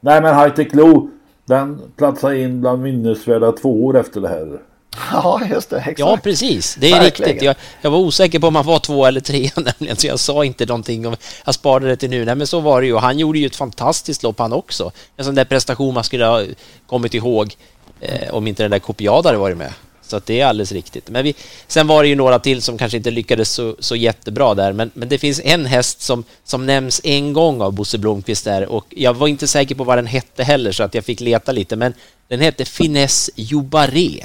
Nej 0.00 0.22
men 0.22 0.38
High 0.38 0.54
Tech 0.54 0.74
Low 0.74 1.10
den 1.44 1.80
platsade 1.96 2.40
in 2.40 2.60
bland 2.60 2.82
minnesvärda 2.82 3.52
två 3.52 3.84
år 3.84 3.98
efter 4.00 4.20
det 4.20 4.28
här. 4.28 4.58
Ja, 5.12 5.40
just 5.50 5.70
det. 5.70 5.76
Exakt. 5.76 5.98
Ja, 5.98 6.18
precis. 6.22 6.74
Det 6.74 6.90
är 6.92 7.00
Verkligen. 7.00 7.28
riktigt. 7.28 7.46
Jag, 7.46 7.56
jag 7.82 7.90
var 7.90 7.98
osäker 7.98 8.38
på 8.38 8.46
om 8.46 8.54
han 8.56 8.66
var 8.66 8.78
två 8.78 9.06
eller 9.06 9.20
tre 9.20 9.50
nämligen, 9.56 9.96
så 9.96 10.06
jag 10.06 10.18
sa 10.18 10.44
inte 10.44 10.66
någonting. 10.66 11.06
Om, 11.06 11.16
jag 11.44 11.54
sparade 11.54 11.86
det 11.88 11.96
till 11.96 12.10
nu. 12.10 12.24
Nej, 12.24 12.34
men 12.34 12.46
så 12.46 12.60
var 12.60 12.80
det 12.80 12.86
ju. 12.86 12.96
Han 12.96 13.18
gjorde 13.18 13.38
ju 13.38 13.46
ett 13.46 13.56
fantastiskt 13.56 14.22
lopp 14.22 14.38
han 14.38 14.52
också. 14.52 14.92
En 15.16 15.24
sån 15.24 15.34
där 15.34 15.44
prestation 15.44 15.94
man 15.94 16.04
skulle 16.04 16.24
ha 16.24 16.42
kommit 16.86 17.14
ihåg 17.14 17.56
eh, 18.00 18.34
om 18.34 18.46
inte 18.46 18.62
den 18.62 18.70
där 18.70 18.78
Kopiad 18.78 19.26
hade 19.26 19.38
varit 19.38 19.56
med. 19.56 19.72
Så 20.06 20.16
att 20.16 20.26
det 20.26 20.40
är 20.40 20.46
alldeles 20.46 20.72
riktigt. 20.72 21.10
Men 21.10 21.24
vi, 21.24 21.34
sen 21.66 21.86
var 21.86 22.02
det 22.02 22.08
ju 22.08 22.14
några 22.14 22.38
till 22.38 22.62
som 22.62 22.78
kanske 22.78 22.96
inte 22.96 23.10
lyckades 23.10 23.50
så, 23.50 23.76
så 23.78 23.96
jättebra 23.96 24.54
där, 24.54 24.72
men, 24.72 24.90
men 24.94 25.08
det 25.08 25.18
finns 25.18 25.40
en 25.44 25.66
häst 25.66 26.00
som, 26.00 26.24
som 26.44 26.66
nämns 26.66 27.00
en 27.04 27.32
gång 27.32 27.60
av 27.60 27.72
Bosse 27.72 27.98
Blomqvist 27.98 28.44
där 28.44 28.66
och 28.66 28.86
jag 28.90 29.14
var 29.14 29.28
inte 29.28 29.46
säker 29.46 29.74
på 29.74 29.84
vad 29.84 29.98
den 29.98 30.06
hette 30.06 30.44
heller 30.44 30.72
så 30.72 30.82
att 30.82 30.94
jag 30.94 31.04
fick 31.04 31.20
leta 31.20 31.52
lite, 31.52 31.76
men 31.76 31.94
den 32.28 32.40
hette 32.40 32.64
Finesse 32.64 33.32
Jobaré. 33.34 34.24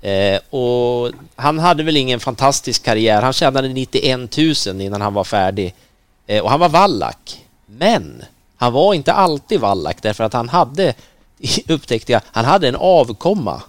Eh, 0.00 0.40
och 0.50 1.12
han 1.36 1.58
hade 1.58 1.82
väl 1.82 1.96
ingen 1.96 2.20
fantastisk 2.20 2.82
karriär. 2.82 3.22
Han 3.22 3.32
tjänade 3.32 3.68
91 3.68 4.36
000 4.66 4.80
innan 4.80 5.00
han 5.00 5.14
var 5.14 5.24
färdig. 5.24 5.74
Eh, 6.26 6.42
och 6.42 6.50
han 6.50 6.60
var 6.60 6.68
vallack. 6.68 7.44
Men 7.66 8.22
han 8.56 8.72
var 8.72 8.94
inte 8.94 9.12
alltid 9.12 9.60
vallack 9.60 10.02
därför 10.02 10.24
att 10.24 10.32
han 10.32 10.48
hade, 10.48 10.94
upptäckte 11.68 12.12
jag, 12.12 12.20
han 12.32 12.44
hade 12.44 12.68
en 12.68 12.76
avkomma. 12.76 13.62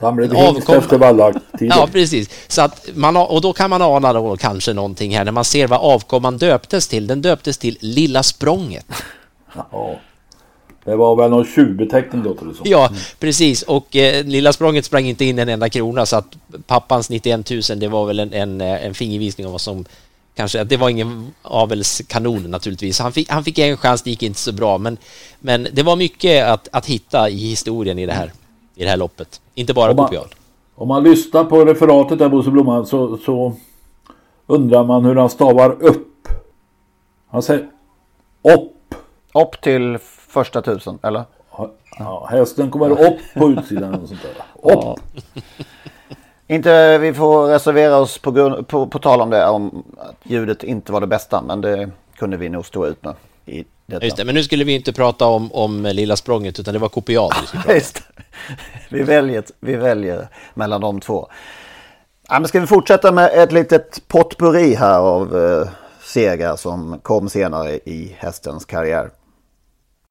Så 0.00 0.06
han 0.06 0.16
blev 0.16 0.34
hingst 0.34 0.68
efter 0.68 0.98
vallacktiden. 0.98 1.68
Ja, 1.78 1.88
precis. 1.92 2.30
Så 2.48 2.62
att 2.62 2.88
man, 2.94 3.16
och 3.16 3.40
då 3.40 3.52
kan 3.52 3.70
man 3.70 3.82
ana 3.82 4.12
då 4.12 4.36
kanske 4.36 4.72
någonting 4.72 5.16
här 5.16 5.24
när 5.24 5.32
man 5.32 5.44
ser 5.44 5.66
vad 5.66 5.80
avkomman 5.80 6.38
döptes 6.38 6.88
till. 6.88 7.06
Den 7.06 7.22
döptes 7.22 7.58
till 7.58 7.78
Lilla 7.80 8.22
Språnget. 8.22 8.86
Ja. 9.54 9.96
Det 10.84 10.96
var 10.96 11.16
väl 11.16 11.30
någon 11.30 11.46
tjuvbeteckning 11.46 12.22
låter 12.22 12.46
det 12.46 12.54
som. 12.54 12.66
Ja, 12.68 12.90
precis. 13.18 13.62
Och 13.62 13.96
eh, 13.96 14.24
Lilla 14.24 14.52
Språnget 14.52 14.84
sprang 14.84 15.06
inte 15.06 15.24
in 15.24 15.38
en 15.38 15.48
enda 15.48 15.68
krona 15.68 16.06
så 16.06 16.16
att 16.16 16.36
pappans 16.66 17.10
91 17.10 17.50
000 17.50 17.62
det 17.76 17.88
var 17.88 18.06
väl 18.06 18.20
en, 18.20 18.32
en, 18.32 18.60
en 18.60 18.94
fingervisning 18.94 19.46
om 19.46 19.52
vad 19.52 19.60
som 19.60 19.84
kanske, 20.34 20.64
det 20.64 20.76
var 20.76 20.88
ingen 20.88 21.34
avelskanon 21.42 22.50
naturligtvis. 22.50 22.98
Han 22.98 23.12
fick, 23.12 23.30
han 23.30 23.44
fick 23.44 23.58
en 23.58 23.76
chans, 23.76 24.02
det 24.02 24.10
gick 24.10 24.22
inte 24.22 24.40
så 24.40 24.52
bra, 24.52 24.78
men, 24.78 24.96
men 25.40 25.68
det 25.72 25.82
var 25.82 25.96
mycket 25.96 26.46
att, 26.46 26.68
att 26.72 26.86
hitta 26.86 27.28
i 27.28 27.36
historien 27.36 27.98
i 27.98 28.06
det 28.06 28.12
här, 28.12 28.32
i 28.80 28.84
det 28.84 28.90
här 28.90 28.96
loppet. 28.96 29.40
Inte 29.54 29.74
bara 29.74 29.94
Kopial. 29.94 30.26
Om 30.74 30.88
man 30.88 31.04
lyssnar 31.04 31.44
på 31.44 31.64
referatet 31.64 32.18
där 32.18 32.28
Bosse 32.28 32.50
Blomman 32.50 32.86
så, 32.86 33.16
så 33.16 33.52
undrar 34.46 34.84
man 34.84 35.04
hur 35.04 35.16
han 35.16 35.30
stavar 35.30 35.82
upp. 35.82 36.28
Han 37.28 37.42
säger 37.42 37.68
upp. 38.42 38.94
Upp 39.34 39.60
till 39.60 39.98
första 40.28 40.62
tusen, 40.62 40.98
eller? 41.02 41.24
Ja, 41.98 42.26
hästen 42.30 42.70
kommer 42.70 42.90
upp 42.90 43.18
på 43.34 43.50
utsidan 43.50 43.94
och 43.94 44.08
sånt 44.08 44.20
där. 44.22 44.30
Upp. 44.72 44.84
Ja. 44.84 44.96
Inte, 46.46 46.98
vi 46.98 47.14
får 47.14 47.46
reservera 47.46 47.96
oss 47.96 48.18
på, 48.18 48.30
grund, 48.30 48.68
på, 48.68 48.86
på 48.86 48.98
tal 48.98 49.20
om 49.20 49.30
det, 49.30 49.48
om 49.48 49.84
att 49.98 50.16
ljudet 50.22 50.62
inte 50.62 50.92
var 50.92 51.00
det 51.00 51.06
bästa, 51.06 51.42
men 51.42 51.60
det 51.60 51.90
kunde 52.16 52.36
vi 52.36 52.48
nog 52.48 52.66
stå 52.66 52.86
ut 52.86 53.04
med. 53.04 53.14
I 53.46 53.64
detta. 53.90 54.04
Just 54.04 54.16
det, 54.16 54.24
men 54.24 54.34
nu 54.34 54.42
skulle 54.42 54.64
vi 54.64 54.74
inte 54.74 54.92
prata 54.92 55.26
om, 55.26 55.52
om 55.52 55.82
Lilla 55.82 56.16
Språnget 56.16 56.58
utan 56.60 56.74
det 56.74 56.80
var 56.80 56.88
kopiat 56.88 57.36
vi 57.42 57.46
skulle 57.46 57.62
prata 57.62 57.72
om. 57.72 57.76
Just 57.76 58.02
vi, 58.88 59.02
väljer, 59.02 59.44
vi 59.60 59.76
väljer 59.76 60.28
mellan 60.54 60.80
de 60.80 61.00
två. 61.00 61.28
Ja, 62.28 62.40
men 62.40 62.48
ska 62.48 62.60
vi 62.60 62.66
fortsätta 62.66 63.12
med 63.12 63.30
ett 63.34 63.52
litet 63.52 64.08
potpurri 64.08 64.74
här 64.74 64.98
av 64.98 65.36
eh, 65.36 65.68
segrar 66.04 66.56
som 66.56 67.00
kom 67.02 67.28
senare 67.28 67.70
i 67.72 68.16
hästens 68.18 68.64
karriär. 68.64 69.10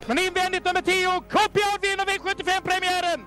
Men 0.05 0.17
invändigt 0.17 0.65
nummer 0.65 0.81
10, 0.81 1.07
Kopiad 1.35 1.79
vinner 1.81 2.05
V75-premiären! 2.11 3.19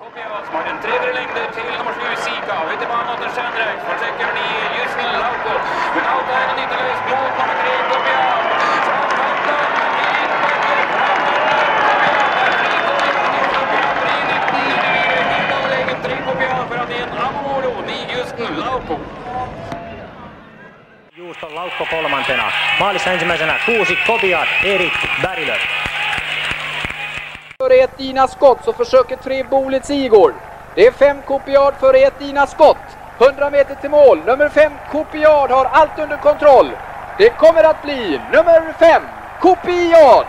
Kopiad 0.00 0.42
som 0.46 0.54
har 0.56 0.64
den 0.70 0.78
tredje 0.84 1.10
längden 1.18 1.46
till 1.56 1.68
nummer 1.78 1.94
7, 1.98 2.00
Sika. 2.26 2.56
Ute 2.72 2.84
på 2.90 2.94
Amater 3.00 3.30
Sandrex 3.36 3.78
försöker 3.90 4.28
ni 4.38 4.48
just 4.80 4.96
nu 5.00 5.08
Lauko. 5.22 5.54
Men 5.94 6.04
allt 6.12 6.28
är 6.38 6.44
en 6.52 6.70
lös. 6.74 6.98
Blå 7.06 7.20
nummer 7.38 7.56
3, 7.62 7.72
Kopiad. 7.90 8.95
Nu 18.50 18.60
Lauko. 18.60 18.98
Juuston 21.16 21.54
laukko 21.54 21.86
kolmantena. 21.90 22.52
Maalissa 22.80 23.10
ensimmäisenä 23.12 23.54
kuusi 23.66 23.96
Kobiat, 24.06 24.48
Erik 24.64 24.92
Berglöf. 25.22 25.60
Före 27.58 27.74
ett 27.74 27.98
Dina 27.98 28.26
Skott 28.26 28.64
så 28.64 28.72
försöker 28.72 29.16
tre 29.16 29.44
Bolets 29.44 29.90
Igor. 29.90 30.34
Det 30.74 30.86
är 30.86 30.92
fem 30.92 31.22
Kopiad 31.22 31.74
före 31.80 31.98
ett 31.98 32.18
Dina 32.18 32.46
Skott. 32.46 32.76
100 33.20 33.50
meter 33.50 33.74
till 33.74 33.90
mål. 33.90 34.18
Nummer 34.26 34.48
fem 34.48 34.72
Kopiad 34.92 35.50
har 35.50 35.64
allt 35.64 35.98
under 35.98 36.16
kontroll. 36.16 36.70
Det 37.18 37.30
kommer 37.30 37.64
att 37.64 37.82
bli 37.82 38.20
nummer 38.32 38.72
fem 38.78 39.02
Kopiad. 39.40 40.24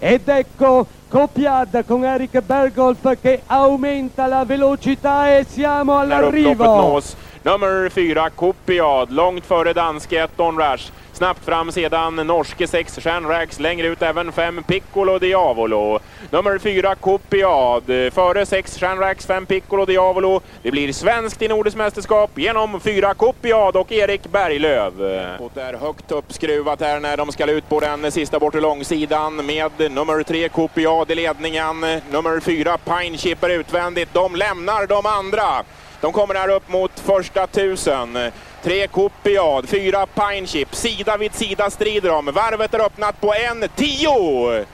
Ed 0.00 0.28
ecco 0.28 0.86
Copiad 1.12 1.84
con 1.84 2.06
Eric 2.06 2.40
Bergolf 2.40 3.18
che 3.20 3.42
aumenta 3.44 4.26
la 4.26 4.46
velocità 4.46 5.36
e 5.36 5.44
siamo 5.46 5.98
all'arrivo. 5.98 7.02
Nummer 7.44 7.88
fyra 7.88 8.30
Kopiad, 8.30 9.12
långt 9.12 9.46
före 9.46 9.72
danske 9.72 10.22
ett 10.22 10.36
Don 10.36 10.58
Rash. 10.58 10.90
Snabbt 11.12 11.44
fram 11.44 11.72
sedan 11.72 12.16
norske 12.16 12.66
6 12.66 12.98
Stjärnrax, 13.00 13.60
längre 13.60 13.86
ut 13.86 14.02
även 14.02 14.32
5 14.32 14.62
Piccolo 14.62 15.18
Diavolo. 15.18 15.98
Nummer 16.30 16.58
4 16.58 16.94
Kopiad, 16.94 17.82
före 18.12 18.46
6 18.46 18.78
Stjärnrax, 18.78 19.26
5 19.26 19.46
Piccolo 19.46 19.84
Diavolo. 19.84 20.40
Det 20.62 20.70
blir 20.70 20.92
svenskt 20.92 21.42
i 21.42 21.48
Nordiskt 21.48 21.78
mästerskap 21.78 22.30
genom 22.34 22.80
4 22.80 23.14
Kopiad 23.14 23.76
och 23.76 23.92
Erik 23.92 24.26
Berglöf. 24.26 24.94
Och 25.40 25.56
är 25.56 25.74
högt 25.74 26.12
uppskruvat 26.12 26.80
här 26.80 27.00
när 27.00 27.16
de 27.16 27.32
ska 27.32 27.50
ut 27.50 27.68
på 27.68 27.80
den 27.80 28.12
sista 28.12 28.38
bortre 28.38 28.60
långsidan 28.60 29.46
med 29.46 29.72
nummer 29.78 30.22
3 30.22 30.48
Kopiad 30.48 31.10
i 31.10 31.14
ledningen. 31.14 31.80
Nummer 32.10 32.40
4 32.40 32.78
Pine 32.78 33.18
Chipper 33.18 33.48
utvändigt. 33.48 34.08
De 34.12 34.36
lämnar 34.36 34.86
de 34.86 35.06
andra. 35.06 35.64
De 36.02 36.12
kommer 36.12 36.34
här 36.34 36.48
upp 36.48 36.68
mot 36.68 37.00
första 37.00 37.46
tusen. 37.46 38.18
Tre 38.62 38.86
Copiad, 38.86 39.68
fyra 39.68 40.06
Pine 40.06 40.46
Chip, 40.46 40.74
sida 40.74 41.16
vid 41.16 41.34
sida 41.34 41.70
strider 41.70 42.08
de. 42.08 42.24
Varvet 42.24 42.74
är 42.74 42.80
öppnat 42.80 43.20
på 43.20 43.34
en 43.34 43.68
tio. 43.76 44.64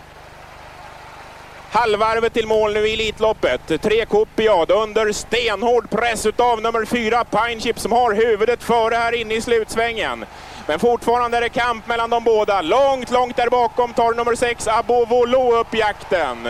Halvvarvet 1.70 2.32
till 2.32 2.46
mål 2.46 2.72
nu 2.72 2.88
i 2.88 2.92
Elitloppet. 2.92 3.82
Tre 3.82 4.04
Copiad 4.04 4.70
under 4.70 5.12
stenhård 5.12 5.90
press 5.90 6.26
utav 6.26 6.62
nummer 6.62 6.84
fyra 6.84 7.24
Pinechip 7.24 7.78
som 7.78 7.92
har 7.92 8.14
huvudet 8.14 8.62
före 8.62 8.94
här 8.94 9.14
inne 9.14 9.34
i 9.34 9.40
slutsvängen. 9.40 10.24
Men 10.66 10.78
fortfarande 10.78 11.36
är 11.36 11.40
det 11.40 11.48
kamp 11.48 11.86
mellan 11.88 12.10
de 12.10 12.24
båda. 12.24 12.62
Långt, 12.62 13.10
långt 13.10 13.36
där 13.36 13.50
bakom 13.50 13.92
tar 13.92 14.14
nummer 14.14 14.34
sex 14.34 14.68
Abovolo 14.68 15.56
upp 15.56 15.74
jakten. 15.74 16.48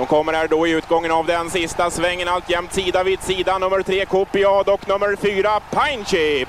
De 0.00 0.06
kommer 0.06 0.32
här 0.32 0.48
då 0.48 0.66
i 0.66 0.70
utgången 0.70 1.10
av 1.10 1.26
den 1.26 1.50
sista 1.50 1.90
svängen 1.90 2.28
alltjämt 2.28 2.72
sida 2.72 3.02
vid 3.04 3.22
sida. 3.22 3.58
Nummer 3.58 3.82
tre 3.82 4.04
Kopiad 4.04 4.68
och 4.68 4.88
nummer 4.88 5.16
fyra 5.16 5.60
Pinechip. 5.60 6.48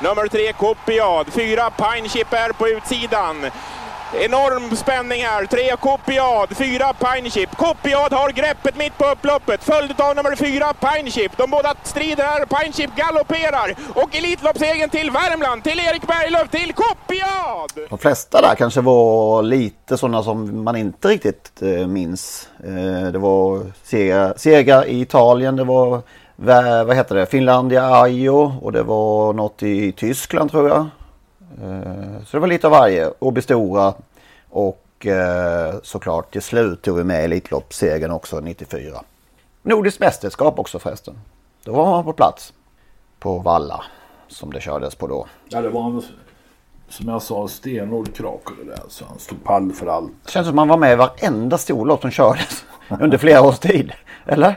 Nummer 0.00 0.28
tre 0.28 0.52
Kopiad, 0.52 1.32
fyra 1.32 1.70
Pinechip 1.70 2.32
är 2.32 2.52
på 2.52 2.68
utsidan. 2.68 3.46
Enorm 4.14 4.76
spänning 4.76 5.22
här. 5.22 5.46
Tre 5.46 5.76
Kopiad, 5.80 6.56
fyra 6.56 6.92
Pineship. 6.92 7.56
Kopiad 7.56 8.12
har 8.12 8.30
greppet 8.30 8.76
mitt 8.76 8.98
på 8.98 9.04
upploppet, 9.04 9.64
följd 9.64 10.00
av 10.00 10.16
nummer 10.16 10.36
fyra 10.36 10.74
Pineship. 10.74 11.36
De 11.36 11.50
båda 11.50 11.74
strider 11.82 12.24
här. 12.24 12.46
Pineship 12.46 12.96
galopperar. 12.96 13.74
Och 13.94 14.16
Elitloppsegen 14.16 14.90
till 14.90 15.10
Värmland, 15.10 15.64
till 15.64 15.80
Erik 15.80 16.06
Berglöf, 16.06 16.50
till 16.50 16.72
Kopiad! 16.72 17.88
De 17.90 17.98
flesta 17.98 18.40
där 18.40 18.54
kanske 18.54 18.80
var 18.80 19.42
lite 19.42 19.96
sådana 19.96 20.22
som 20.22 20.64
man 20.64 20.76
inte 20.76 21.08
riktigt 21.08 21.62
eh, 21.62 21.86
minns. 21.86 22.48
Eh, 22.64 23.12
det 23.12 23.18
var 23.18 23.66
segrar, 24.36 24.86
i 24.86 25.00
Italien, 25.00 25.56
det 25.56 25.64
var 25.64 26.02
vad 26.84 26.96
heter 26.96 27.14
det? 27.14 27.26
Finlandia 27.26 28.02
Ajo 28.02 28.52
och 28.62 28.72
det 28.72 28.82
var 28.82 29.32
något 29.32 29.62
i 29.62 29.92
Tyskland 29.92 30.50
tror 30.50 30.68
jag. 30.68 30.86
Eh, 31.62 32.24
så 32.24 32.36
det 32.36 32.40
var 32.40 32.46
lite 32.46 32.66
av 32.66 32.70
varje. 32.70 33.10
Åby 33.18 33.42
Stora 33.42 33.94
och 34.50 35.06
eh, 35.06 35.74
såklart 35.82 36.32
till 36.32 36.42
slut 36.42 36.82
tog 36.82 36.96
vi 36.96 37.04
med 37.04 37.24
Elitloppssegern 37.24 38.10
också 38.10 38.40
94. 38.40 39.02
Nordiskt 39.62 40.00
mästerskap 40.00 40.58
också 40.58 40.78
förresten. 40.78 41.14
Då 41.64 41.72
var 41.72 41.84
man 41.86 42.04
på 42.04 42.12
plats 42.12 42.52
på 43.18 43.38
Valla 43.38 43.84
som 44.28 44.52
det 44.52 44.60
kördes 44.60 44.94
på 44.94 45.06
då. 45.06 45.26
Ja, 45.48 45.60
det 45.60 45.68
var 45.68 45.86
en, 45.86 46.02
som 46.88 47.08
jag 47.08 47.22
sa, 47.22 47.48
stenhård 47.48 48.14
krake 48.14 48.52
det 48.64 48.70
där. 48.70 48.82
Så 48.88 49.04
han 49.04 49.18
stod 49.18 49.44
pall 49.44 49.72
för 49.72 49.86
allt. 49.86 50.10
Det 50.24 50.30
känns 50.30 50.46
som 50.46 50.56
man 50.56 50.68
var 50.68 50.76
med 50.76 50.92
i 50.92 50.96
varenda 50.96 51.58
storlopp 51.58 52.00
som 52.00 52.10
kördes 52.10 52.64
under 53.00 53.18
flera 53.18 53.42
års 53.42 53.58
tid. 53.58 53.92
Eller? 54.26 54.56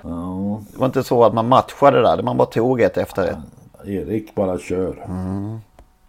Det 0.72 0.78
var 0.80 0.86
inte 0.86 1.04
så 1.04 1.24
att 1.24 1.34
man 1.34 1.48
matchade 1.48 2.02
där, 2.02 2.22
man 2.24 2.38
bara 2.38 2.48
tog 2.48 2.82
ett 2.82 2.98
efter 2.98 3.28
ett. 3.28 3.38
Erik 3.88 4.36
bara 4.36 4.60
kör. 4.60 5.06
Mm. 5.06 5.60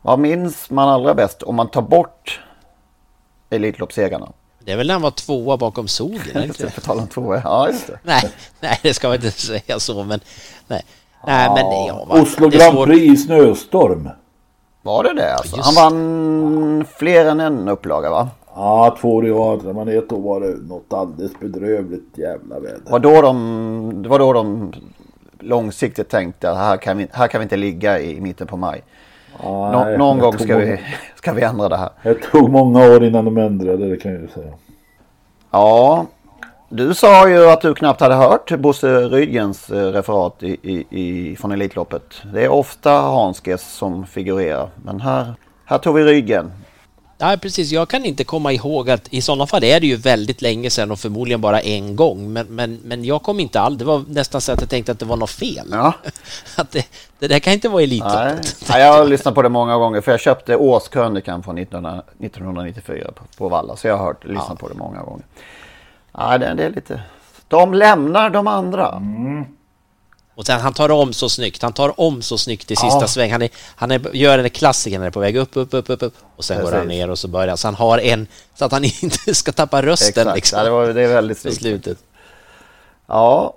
Vad 0.07 0.19
minns 0.19 0.71
man 0.71 0.89
allra 0.89 1.15
bäst 1.15 1.43
om 1.43 1.55
man 1.55 1.69
tar 1.69 1.83
bort 1.83 2.41
Elitloppssegrarna? 3.51 4.33
Det 4.65 4.73
är 4.73 4.77
väl 4.77 4.87
när 4.87 4.95
han 4.95 5.03
var 5.03 5.11
tvåa 5.11 5.57
bakom 5.57 5.89
Sogen? 5.89 6.43
inte? 6.45 6.71
På 6.71 6.81
tal 6.81 6.99
om 6.99 7.07
tvåa, 7.07 7.41
ja 7.45 7.69
just 7.69 7.87
det. 7.87 7.99
Nej, 8.03 8.33
nej, 8.61 8.79
det 8.83 8.95
ska 8.95 9.09
man 9.09 9.15
inte 9.15 9.31
säga 9.31 9.79
så, 9.79 10.05
men 10.05 10.21
nej. 10.67 10.85
Nej, 11.27 11.49
men 11.49 11.71
det, 11.71 11.87
ja, 11.87 12.07
Oslo 12.09 12.49
det 12.49 12.57
Grand. 12.59 12.85
Prix 12.85 13.05
i 13.05 13.17
snöstorm. 13.17 14.09
Var 14.83 15.05
det 15.05 15.15
det 15.15 15.35
alltså? 15.35 15.57
Just 15.57 15.79
Han 15.79 15.93
vann 15.93 16.85
fler 16.99 17.27
än 17.27 17.41
en 17.41 17.69
upplaga 17.69 18.11
va? 18.11 18.29
Ja, 18.55 18.97
två 19.01 19.15
år 19.15 19.27
i 19.27 19.31
rad. 19.31 19.65
När 19.65 19.73
man 19.73 19.89
är 19.89 19.99
ett 19.99 20.13
år 20.13 20.21
var 20.21 20.41
det 20.41 20.69
något 20.69 20.93
alldeles 20.93 21.33
bedrövligt 21.41 22.19
jävla 22.19 22.61
väder. 22.61 22.91
Var 22.91 22.99
då 22.99 23.23
de, 23.23 24.03
det 24.03 24.09
var 24.09 24.19
då 24.19 24.33
de 24.33 24.73
långsiktigt 25.41 26.09
tänkte 26.09 26.51
att 26.51 26.57
här 26.57 26.77
kan 26.77 26.99
vi, 26.99 27.09
här 27.13 27.29
kan 27.29 27.41
vi 27.41 27.43
inte 27.43 27.57
ligga 27.57 28.01
i 28.01 28.21
mitten 28.21 28.47
på 28.47 28.57
maj. 28.57 28.83
Nå, 29.43 29.85
Nej, 29.85 29.99
någon 29.99 30.19
gång 30.19 30.39
ska 30.39 30.57
vi, 30.57 30.65
många- 30.67 30.79
ska 31.15 31.33
vi 31.33 31.43
ändra 31.43 31.69
det 31.69 31.77
här. 31.77 31.89
Det 32.03 32.15
tog 32.15 32.51
många 32.51 32.85
år 32.91 33.05
innan 33.05 33.25
de 33.25 33.37
ändrade 33.37 33.89
det 33.91 33.97
kan 33.97 34.13
jag 34.13 34.21
ju 34.21 34.29
säga. 34.29 34.53
Ja, 35.51 36.07
du 36.69 36.95
sa 36.95 37.29
ju 37.29 37.51
att 37.51 37.61
du 37.61 37.75
knappt 37.75 38.01
hade 38.01 38.15
hört 38.15 38.59
Bosse 38.59 39.01
Rydgens 39.01 39.71
eh, 39.71 39.93
referat 39.93 40.43
i, 40.43 40.57
i, 40.63 40.87
i, 41.01 41.37
från 41.37 41.53
Elitloppet. 41.53 42.23
Det 42.35 42.45
är 42.45 42.49
ofta 42.49 42.91
Hanskes 42.91 43.73
som 43.75 44.07
figurerar. 44.07 44.69
Men 44.85 45.01
här, 45.01 45.35
här 45.65 45.79
tog 45.79 45.95
vi 45.95 46.05
Rydgen. 46.05 46.53
Nej, 47.19 47.39
precis. 47.39 47.73
Jag 47.73 47.89
kan 47.89 48.05
inte 48.05 48.25
komma 48.25 48.53
ihåg 48.53 48.91
att 48.91 49.09
i 49.11 49.21
sådana 49.21 49.47
fall 49.47 49.65
är 49.65 49.81
det 49.81 49.87
ju 49.87 49.97
väldigt 49.97 50.43
länge 50.43 50.71
sedan 50.71 50.91
och 50.91 50.99
förmodligen 50.99 51.41
bara 51.41 51.61
en 51.61 51.97
gång. 51.97 52.33
Men, 52.33 52.47
men, 52.47 52.81
men 52.85 53.05
jag 53.05 53.23
kom 53.23 53.41
inte 53.41 53.61
all. 53.61 53.79
Det 53.79 53.85
var 53.85 54.05
nästan 54.09 54.41
så 54.41 54.53
att 54.53 54.61
jag 54.61 54.71
tänkte 54.71 54.93
att 54.93 54.99
det 54.99 55.05
var 55.05 55.17
något 55.17 55.31
fel. 55.31 55.69
Ja. 55.71 55.93
Att 56.57 56.71
det, 56.71 56.87
det 57.19 57.29
där 57.29 57.39
kan 57.39 57.53
inte 57.53 57.69
vara 57.69 57.77
Nej. 57.77 57.85
Elitloppet. 57.85 58.65
Nej, 58.69 58.83
jag 58.83 58.93
har 58.93 59.05
lyssnat 59.05 59.35
på 59.35 59.43
det 59.43 59.49
många 59.49 59.77
gånger 59.77 60.01
för 60.01 60.11
jag 60.11 60.21
köpte 60.21 60.57
årskrönikan 60.57 61.43
från 61.43 61.59
1900 61.59 62.03
1994 62.21 63.13
på, 63.15 63.25
på 63.39 63.49
Valla. 63.49 63.77
Så 63.77 63.89
jag 63.89 63.97
har 63.97 64.05
hört, 64.05 64.25
lyssnat 64.25 64.59
på 64.59 64.69
det 64.69 64.75
många 64.75 65.03
gånger. 65.03 65.25
Nej, 66.19 66.39
det, 66.39 66.55
det 66.55 66.65
är 66.65 66.71
lite... 66.71 67.03
De 67.49 67.75
lämnar 67.75 68.31
de 68.31 68.47
andra. 68.47 69.03
Och 70.37 70.47
sen 70.47 70.61
han 70.61 70.73
tar 70.73 70.89
om 70.91 71.13
så 71.13 71.29
snyggt. 71.29 71.63
Han 71.63 71.73
tar 71.73 72.01
om 72.01 72.23
så 72.23 72.39
snyggt 72.39 72.71
i 72.71 72.77
sista 72.77 73.01
Ja. 73.01 73.07
sväng. 73.07 73.33
Han, 73.33 73.43
är, 73.43 73.51
han 73.77 73.91
är, 73.91 74.01
gör 74.17 74.39
en 74.39 74.51
klassiker 74.51 74.99
när 74.99 75.05
det 75.05 75.09
är 75.09 75.11
på 75.11 75.21
väg 75.21 75.37
upp, 75.37 75.57
upp, 75.57 75.75
upp, 75.75 75.91
upp, 75.91 76.03
upp. 76.03 76.15
Och 76.37 76.45
sen 76.45 76.57
går 76.63 76.65
han 76.65 76.81
Precis. 76.81 76.89
ner 76.89 77.11
och 77.11 77.19
så 77.19 77.29
börjar 77.29 77.49
han. 77.49 77.57
Så 77.57 77.67
han 77.67 77.75
har 77.75 77.99
en, 77.99 78.27
så 78.55 78.65
att 78.65 78.73
han 78.73 78.85
inte 79.03 79.35
ska 79.35 79.53
tappa 79.53 79.83
rösten 79.83 80.09
Exakt. 80.09 80.35
liksom. 80.37 80.59
Ja, 80.59 80.65
det, 80.65 80.71
var, 80.71 80.87
det 80.87 81.03
är 81.03 81.09
väldigt 81.15 81.39
snyggt. 81.39 81.57
slutet. 81.57 81.99
Ja, 83.07 83.55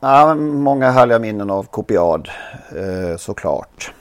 ja 0.00 0.34
många 0.34 0.90
härliga 0.90 1.18
minnen 1.18 1.50
av 1.50 1.62
Kopiad 1.62 2.28
eh, 2.76 3.16
såklart. 3.18 3.92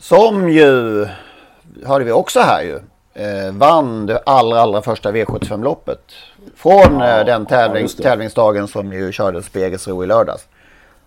Som 0.00 0.48
ju, 0.50 1.06
hörde 1.86 2.04
vi 2.04 2.12
också 2.12 2.40
här 2.40 2.62
ju, 2.62 2.76
eh, 3.24 3.52
vann 3.52 4.06
det 4.06 4.22
allra, 4.26 4.60
allra 4.60 4.82
första 4.82 5.12
V75-loppet. 5.12 5.98
Från 6.56 7.02
eh, 7.02 7.24
den 7.24 7.46
tävling, 7.46 7.88
tävlingsdagen 7.88 8.68
som 8.68 8.92
ju 8.92 9.12
kördes 9.12 9.48
på 9.48 9.58
Jägersro 9.58 10.04
i 10.04 10.06
lördags. 10.06 10.42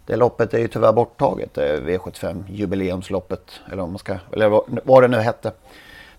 Det 0.08 0.16
loppet 0.16 0.53
är 0.53 0.58
ju 0.60 0.68
tyvärr 0.68 0.91
borttaget, 0.93 1.58
eh, 1.58 1.64
V75 1.64 2.43
jubileumsloppet. 2.49 3.51
Eller, 3.72 3.84
om 3.84 3.89
man 3.91 3.99
ska, 3.99 4.16
eller 4.34 4.49
vad- 4.49 4.80
det 5.01 5.08
nu 5.08 5.18
hette. 5.18 5.51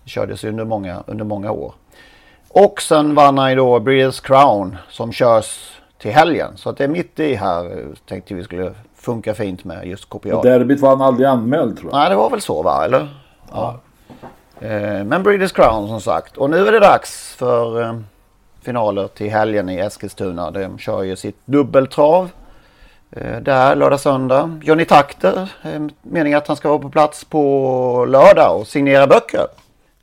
Det 0.03 0.09
kördes 0.09 0.43
ju 0.43 0.49
under 0.49 0.65
många, 0.65 1.03
under 1.07 1.25
många 1.25 1.51
år. 1.51 1.73
Och 2.49 2.81
sen 2.81 3.15
vann 3.15 3.37
han 3.37 3.49
ju 3.49 3.55
då 3.55 3.79
Breeders 3.79 4.19
Crown 4.19 4.77
som 4.89 5.11
körs 5.11 5.79
till 5.97 6.11
helgen. 6.11 6.57
Så 6.57 6.69
att 6.69 6.77
det 6.77 6.83
är 6.83 6.87
mitt 6.87 7.19
i 7.19 7.35
här 7.35 7.85
tänkte 8.07 8.33
vi 8.33 8.43
skulle 8.43 8.73
funka 8.95 9.33
fint 9.33 9.63
med 9.63 9.87
just 9.87 10.09
kopiat. 10.09 10.43
derbyt 10.43 10.79
var 10.79 10.89
han 10.89 11.01
aldrig 11.01 11.27
anmäld 11.27 11.77
tror 11.77 11.91
jag. 11.91 11.99
Nej, 11.99 12.09
det 12.09 12.15
var 12.15 12.29
väl 12.29 12.41
så 12.41 12.61
va, 12.61 12.85
eller? 12.85 13.07
Ja. 13.51 13.79
Eh, 14.61 15.03
Men 15.03 15.23
Breeders 15.23 15.51
Crown 15.51 15.87
som 15.87 16.01
sagt. 16.01 16.37
Och 16.37 16.49
nu 16.49 16.67
är 16.67 16.71
det 16.71 16.79
dags 16.79 17.33
för 17.37 17.81
eh, 17.81 17.99
finaler 18.61 19.07
till 19.07 19.29
helgen 19.31 19.69
i 19.69 19.77
Eskilstuna. 19.77 20.51
De 20.51 20.77
kör 20.77 21.03
ju 21.03 21.15
sitt 21.15 21.37
dubbeltrav. 21.45 22.29
Eh, 23.11 23.37
Där 23.41 23.75
lördag, 23.75 23.99
söndag. 23.99 24.59
Johnny 24.63 24.85
Takter, 24.85 25.49
eh, 25.63 25.81
meningen 26.01 26.37
att 26.37 26.47
han 26.47 26.57
ska 26.57 26.69
vara 26.69 26.79
på 26.79 26.89
plats 26.89 27.23
på 27.25 28.05
lördag 28.09 28.59
och 28.59 28.67
signera 28.67 29.07
böcker. 29.07 29.47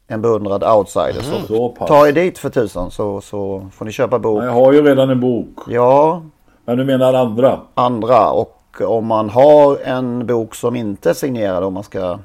En 0.08 0.22
beundrad 0.22 0.64
outsider. 0.64 1.22
Så 1.22 1.46
Så 1.46 1.86
ta 1.86 2.08
er 2.08 2.12
dit 2.12 2.38
för 2.38 2.50
tusan 2.50 2.90
så, 2.90 3.20
så 3.20 3.66
får 3.72 3.84
ni 3.84 3.92
köpa 3.92 4.18
bok. 4.18 4.44
Jag 4.44 4.50
har 4.50 4.72
ju 4.72 4.82
redan 4.82 5.10
en 5.10 5.20
bok. 5.20 5.58
Ja, 5.68 6.22
Men 6.64 6.78
du 6.78 6.84
menar 6.84 7.14
andra? 7.14 7.60
andra. 7.74 8.30
Och 8.30 8.62
om 8.80 9.06
man 9.06 9.30
har 9.30 9.78
en 9.84 10.26
bok 10.26 10.54
som 10.54 10.76
inte 10.76 11.10
är 11.10 11.14
signerad 11.14 11.64
om 11.64 11.74
man 11.74 11.82
ska 11.82 12.18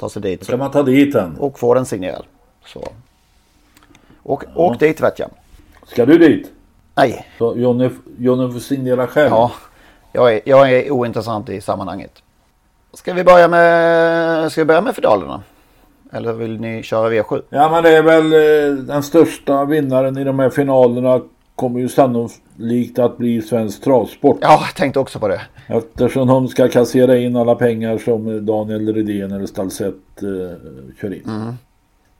ta 0.00 0.08
sig 0.08 0.22
dit. 0.22 0.40
Då 0.40 0.46
kan 0.46 0.58
man 0.58 0.70
ta 0.70 0.82
dit 0.82 1.12
den. 1.12 1.36
Och 1.36 1.58
få 1.58 1.74
den 1.74 1.86
signerad. 1.86 2.22
Så. 2.66 2.88
Och, 4.22 4.44
Åk 4.54 4.78
dit 4.80 5.00
vet 5.00 5.18
jag. 5.18 5.30
Ska 5.86 6.06
du 6.06 6.18
dit? 6.18 6.52
Nej. 6.94 7.26
Så 7.38 7.56
Johnny, 7.56 7.90
Johnny 8.18 8.52
får 8.52 8.60
signera 8.60 9.06
själv? 9.06 9.30
Ja, 9.30 9.52
jag 10.16 10.34
är, 10.34 10.40
jag 10.44 10.72
är 10.72 10.90
ointressant 10.90 11.48
i 11.48 11.60
sammanhanget. 11.60 12.22
Ska 12.92 13.14
vi 13.14 13.24
börja 13.24 13.48
med, 13.48 14.52
ska 14.52 14.60
vi 14.60 14.64
börja 14.64 14.80
med 14.80 14.94
finalerna? 14.94 15.42
Eller 16.12 16.32
vill 16.32 16.60
ni 16.60 16.82
köra 16.82 17.10
V7? 17.10 17.42
Ja 17.48 17.70
men 17.70 17.82
det 17.82 17.96
är 17.96 18.02
väl 18.02 18.32
eh, 18.32 18.84
den 18.84 19.02
största 19.02 19.64
vinnaren 19.64 20.18
i 20.18 20.24
de 20.24 20.38
här 20.38 20.50
finalerna 20.50 21.20
kommer 21.54 21.80
ju 21.80 21.88
sannolikt 21.88 22.98
att 22.98 23.18
bli 23.18 23.42
Svensk 23.42 23.84
Travsport. 23.84 24.38
Ja, 24.40 24.62
jag 24.66 24.74
tänkte 24.74 25.00
också 25.00 25.18
på 25.18 25.28
det. 25.28 25.40
Eftersom 25.66 26.28
de 26.28 26.48
ska 26.48 26.68
kassera 26.68 27.16
in 27.16 27.36
alla 27.36 27.54
pengar 27.54 27.98
som 27.98 28.46
Daniel 28.46 28.94
Redén 28.94 29.32
eller 29.32 29.46
Stalsett 29.46 30.22
eh, 30.22 30.58
kör 31.00 31.14
in. 31.14 31.24
Mm. 31.26 31.54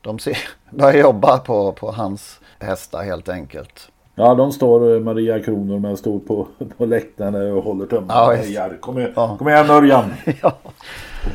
De 0.01 0.19
ser, 0.19 0.37
börjar 0.69 1.01
jobba 1.01 1.37
på, 1.37 1.71
på 1.71 1.91
hans 1.91 2.39
hästar 2.59 3.03
helt 3.03 3.29
enkelt. 3.29 3.91
Ja 4.19 4.35
de 4.35 4.51
står 4.51 4.93
eh, 4.95 4.99
Maria 5.01 5.39
Kronor 5.39 5.79
men 5.79 5.97
står 5.97 6.19
på, 6.19 6.47
på 6.77 6.85
läktaren 6.85 7.51
och 7.57 7.63
håller 7.63 7.85
tummarna. 7.85 8.13
Ja, 8.13 8.35
Ja. 8.45 8.69
Kom, 8.79 8.97
igen, 8.99 9.11
Ja. 9.15 9.35
kom 9.39 9.47
igen 9.49 9.69
Örjan. 9.69 10.05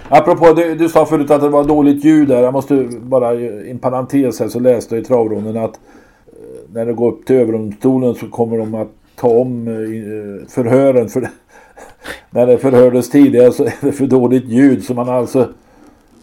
Apropå, 0.09 0.53
du, 0.53 0.75
du 0.75 0.89
sa 0.89 1.07
förut 1.07 1.31
att 1.31 1.41
det 1.41 1.49
var 1.49 1.65
dåligt 1.65 2.05
ljud 2.05 2.29
där. 2.29 2.43
Jag 2.43 2.53
måste 2.53 2.89
bara 3.03 3.35
i 3.35 3.71
en 3.71 3.79
parentes 3.79 4.41
här 4.41 4.49
så 4.49 4.61
läste 4.61 4.95
jag 4.95 5.03
i 5.03 5.07
travronden 5.07 5.57
att 5.57 5.81
eh, 6.27 6.73
när 6.73 6.87
det 6.87 6.93
går 6.93 7.09
upp 7.13 7.27
till 7.27 7.37
överdomstolen 7.37 8.15
så 8.15 8.27
kommer 8.29 8.59
de 8.59 8.75
att 8.75 8.89
ta 9.17 9.29
om 9.29 9.69
eh, 9.69 9.75
i- 9.75 10.41
eh, 10.43 10.49
förhören. 10.49 11.09
För 11.09 11.29
när 12.31 12.47
det 12.47 12.59
förhördes 12.59 13.11
tidigare 13.11 13.53
så 13.53 13.65
är 13.65 13.73
det 13.81 13.93
för 13.93 14.07
dåligt 14.07 14.45
ljud 14.49 14.85
så 14.85 14.95
man 14.95 15.09
alltså 15.09 15.49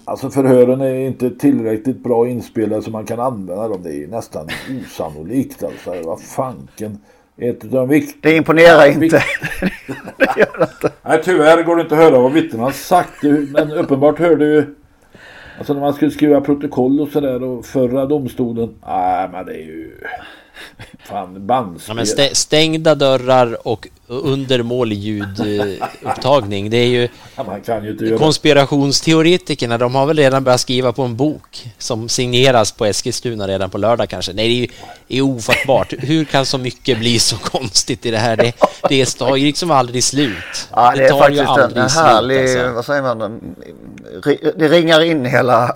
Alltså 0.09 0.29
förhören 0.29 0.81
är 0.81 0.95
inte 0.95 1.29
tillräckligt 1.29 2.03
bra 2.03 2.27
inspelade 2.27 2.81
så 2.81 2.91
man 2.91 3.05
kan 3.05 3.19
använda 3.19 3.67
dem. 3.67 3.81
Det 3.83 4.03
är 4.03 4.07
nästan 4.07 4.47
osannolikt 4.85 5.63
alltså. 5.63 5.93
Vad 6.09 6.21
fanken. 6.21 6.97
Ett 7.37 7.63
av 7.63 7.69
de 7.69 7.89
vikt... 7.89 8.15
Det 8.21 8.35
imponerar 8.35 8.87
inte. 9.03 9.23
Nej 11.03 11.21
tyvärr 11.23 11.63
går 11.63 11.75
det 11.75 11.81
inte 11.81 11.95
att 11.95 12.01
höra 12.01 12.19
vad 12.19 12.31
vittnena 12.33 12.71
sagt. 12.71 13.21
Det- 13.21 13.51
Men 13.51 13.71
uppenbart 13.71 14.19
hörde 14.19 14.45
ju... 14.45 14.75
Alltså 15.57 15.73
när 15.73 15.81
man 15.81 15.93
skulle 15.93 16.11
skriva 16.11 16.41
protokoll 16.41 17.01
och 17.01 17.07
sådär 17.09 17.43
och 17.43 17.65
förra 17.65 18.05
domstolen. 18.05 18.75
Nej 18.87 19.29
men 19.31 19.45
det 19.45 19.53
är 19.53 19.65
ju... 19.65 19.91
Fan 21.09 21.33
Ja, 21.33 21.39
bandspel. 21.39 21.95
men 21.95 22.05
stä- 22.05 22.33
stängda 22.33 22.95
dörrar 22.95 23.67
och 23.67 23.87
undermålig 24.07 24.97
ljudupptagning. 24.97 26.69
Det 26.69 26.77
är 26.77 26.87
ju 26.87 27.07
Ja, 27.35 27.43
man 27.43 27.61
kan 27.61 27.83
ju 27.83 27.91
inte 27.91 28.05
göra... 28.05 28.17
konspirationsteoretikerna, 28.17 29.77
de 29.77 29.95
har 29.95 30.05
väl 30.05 30.17
redan 30.17 30.43
börjat 30.43 30.61
skriva 30.61 30.91
på 30.93 31.03
en 31.03 31.15
bok 31.15 31.67
som 31.77 32.09
signeras 32.09 32.71
på 32.71 32.85
Eskilstuna 32.85 33.47
redan 33.47 33.69
på 33.69 33.77
lördag 33.77 34.09
kanske. 34.09 34.33
Nej, 34.33 34.47
det 34.47 34.53
är 34.53 34.59
ju 34.61 34.67
det 35.07 35.17
är 35.17 35.21
ofattbart. 35.21 35.93
Hur 35.99 36.25
kan 36.25 36.45
så 36.45 36.57
mycket 36.57 36.99
bli 36.99 37.19
så 37.19 37.37
konstigt 37.37 38.05
i 38.05 38.11
det 38.11 38.17
här? 38.17 38.37
Det, 38.37 38.53
det 38.89 39.05
tar 39.17 39.35
ju 39.35 39.45
liksom 39.45 39.71
aldrig 39.71 40.03
slut. 40.03 40.69
Ja, 40.75 40.93
det 40.95 41.03
är 41.05 41.09
tar 41.09 41.29
ju 41.29 41.37
faktiskt 41.37 41.41
en, 41.57 41.63
aldrig 41.63 41.83
en 41.83 41.89
slut, 41.89 42.03
härlig, 42.03 42.41
alltså. 42.41 42.71
vad 42.71 42.85
säger 42.85 43.01
man, 43.01 43.41
det 44.55 44.67
ringar 44.67 45.01
in 45.01 45.25
hela, 45.25 45.75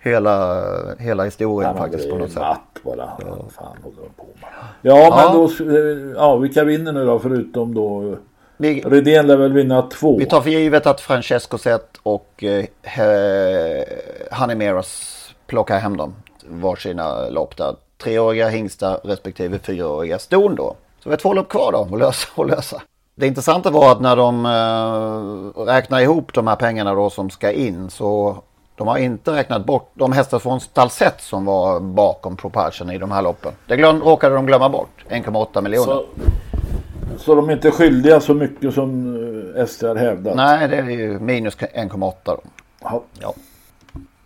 hela, 0.00 0.64
hela 0.98 1.24
historien 1.24 1.76
faktiskt 1.76 2.10
på 2.10 2.16
något 2.16 2.30
sätt. 2.30 2.40
Matt 2.42 2.60
bara. 2.82 3.10
Vad 3.18 3.52
fan 3.52 3.76
håller 3.82 3.96
de 4.02 4.08
på 4.16 4.26
med? 4.40 4.48
Ja, 4.82 5.14
men 5.16 5.36
då... 5.36 5.76
eh, 5.78 6.14
Ja, 6.16 6.36
vilka 6.36 6.64
vinner 6.64 6.92
nu 6.92 7.06
då 7.06 7.18
förutom 7.18 7.74
då... 7.74 8.16
Vi- 8.56 8.80
Redén 8.86 9.26
lär 9.26 9.36
väl 9.36 9.52
vinna 9.52 9.82
två. 9.82 10.18
Vi 10.18 10.26
tar 10.26 10.40
för 10.40 10.50
givet 10.50 10.86
att 10.86 11.00
Francesco 11.00 11.58
Zet 11.58 11.96
och 12.02 12.44
eh, 12.44 12.64
Honey 14.40 14.56
Meros 14.56 15.14
plockar 15.46 15.78
hem 15.78 15.96
dem 15.96 16.14
varsina 16.48 17.28
lopp 17.28 17.56
där. 17.56 17.74
Treåriga 18.02 18.48
hingstar 18.48 19.00
respektive 19.04 19.58
fyraåriga 19.58 20.18
ston 20.18 20.54
då. 20.54 20.76
Så 21.02 21.08
vi 21.08 21.10
har 21.10 21.16
två 21.16 21.32
lopp 21.34 21.48
kvar 21.48 21.72
då 21.72 21.78
att 21.94 21.98
lösa. 22.00 22.28
Att 22.42 22.46
lösa. 22.50 22.82
Det 23.14 23.26
intressanta 23.26 23.70
var 23.70 23.92
att 23.92 24.00
när 24.00 24.16
de 24.16 24.46
eh, 24.46 25.62
räknar 25.66 26.00
ihop 26.00 26.32
de 26.34 26.46
här 26.46 26.56
pengarna 26.56 26.94
då 26.94 27.10
som 27.10 27.30
ska 27.30 27.52
in 27.52 27.90
så 27.90 28.36
de 28.78 28.88
har 28.88 28.98
inte 28.98 29.32
räknat 29.32 29.64
bort 29.66 29.90
de 29.94 30.12
hästar 30.12 30.38
från 30.38 30.60
Stalsett 30.60 31.20
som 31.20 31.44
var 31.44 31.80
bakom 31.80 32.36
Propulsion 32.36 32.90
i 32.90 32.98
de 32.98 33.10
här 33.10 33.22
loppen. 33.22 33.52
Det 33.66 33.76
glöm, 33.76 34.02
råkade 34.02 34.34
de 34.34 34.46
glömma 34.46 34.68
bort. 34.68 35.04
1,8 35.08 35.62
miljoner. 35.62 35.86
Så, 35.86 36.04
så 37.18 37.34
de 37.34 37.48
är 37.48 37.52
inte 37.52 37.70
skyldiga 37.70 38.20
så 38.20 38.34
mycket 38.34 38.74
som 38.74 39.16
eh, 39.56 39.66
SD 39.66 39.84
har 39.84 39.96
hävdat? 39.96 40.36
Nej, 40.36 40.68
det 40.68 40.76
är 40.76 40.90
ju 40.90 41.18
minus 41.18 41.56
1,8 41.56 42.12
då. 42.24 42.40
Ja. 42.80 43.02
Ja. 43.20 43.34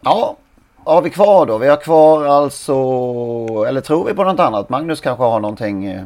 Ja, 0.01 0.37
vad 0.85 0.95
har 0.95 1.03
vi 1.03 1.11
kvar 1.11 1.47
då? 1.47 1.59
Vi 1.59 1.69
har 1.69 1.77
kvar 1.77 2.25
alltså, 2.25 2.75
eller 3.69 3.81
tror 3.81 4.05
vi 4.05 4.15
på 4.15 4.25
något 4.25 4.41
annat? 4.41 4.69
Magnus 4.69 5.01
kanske 5.01 5.25
har 5.25 5.41
någonting, 5.41 5.85
eh, 5.85 6.05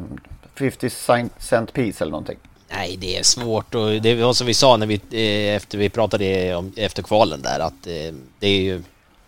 50 0.55 0.89
cent, 0.89 1.33
cent 1.37 1.73
piece 1.73 2.03
eller 2.03 2.11
någonting. 2.11 2.37
Nej, 2.69 2.97
det 2.97 3.17
är 3.17 3.23
svårt 3.23 3.75
och 3.75 4.01
det 4.01 4.15
var 4.15 4.33
som 4.33 4.47
vi 4.47 4.53
sa 4.53 4.77
när 4.77 4.87
vi, 4.87 4.95
eh, 5.11 5.55
efter 5.55 5.77
vi 5.77 5.89
pratade 5.89 6.55
om, 6.55 6.73
efter 6.75 7.03
kvalen 7.03 7.41
där 7.41 7.59
att 7.59 7.87
eh, 7.87 8.13
det 8.39 8.47
är 8.47 8.61
ju 8.61 8.81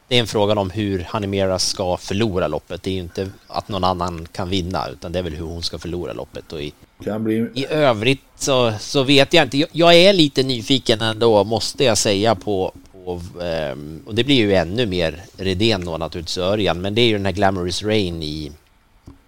det 0.10 0.16
är 0.16 0.20
en 0.20 0.28
fråga 0.28 0.54
om 0.54 0.70
hur 0.70 1.00
Hanimera 1.00 1.60
ska 1.60 1.98
förlora 1.98 2.48
loppet. 2.48 2.84
Det 2.84 2.90
är 2.90 2.94
ju 2.94 3.00
inte 3.00 3.30
att 3.48 3.70
någon 3.70 3.84
annan 3.84 4.28
kan 4.32 4.50
vinna, 4.50 4.88
utan 4.88 5.12
det 5.12 5.20
är 5.20 5.24
väl 5.24 5.36
hur 5.36 5.46
hon 5.46 5.64
ska 5.64 5.80
förlora 5.80 6.14
loppet. 6.14 6.54
Och 6.54 6.62
i, 6.62 6.74
bli... 7.20 7.50
i 7.54 7.66
övrigt 7.70 8.22
så, 8.36 8.74
så 8.80 9.04
vet 9.04 9.34
jag 9.34 9.46
inte. 9.46 9.58
Jag, 9.58 9.70
jag 9.72 9.96
är 9.96 10.14
lite 10.14 10.44
nyfiken 10.44 11.02
ändå, 11.02 11.44
måste 11.44 11.84
jag 11.84 11.98
säga, 11.98 12.36
på... 12.36 12.74
på 13.06 13.22
ehm, 13.42 14.04
och 14.06 14.16
det 14.16 14.24
blir 14.24 14.36
ju 14.36 14.54
ännu 14.54 14.86
mer 14.86 15.24
Redén 15.38 15.86
då 15.86 15.98
naturligtvis, 15.98 16.38
Örjan, 16.38 16.82
men 16.82 16.96
det 16.96 17.02
är 17.02 17.08
ju 17.08 17.14
den 17.14 17.26
här 17.26 17.34
Glamorous 17.34 17.84
Rain 17.84 18.24
i 18.24 18.52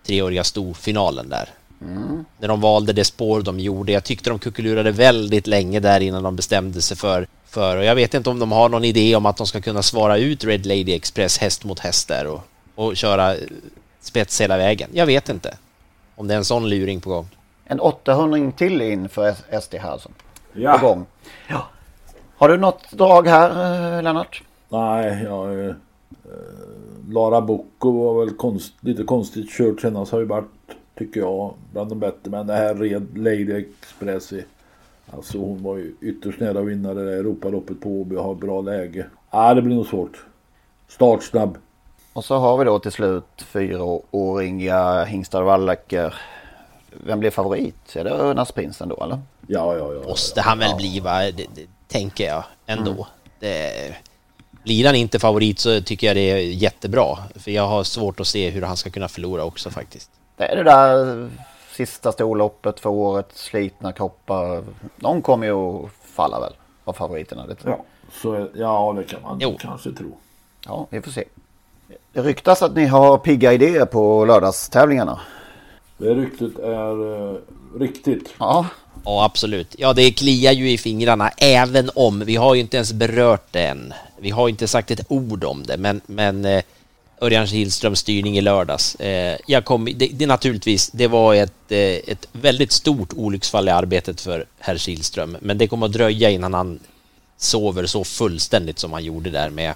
treåriga 0.06 0.44
storfinalen 0.44 1.30
där. 1.30 1.50
Mm. 1.82 2.26
När 2.40 2.48
de 2.48 2.62
valde 2.62 2.94
det 2.94 3.06
spår 3.06 3.42
de 3.42 3.60
gjorde. 3.60 3.92
Jag 3.92 4.04
tyckte 4.04 4.30
de 4.30 4.40
kuckelurade 4.40 4.92
väldigt 4.92 5.48
länge 5.48 5.80
där 5.80 6.00
innan 6.00 6.24
de 6.24 6.36
bestämde 6.36 6.82
sig 6.82 6.98
för, 6.98 7.28
för 7.46 7.78
och 7.78 7.84
jag 7.84 7.96
vet 7.96 8.14
inte 8.14 8.30
om 8.30 8.40
de 8.40 8.52
har 8.52 8.70
någon 8.70 8.84
idé 8.84 9.16
om 9.16 9.26
att 9.26 9.38
de 9.38 9.48
ska 9.48 9.62
kunna 9.62 9.82
svara 9.82 10.18
ut 10.18 10.44
Red 10.44 10.66
Lady 10.66 10.94
Express 10.94 11.38
häst 11.38 11.64
mot 11.64 11.80
häst 11.80 12.08
där 12.08 12.28
och, 12.28 12.42
och 12.76 12.96
köra 12.96 13.36
spets 14.02 14.42
hela 14.42 14.58
vägen. 14.58 14.90
Jag 14.94 15.06
vet 15.06 15.30
inte 15.30 15.58
om 16.16 16.28
det 16.28 16.34
är 16.34 16.38
en 16.38 16.46
sån 16.46 16.70
luring 16.70 17.02
på 17.02 17.10
gång. 17.10 17.28
En 17.66 17.80
800 17.80 18.52
till 18.58 18.82
in 18.82 19.10
för 19.10 19.34
SD 19.62 19.76
här 19.76 19.92
alltså. 19.92 20.10
Ja. 20.54 20.78
På 20.78 20.88
gång. 20.88 21.06
Ja. 21.48 21.68
Har 22.38 22.50
du 22.50 22.58
något 22.58 22.92
drag 22.92 23.28
här 23.28 23.50
eh, 23.98 24.04
Lennart? 24.04 24.44
Nej, 24.70 25.24
jag... 25.24 25.66
Eh, 25.66 25.76
Lara 27.10 27.42
Bocco 27.42 27.92
var 27.92 28.26
väl 28.26 28.36
konst, 28.36 28.74
lite 28.80 29.04
konstigt 29.04 29.50
kört 29.50 29.82
senast 29.82 30.12
har 30.12 30.20
ju 30.20 30.26
varit, 30.26 30.52
tycker 30.98 31.20
jag, 31.20 31.54
bland 31.72 31.90
de 31.90 32.00
bättre. 32.00 32.30
Men 32.32 32.48
det 32.48 32.54
här 32.54 32.76
Red 32.76 33.18
Lady 33.18 33.66
Express, 33.82 34.34
i- 34.34 34.46
alltså 35.14 35.38
hon 35.38 35.64
var 35.64 35.78
ju 35.78 35.94
ytterst 36.02 36.40
nära 36.40 36.60
att 36.60 36.66
vinna 36.66 36.94
det 36.94 37.06
där 37.06 37.12
Europaloppet 37.18 37.82
på 37.82 37.90
Åby 37.90 38.16
och 38.16 38.24
har 38.24 38.36
bra 38.36 38.62
läge. 38.62 39.06
Nej, 39.34 39.56
det 39.56 39.62
blir 39.62 39.76
nog 39.76 39.88
svårt. 39.88 40.26
Startsnabb. 40.88 41.58
Och 42.14 42.26
så 42.26 42.38
har 42.38 42.58
vi 42.58 42.66
då 42.66 42.80
till 42.80 42.92
slut 42.92 43.24
fyraåriga 43.38 45.04
hingstar 45.04 45.42
och 45.42 45.48
Wallacker. 45.48 46.14
Vem 47.06 47.20
blir 47.20 47.32
favorit? 47.32 47.96
Är 47.96 48.04
det 48.04 48.10
Örnarsprinsen 48.10 48.90
då 48.90 49.04
eller? 49.04 49.20
Ja, 49.48 49.78
ja, 49.78 49.94
ja. 49.94 50.02
Måste 50.08 50.42
han 50.42 50.60
väl 50.60 50.76
bli, 50.78 51.00
va? 51.00 51.20
Det, 51.20 51.32
det, 51.32 51.66
tänker 51.88 52.26
jag 52.28 52.44
ändå. 52.66 52.92
Mm. 52.92 53.06
Det, 53.40 53.96
blir 54.64 54.86
han 54.86 54.96
inte 54.96 55.20
favorit 55.20 55.60
så 55.60 55.82
tycker 55.82 56.08
jag 56.08 56.16
det 56.16 56.32
är 56.32 56.38
jättebra. 56.38 57.18
För 57.36 57.52
jag 57.52 57.68
har 57.68 57.84
svårt 57.84 58.20
att 58.20 58.28
se 58.28 58.50
hur 58.50 58.62
han 58.62 58.78
ska 58.78 58.90
kunna 58.90 59.08
förlora 59.08 59.44
också 59.44 59.70
faktiskt. 59.70 60.12
Det 60.38 60.46
är 60.46 60.56
det 60.56 60.64
där 60.64 61.30
sista 61.72 62.12
storloppet 62.12 62.80
för 62.80 62.90
året, 62.90 63.28
slitna 63.34 63.92
kroppar. 63.92 64.64
De 64.96 65.22
kommer 65.22 65.48
ju 65.48 65.54
att 65.54 65.92
falla 66.04 66.40
väl 66.40 66.54
av 66.84 66.94
favoriterna. 66.94 67.48
Det. 67.48 67.56
Ja, 67.66 67.84
så, 68.22 68.48
ja 68.56 68.94
det 68.98 69.04
kan 69.04 69.22
man 69.22 69.58
kanske 69.60 69.92
tro. 69.92 70.18
Ja, 70.66 70.88
vi 70.90 71.02
får 71.02 71.12
se. 71.12 71.24
Det 72.14 72.22
ryktas 72.22 72.62
att 72.62 72.76
ni 72.76 72.86
har 72.86 73.18
pigga 73.18 73.54
idéer 73.54 73.86
på 73.86 74.26
lördagstävlingarna. 74.26 75.20
Det 75.98 76.14
ryktet 76.14 76.60
är 76.60 77.30
eh, 77.32 77.36
riktigt. 77.80 78.34
Ja. 78.40 78.66
Ja, 79.06 79.26
absolut. 79.26 79.76
Ja, 79.78 79.94
det 79.94 80.12
kliar 80.12 80.52
ju 80.52 80.72
i 80.72 80.78
fingrarna, 80.78 81.30
även 81.38 81.90
om 81.96 82.20
vi 82.20 82.36
har 82.36 82.56
ju 82.56 82.62
inte 82.62 82.78
ens 82.78 82.94
berört 82.94 83.48
det 83.52 83.66
än. 83.66 83.94
Vi 84.18 84.30
har 84.30 84.50
inte 84.50 84.68
sagt 84.68 84.92
ett 84.92 85.06
ord 85.08 85.44
om 85.44 85.64
det, 85.64 85.78
men, 85.78 86.02
men 86.06 86.46
eh, 86.46 86.64
Örjan 87.24 87.48
Kihlströms 87.48 88.00
styrning 88.00 88.38
i 88.38 88.42
lördags. 88.42 88.96
Eh, 88.96 89.38
jag 89.48 89.66
kom, 89.66 89.86
det, 89.96 90.08
det 90.14 90.26
naturligtvis, 90.26 90.90
det 90.92 91.08
var 91.08 91.36
ett, 91.36 91.54
eh, 91.72 91.80
ett 91.80 92.28
väldigt 92.32 92.72
stort 92.72 93.14
olycksfall 93.16 93.68
i 93.68 93.72
arbetet 93.72 94.22
för 94.22 94.46
herr 94.60 94.78
Kihlström, 94.78 95.38
men 95.42 95.58
det 95.58 95.68
kommer 95.68 95.86
att 95.86 95.94
dröja 95.94 96.30
innan 96.30 96.54
han 96.54 96.80
sover 97.38 97.86
så 97.86 98.04
fullständigt 98.04 98.80
som 98.80 98.94
han 98.94 99.04
gjorde 99.04 99.30
där 99.30 99.50
med 99.50 99.74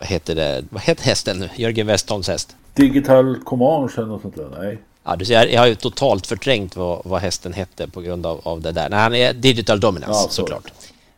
vad 0.00 0.08
heter 0.08 0.34
det? 0.34 0.64
Vad 0.70 0.82
heter 0.82 1.04
hästen 1.04 1.38
nu? 1.38 1.48
Jörgen 1.56 1.86
Westholms 1.86 2.28
häst? 2.28 2.56
Digital 2.74 3.36
Command 3.44 3.90
eller 3.96 4.06
något 4.06 4.22
sånt 4.22 4.36
där? 4.36 4.48
Nej. 4.60 4.78
Ja, 5.04 5.16
du 5.16 5.24
ser, 5.24 5.46
jag 5.46 5.60
har 5.60 5.66
ju 5.66 5.74
totalt 5.74 6.26
förträngt 6.26 6.76
vad, 6.76 7.02
vad 7.04 7.20
hästen 7.20 7.52
hette 7.52 7.88
på 7.88 8.00
grund 8.00 8.26
av, 8.26 8.40
av 8.42 8.60
det 8.60 8.72
där. 8.72 8.88
Nej, 8.88 8.98
han 8.98 9.14
är 9.14 9.32
Digital 9.32 9.80
Dominance 9.80 10.20
Ja, 10.22 10.28
så. 10.28 10.32
såklart. 10.32 10.72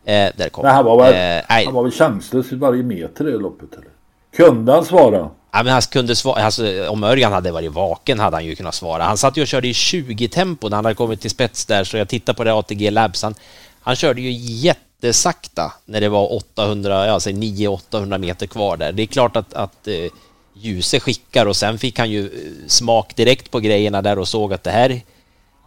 Eh, 0.05 0.29
där 0.37 0.49
kom 0.49 0.63
Nej, 0.65 0.73
han 0.73 0.85
var 0.85 1.03
väl, 1.03 1.37
Eh, 1.37 1.65
han 1.65 1.73
var 1.73 1.83
väl 1.83 1.91
chanslös 1.91 2.51
i 2.51 2.55
varje 2.55 2.83
meter 2.83 3.29
i 3.29 3.31
loppet 3.31 3.73
eller? 3.73 3.89
Kunde 4.35 4.71
han 4.71 4.85
svara? 4.85 5.29
Ja, 5.51 5.63
men 5.63 5.73
han 5.73 5.81
kunde 5.81 6.15
svara, 6.15 6.43
alltså, 6.43 6.89
om 6.89 7.03
Örjan 7.03 7.33
hade 7.33 7.51
varit 7.51 7.71
vaken 7.71 8.19
hade 8.19 8.35
han 8.35 8.45
ju 8.45 8.55
kunnat 8.55 8.75
svara. 8.75 9.03
Han 9.03 9.17
satt 9.17 9.37
ju 9.37 9.41
och 9.41 9.47
körde 9.47 9.67
i 9.67 9.73
20 9.73 10.27
tempo 10.27 10.69
när 10.69 10.75
han 10.75 10.85
hade 10.85 10.95
kommit 10.95 11.21
till 11.21 11.29
spets 11.29 11.65
där, 11.65 11.83
så 11.83 11.97
jag 11.97 12.09
tittar 12.09 12.33
på 12.33 12.43
det 12.43 12.53
ATG 12.53 12.91
Labs. 12.91 13.23
Han, 13.23 13.35
han 13.81 13.95
körde 13.95 14.21
ju 14.21 14.31
jättesakta 14.31 15.73
när 15.85 16.01
det 16.01 16.09
var 16.09 16.33
800, 16.33 17.07
ja, 17.07 17.19
säg 17.19 17.33
900-800 17.33 18.17
meter 18.17 18.47
kvar 18.47 18.77
där. 18.77 18.91
Det 18.91 19.03
är 19.03 19.07
klart 19.07 19.35
att, 19.35 19.53
att 19.53 19.87
eh, 19.87 20.11
Ljuse 20.53 20.99
skickar 20.99 21.45
och 21.45 21.55
sen 21.55 21.77
fick 21.77 21.99
han 21.99 22.11
ju 22.11 22.25
eh, 22.25 22.67
smak 22.67 23.15
direkt 23.15 23.51
på 23.51 23.59
grejerna 23.59 24.01
där 24.01 24.19
och 24.19 24.27
såg 24.27 24.53
att 24.53 24.63
det 24.63 24.71
här 24.71 25.01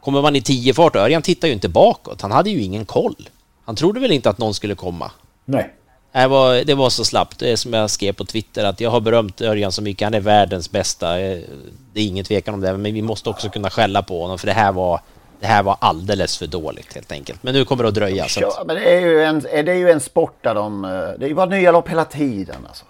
kommer 0.00 0.22
man 0.22 0.36
i 0.36 0.42
10 0.42 0.74
fart. 0.74 0.96
Örjan 0.96 1.22
tittar 1.22 1.48
ju 1.48 1.54
inte 1.54 1.68
bakåt. 1.68 2.22
Han 2.22 2.32
hade 2.32 2.50
ju 2.50 2.62
ingen 2.62 2.84
koll. 2.84 3.28
Han 3.64 3.76
trodde 3.76 4.00
väl 4.00 4.12
inte 4.12 4.30
att 4.30 4.38
någon 4.38 4.54
skulle 4.54 4.74
komma. 4.74 5.10
Nej. 5.44 5.74
Det 6.12 6.26
var, 6.28 6.64
det 6.64 6.74
var 6.74 6.90
så 6.90 7.04
slappt. 7.04 7.38
Det 7.38 7.52
är 7.52 7.56
som 7.56 7.72
jag 7.72 7.90
skrev 7.90 8.12
på 8.12 8.24
Twitter 8.24 8.64
att 8.64 8.80
jag 8.80 8.90
har 8.90 9.00
berömt 9.00 9.40
Örjan 9.40 9.72
så 9.72 9.82
mycket. 9.82 10.06
Han 10.06 10.14
är 10.14 10.20
världens 10.20 10.70
bästa. 10.70 11.20
Eh, 11.20 11.38
Det 11.92 12.00
är 12.00 12.04
ingen 12.06 12.24
tvekan 12.24 12.54
om 12.54 12.60
det. 12.60 12.76
Men 12.76 12.94
vi 12.94 13.02
måste 13.02 13.30
också 13.30 13.48
kunna 13.48 13.70
skälla 13.70 14.02
på 14.02 14.22
honom 14.22 14.38
för 14.38 14.46
det 14.46 14.52
här 14.52 14.72
var, 14.72 15.00
det 15.40 15.46
här 15.46 15.62
var 15.62 15.76
alldeles 15.80 16.38
för 16.38 16.46
dåligt 16.46 16.94
helt 16.94 17.12
enkelt. 17.12 17.42
Men 17.42 17.54
nu 17.54 17.64
kommer 17.64 17.82
det 17.82 17.88
att 17.88 17.94
dröja. 17.94 18.28
Så 18.28 18.46
att, 18.46 18.54
Ja, 18.58 18.64
men 18.66 18.76
det 18.76 18.94
är, 18.96 19.00
ju 19.00 19.22
en, 19.22 19.40
det 19.40 19.72
är 19.72 19.74
ju 19.76 19.90
en 19.90 20.00
sport 20.00 20.36
där 20.40 20.54
de... 20.54 20.84
eh, 20.84 20.90
Det 20.90 21.24
är 21.24 21.28
ju 21.28 21.34
bara 21.34 21.46
nya 21.46 21.72
lopp 21.72 21.88
hela 21.88 22.04
tiden 22.04 22.56
alltså. 22.68 22.84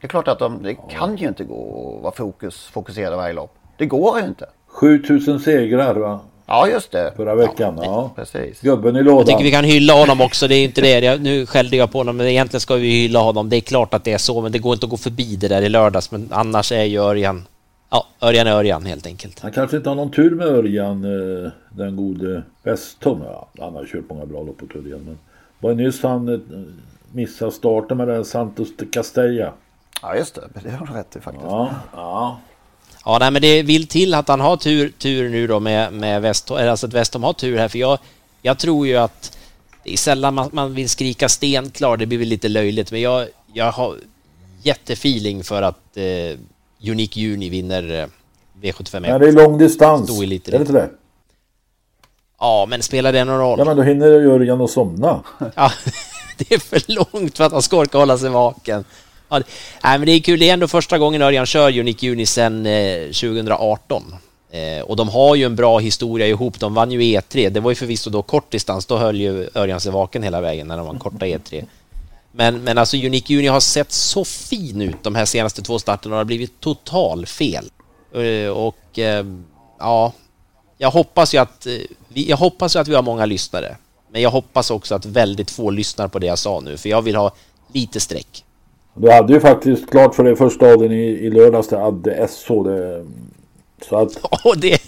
Det 0.00 0.06
är 0.06 0.08
klart 0.08 0.28
att 0.28 0.38
de, 0.38 0.62
det 0.62 0.74
kan 0.74 1.16
ju 1.16 1.28
inte 1.28 1.44
gå 1.44 1.94
att 1.96 2.02
vara 2.02 2.14
fokus, 2.14 2.64
fokuserade 2.72 3.16
varje 3.16 3.32
lopp. 3.34 3.54
Det 3.78 3.86
går 3.86 4.20
ju 4.20 4.26
inte. 4.26 4.46
7000 4.66 5.40
segrar 5.40 5.94
va? 5.94 6.20
Ja, 6.48 6.68
just 6.68 6.90
det. 6.90 7.12
Förra 7.16 7.34
veckan. 7.34 7.80
Ja, 7.82 8.10
precis. 8.16 8.60
Gubben 8.60 8.96
i 8.96 8.98
jag 8.98 9.06
lådan. 9.06 9.26
tycker 9.26 9.44
vi 9.44 9.50
kan 9.50 9.64
hylla 9.64 9.92
honom 9.92 10.20
också. 10.20 10.48
Det 10.48 10.54
är 10.54 10.64
inte 10.64 10.80
det. 10.80 11.00
Jag, 11.00 11.20
nu 11.20 11.46
skällde 11.46 11.76
jag 11.76 11.92
på 11.92 11.98
honom, 11.98 12.16
men 12.16 12.26
egentligen 12.26 12.60
ska 12.60 12.74
vi 12.74 12.88
hylla 12.88 13.18
honom. 13.18 13.48
Det 13.48 13.56
är 13.56 13.60
klart 13.60 13.94
att 13.94 14.04
det 14.04 14.12
är 14.12 14.18
så, 14.18 14.40
men 14.40 14.52
det 14.52 14.58
går 14.58 14.72
inte 14.72 14.86
att 14.86 14.90
gå 14.90 14.96
förbi 14.96 15.36
det 15.36 15.48
där 15.48 15.62
i 15.62 15.68
lördags. 15.68 16.10
Men 16.10 16.28
annars 16.30 16.72
är 16.72 16.84
ju 16.84 16.98
Örjan... 16.98 17.46
Ja, 17.90 18.06
Örjan 18.20 18.46
är 18.46 18.52
Örjan 18.52 18.86
helt 18.86 19.06
enkelt. 19.06 19.40
Han 19.40 19.52
kanske 19.52 19.76
inte 19.76 19.88
har 19.88 19.96
någon 19.96 20.10
tur 20.10 20.30
med 20.30 20.46
Örjan, 20.46 21.04
eh, 21.04 21.50
den 21.70 21.96
gode 21.96 22.42
Westholm. 22.62 23.20
Ja, 23.24 23.48
han 23.58 23.74
har 23.74 23.84
kört 23.84 24.04
många 24.08 24.26
bra 24.26 24.42
lopp 24.42 24.58
på 24.58 24.78
Örjan. 24.78 25.00
Men 25.04 25.18
var 25.60 25.74
nyss 25.74 26.02
han 26.02 26.28
eh, 26.28 26.40
missade 27.12 27.52
starten 27.52 27.96
med 27.96 28.08
den 28.08 28.24
Santos 28.24 28.68
de 28.76 28.86
Castella. 28.86 29.52
Ja, 30.02 30.16
just 30.16 30.34
det. 30.34 30.42
Det 30.62 30.70
har 30.70 30.86
du 30.86 30.92
rätt 30.92 31.16
i 31.16 31.20
faktiskt. 31.20 31.46
Ja, 31.46 31.70
ja. 31.92 32.38
Ja, 33.04 33.18
nej, 33.18 33.30
men 33.30 33.42
det 33.42 33.62
vill 33.62 33.86
till 33.86 34.14
att 34.14 34.28
han 34.28 34.40
har 34.40 34.56
tur, 34.56 34.92
tur 34.98 35.28
nu 35.28 35.46
då 35.46 35.60
med, 35.60 35.92
med 35.92 36.22
Westholm, 36.22 36.68
alltså 36.68 36.86
att 36.86 36.92
Westholm 36.92 37.22
har 37.22 37.32
tur 37.32 37.58
här, 37.58 37.68
för 37.68 37.78
jag, 37.78 37.98
jag 38.42 38.58
tror 38.58 38.86
ju 38.86 38.96
att 38.96 39.38
det 39.84 39.92
är 39.92 39.96
sällan 39.96 40.34
man, 40.34 40.50
man 40.52 40.74
vill 40.74 40.88
skrika 40.88 41.28
stenklar, 41.28 41.96
det 41.96 42.06
blir 42.06 42.18
väl 42.18 42.28
lite 42.28 42.48
löjligt, 42.48 42.92
men 42.92 43.00
jag, 43.00 43.28
jag 43.52 43.72
har 43.72 43.96
jättefeeling 44.62 45.44
för 45.44 45.62
att 45.62 45.96
eh, 45.96 46.38
Unique 46.90 47.20
Juni 47.20 47.48
vinner 47.48 48.00
eh, 48.00 48.06
V75 48.62 49.00
Men 49.00 49.20
det 49.20 49.28
är 49.28 49.32
lång 49.32 49.58
distans. 49.58 50.10
Är 50.10 50.26
det 50.26 50.56
inte 50.56 50.72
det? 50.72 50.90
Ja, 52.40 52.66
men 52.68 52.82
spelar 52.82 53.12
det 53.12 53.24
någon 53.24 53.38
roll? 53.38 53.58
Ja 53.58 53.64
men 53.64 53.76
då 53.76 53.82
hinner 53.82 54.06
Örjan 54.06 54.60
att 54.60 54.70
somna. 54.70 55.20
Ja, 55.54 55.72
det 56.38 56.54
är 56.54 56.58
för 56.58 56.82
långt 56.94 57.36
för 57.36 57.44
att 57.44 57.52
han 57.52 57.62
ska 57.62 57.76
orka 57.76 57.98
hålla 57.98 58.18
sig 58.18 58.30
vaken. 58.30 58.84
Ja, 59.28 59.38
det, 59.38 59.44
nej, 59.84 59.98
men 59.98 60.06
det 60.06 60.12
är 60.12 60.20
kul. 60.20 60.40
Det 60.40 60.48
är 60.48 60.52
ändå 60.52 60.68
första 60.68 60.98
gången 60.98 61.22
Örjan 61.22 61.46
kör 61.46 61.78
Unique 61.78 62.06
Juni 62.06 62.26
sedan 62.26 62.66
eh, 62.66 63.04
2018. 63.04 64.14
Eh, 64.50 64.80
och 64.80 64.96
de 64.96 65.08
har 65.08 65.34
ju 65.34 65.44
en 65.44 65.56
bra 65.56 65.78
historia 65.78 66.26
ihop. 66.26 66.60
De 66.60 66.74
vann 66.74 66.90
ju 66.90 67.00
E3. 67.00 67.50
Det 67.50 67.60
var 67.60 67.70
ju 67.70 67.74
förvisso 67.74 68.10
då 68.10 68.22
kort 68.22 68.50
distans. 68.50 68.86
Då 68.86 68.96
höll 68.96 69.20
ju 69.20 69.48
Örjan 69.54 69.80
sig 69.80 69.92
vaken 69.92 70.22
hela 70.22 70.40
vägen 70.40 70.68
när 70.68 70.76
de 70.76 70.86
vann 70.86 70.98
korta 70.98 71.26
E3. 71.26 71.64
Men, 72.32 72.64
men 72.64 72.78
alltså 72.78 72.96
Unique 72.96 73.32
Juni 73.32 73.46
har 73.46 73.60
sett 73.60 73.92
så 73.92 74.24
fin 74.24 74.82
ut 74.82 75.02
de 75.02 75.14
här 75.14 75.24
senaste 75.24 75.62
två 75.62 75.78
starterna 75.78 76.14
och 76.14 76.18
det 76.18 76.20
har 76.20 76.24
blivit 76.24 76.60
total 76.60 77.26
fel. 77.26 77.70
Eh, 78.14 78.50
och 78.50 78.98
eh, 78.98 79.26
ja, 79.78 80.12
jag 80.78 80.90
hoppas 80.90 81.34
ju 81.34 81.38
att 81.38 81.66
eh, 81.66 81.72
vi, 82.08 82.28
jag 82.28 82.36
hoppas 82.36 82.76
ju 82.76 82.80
att 82.80 82.88
vi 82.88 82.94
har 82.94 83.02
många 83.02 83.26
lyssnare. 83.26 83.76
Men 84.10 84.22
jag 84.22 84.30
hoppas 84.30 84.70
också 84.70 84.94
att 84.94 85.06
väldigt 85.06 85.50
få 85.50 85.70
lyssnar 85.70 86.08
på 86.08 86.18
det 86.18 86.26
jag 86.26 86.38
sa 86.38 86.60
nu, 86.60 86.76
för 86.76 86.88
jag 86.88 87.02
vill 87.02 87.16
ha 87.16 87.32
lite 87.72 88.00
streck. 88.00 88.44
Du 88.98 89.10
hade 89.10 89.32
ju 89.32 89.40
faktiskt 89.40 89.90
klart 89.90 90.14
för 90.14 90.24
dig 90.24 90.36
första 90.36 90.66
dagen 90.66 90.92
i, 90.92 91.04
i 91.04 91.30
lördags 91.30 91.68
det 91.68 91.78
hade 91.78 92.28
SH. 92.28 92.48
Det, 92.64 93.04
så 93.88 93.96
att... 93.96 94.16
Och 94.44 94.58
det 94.58 94.72
är 94.72 94.80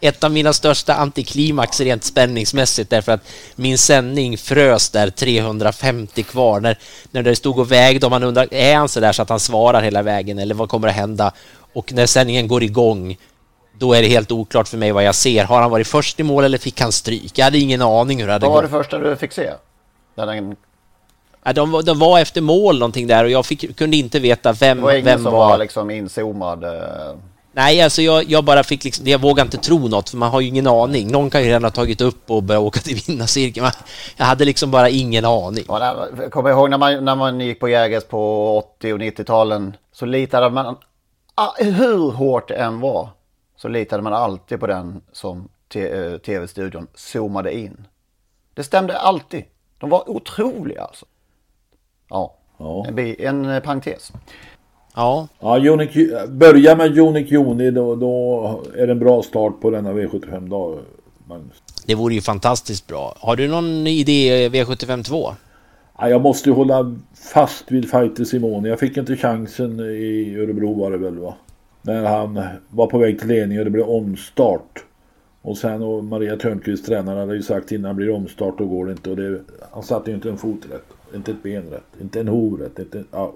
ett 0.00 0.24
av 0.24 0.30
mina 0.30 0.52
största 0.52 0.94
antiklimax 0.94 1.80
rent 1.80 2.04
spänningsmässigt 2.04 2.90
därför 2.90 3.12
att 3.12 3.28
min 3.56 3.78
sändning 3.78 4.38
frös 4.38 4.90
där 4.90 5.10
350 5.10 6.22
kvar 6.22 6.60
när, 6.60 6.78
när 7.10 7.22
det 7.22 7.36
stod 7.36 7.58
och 7.58 7.72
vägde 7.72 8.06
och 8.06 8.10
man 8.10 8.22
undrar 8.22 8.48
är 8.50 8.76
han 8.76 8.88
så 8.88 9.00
där 9.00 9.12
så 9.12 9.22
att 9.22 9.28
han 9.28 9.40
svarar 9.40 9.82
hela 9.82 10.02
vägen 10.02 10.38
eller 10.38 10.54
vad 10.54 10.68
kommer 10.68 10.88
att 10.88 10.94
hända? 10.94 11.32
Och 11.72 11.92
när 11.92 12.06
sändningen 12.06 12.48
går 12.48 12.62
igång 12.62 13.16
då 13.78 13.92
är 13.92 14.02
det 14.02 14.08
helt 14.08 14.32
oklart 14.32 14.68
för 14.68 14.76
mig 14.76 14.92
vad 14.92 15.04
jag 15.04 15.14
ser. 15.14 15.44
Har 15.44 15.60
han 15.60 15.70
varit 15.70 15.86
först 15.86 16.20
i 16.20 16.22
mål 16.22 16.44
eller 16.44 16.58
fick 16.58 16.80
han 16.80 16.92
stryk? 16.92 17.38
Jag 17.38 17.44
hade 17.44 17.58
ingen 17.58 17.82
aning 17.82 18.20
hur 18.20 18.26
det 18.26 18.32
hade 18.32 18.46
Vad 18.46 18.54
var 18.54 18.62
gått. 18.62 18.70
det 18.70 18.78
första 18.78 18.98
du 18.98 19.16
fick 19.16 19.32
se? 19.32 19.50
När 20.14 20.26
den 20.26 20.56
de, 21.52 21.70
var- 21.70 21.82
de 21.82 21.98
var 21.98 22.18
efter 22.20 22.40
mål 22.40 22.78
någonting 22.78 23.06
där 23.06 23.24
och 23.24 23.30
jag 23.30 23.46
fick, 23.46 23.76
kunde 23.76 23.96
inte 23.96 24.18
veta 24.20 24.52
vem, 24.52 24.76
Det 24.78 24.82
var 24.84 24.92
ingen 24.92 25.04
vem 25.04 25.22
som 25.22 25.32
var... 25.32 25.48
var 25.48 25.58
liksom 25.58 25.90
inzoomad. 25.90 26.64
eh, 26.64 27.16
Nej, 27.56 27.82
alltså 27.82 28.02
jag, 28.02 28.24
jag 28.24 28.44
bara 28.44 28.62
fick 28.64 28.84
liksom, 28.84 29.06
jag 29.06 29.20
vågar 29.20 29.44
inte 29.44 29.56
tro 29.56 29.88
något 29.88 30.08
för 30.10 30.16
man 30.16 30.30
har 30.30 30.40
ju 30.40 30.48
ingen 30.48 30.66
aning. 30.66 31.12
Någon 31.12 31.30
kan 31.30 31.42
ju 31.42 31.48
redan 31.48 31.64
ha 31.64 31.70
tagit 31.70 32.00
upp 32.00 32.30
och 32.30 32.42
börjat 32.42 32.62
åka 32.62 32.80
till 32.80 33.00
vinnarcirkeln. 33.06 33.66
Jag 34.16 34.24
hade 34.24 34.44
liksom 34.44 34.70
bara 34.70 34.88
ingen 34.88 35.24
aning. 35.24 35.64
Ja, 35.68 36.06
kommer 36.30 36.50
ihåg 36.50 36.70
när 36.70 36.78
man, 36.78 37.04
när 37.04 37.14
man 37.16 37.40
gick 37.40 37.60
på 37.60 37.68
Jägers 37.68 38.04
på 38.04 38.56
80 38.58 38.92
och 38.92 38.98
90-talen. 38.98 39.76
Så 39.92 40.06
litade 40.06 40.50
man, 40.50 40.76
ah, 41.34 41.52
hur 41.58 42.10
hårt 42.10 42.48
det 42.48 42.54
än 42.54 42.80
var, 42.80 43.08
så 43.56 43.68
litade 43.68 44.02
man 44.02 44.12
alltid 44.14 44.60
på 44.60 44.66
den 44.66 45.00
som 45.12 45.48
eh, 45.74 46.18
tv-studion 46.18 46.86
zoomade 46.94 47.58
in. 47.58 47.86
Det 48.54 48.64
stämde 48.64 48.98
alltid. 48.98 49.44
De 49.78 49.90
var 49.90 50.10
otroliga 50.10 50.82
alltså. 50.82 51.06
Ja, 52.08 52.34
En, 52.88 52.94
bi- 52.94 53.16
en 53.24 53.44
eh, 53.50 53.60
parentes. 53.62 54.12
Ja. 54.96 55.28
Ja, 55.40 55.58
Unique, 55.70 56.26
börja 56.28 56.76
med 56.76 56.98
Unique 56.98 57.34
Juni 57.34 57.70
då, 57.70 57.94
då 57.94 58.62
är 58.76 58.86
det 58.86 58.92
en 58.92 58.98
bra 58.98 59.22
start 59.22 59.60
på 59.60 59.70
denna 59.70 59.92
V75-dag, 59.92 60.78
Magnus. 61.28 61.62
Det 61.86 61.94
vore 61.94 62.14
ju 62.14 62.20
fantastiskt 62.20 62.86
bra. 62.86 63.14
Har 63.20 63.36
du 63.36 63.48
någon 63.48 63.86
idé 63.86 64.48
V75 64.48 65.02
2? 65.02 65.30
Ja, 65.98 66.08
jag 66.08 66.20
måste 66.22 66.48
ju 66.48 66.54
hålla 66.54 66.96
fast 67.32 67.64
vid 67.72 67.90
Fighter 67.90 68.24
Simone. 68.24 68.68
Jag 68.68 68.78
fick 68.80 68.96
inte 68.96 69.16
chansen 69.16 69.80
i 69.80 70.36
Örebro 70.38 70.74
var 70.80 70.90
det 70.90 70.98
väl 70.98 71.18
va? 71.18 71.34
När 71.82 72.04
han 72.04 72.40
var 72.70 72.86
på 72.86 72.98
väg 72.98 73.18
till 73.18 73.28
ledning 73.28 73.58
och 73.58 73.64
det 73.64 73.70
blev 73.70 73.88
omstart. 73.88 74.84
Och 75.42 75.58
sen 75.58 75.82
och 75.82 76.04
Maria 76.04 76.36
Törnqvist 76.36 76.86
tränaren 76.86 77.18
hade 77.18 77.34
ju 77.36 77.42
sagt 77.42 77.72
innan 77.72 77.96
blir 77.96 78.06
det 78.06 78.12
omstart 78.12 78.58
då 78.58 78.66
går 78.66 78.86
det 78.86 78.92
inte. 78.92 79.10
Och 79.10 79.16
det, 79.16 79.40
han 79.72 79.82
satte 79.82 80.10
ju 80.10 80.16
inte 80.16 80.28
en 80.28 80.38
fot 80.38 80.60
rätt. 80.70 80.86
Inte 81.14 81.30
ett 81.30 81.42
ben 81.42 81.70
rätt. 81.70 82.00
Inte 82.00 82.20
en 82.20 82.28
hov 82.28 82.60
rätt. 82.60 82.78
Inte, 82.78 83.04
ja. 83.10 83.32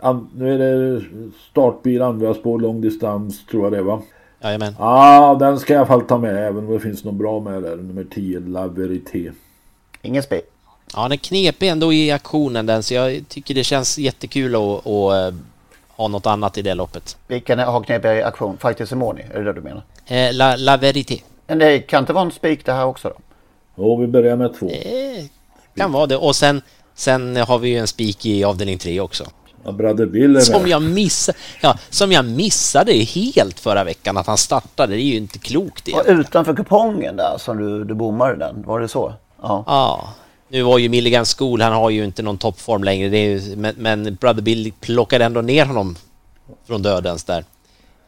An, 0.00 0.28
nu 0.34 0.54
är 0.54 0.58
det 0.58 1.02
startbil, 1.50 2.02
andra 2.02 2.34
spår, 2.34 2.58
lång 2.58 2.80
distans 2.80 3.46
tror 3.46 3.64
jag 3.64 3.72
det 3.72 3.82
va? 3.82 4.02
Jajamän. 4.40 4.74
Ja, 4.78 5.36
den 5.40 5.58
ska 5.58 5.72
jag 5.72 5.78
i 5.78 5.80
alla 5.80 5.86
fall 5.86 6.08
ta 6.08 6.18
med 6.18 6.48
även 6.48 6.66
om 6.66 6.72
det 6.72 6.80
finns 6.80 7.04
något 7.04 7.14
bra 7.14 7.40
med 7.40 7.62
där. 7.62 7.76
Nummer 7.76 8.04
10, 8.04 8.40
La 8.40 8.66
Verité. 8.66 9.32
Ingen 10.02 10.22
spel. 10.22 10.40
Ja, 10.94 11.02
den 11.02 11.12
är 11.12 11.16
knepig 11.16 11.68
ändå 11.68 11.92
i 11.92 12.10
aktionen 12.10 12.66
den, 12.66 12.82
så 12.82 12.94
jag 12.94 13.28
tycker 13.28 13.54
det 13.54 13.64
känns 13.64 13.98
jättekul 13.98 14.54
att, 14.54 14.86
att 14.86 15.32
eh, 15.32 15.38
ha 15.88 16.08
något 16.08 16.26
annat 16.26 16.58
i 16.58 16.62
det 16.62 16.74
loppet. 16.74 17.16
Vilken 17.26 17.58
har 17.58 17.82
knepigare 17.82 18.26
aktion? 18.26 18.58
Fighter 18.58 18.86
Simoni, 18.86 19.22
är 19.32 19.38
det 19.38 19.44
det 19.44 19.52
du 19.52 19.60
menar? 19.60 19.82
Eh, 20.06 20.34
La, 20.34 20.56
La 20.56 20.76
Verité. 20.76 21.22
Men 21.46 21.58
det 21.58 21.78
kan 21.78 22.00
inte 22.02 22.12
vara 22.12 22.24
en 22.24 22.30
spik 22.30 22.64
det 22.64 22.72
här 22.72 22.84
också 22.86 23.08
då? 23.08 23.14
Jo, 23.76 23.96
vi 23.96 24.06
börjar 24.06 24.36
med 24.36 24.58
två. 24.58 24.66
Det 24.66 25.28
kan 25.76 25.92
vara 25.92 26.06
det. 26.06 26.16
Och 26.16 26.36
sen, 26.36 26.62
sen 26.96 27.36
har 27.36 27.58
vi 27.58 27.68
ju 27.68 27.78
en 27.78 27.86
spik 27.86 28.26
i 28.26 28.44
avdelning 28.44 28.78
3 28.78 29.00
också. 29.00 29.24
Ja, 29.64 29.72
Brother 29.72 30.06
Bill 30.06 30.24
är 30.24 30.28
med. 30.28 30.42
Som 30.42 30.66
jag, 30.68 30.82
missade, 30.82 31.38
ja, 31.60 31.78
som 31.90 32.12
jag 32.12 32.24
missade 32.24 32.92
helt 32.92 33.60
förra 33.60 33.84
veckan 33.84 34.16
att 34.16 34.26
han 34.26 34.38
startade. 34.38 34.94
Det 34.94 35.02
är 35.02 35.04
ju 35.04 35.16
inte 35.16 35.38
klokt 35.38 35.88
Och 35.88 36.02
det. 36.04 36.10
utanför 36.12 36.54
kupongen 36.56 37.16
där 37.16 37.36
som 37.38 37.56
du, 37.56 37.84
du 37.84 37.94
bommade 37.94 38.36
den, 38.36 38.62
var 38.62 38.80
det 38.80 38.88
så? 38.88 39.14
Ja. 39.42 39.64
Ja. 39.66 40.08
Nu 40.48 40.62
var 40.62 40.78
ju 40.78 40.88
Milligan 40.88 41.24
School, 41.24 41.60
han 41.62 41.72
har 41.72 41.90
ju 41.90 42.04
inte 42.04 42.22
någon 42.22 42.38
toppform 42.38 42.84
längre. 42.84 43.08
Det 43.08 43.18
är 43.18 43.28
ju, 43.28 43.56
men, 43.56 43.74
men 43.78 44.14
Brother 44.14 44.42
Bill 44.42 44.72
plockade 44.80 45.24
ändå 45.24 45.40
ner 45.40 45.64
honom 45.66 45.96
från 46.66 46.82
dödens 46.82 47.24
där. 47.24 47.44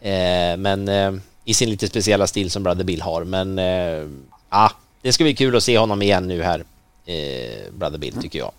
Eh, 0.00 0.56
men 0.56 0.88
eh, 0.88 1.12
i 1.44 1.54
sin 1.54 1.70
lite 1.70 1.88
speciella 1.88 2.26
stil 2.26 2.50
som 2.50 2.62
Brother 2.62 2.84
Bill 2.84 3.02
har. 3.02 3.24
Men 3.24 3.58
eh, 3.58 4.08
ah, 4.48 4.70
det 5.02 5.12
ska 5.12 5.24
bli 5.24 5.34
kul 5.34 5.56
att 5.56 5.62
se 5.62 5.78
honom 5.78 6.02
igen 6.02 6.28
nu 6.28 6.42
här, 6.42 6.64
eh, 7.06 7.72
Brother 7.72 7.98
Bill, 7.98 8.14
tycker 8.22 8.38
jag. 8.38 8.52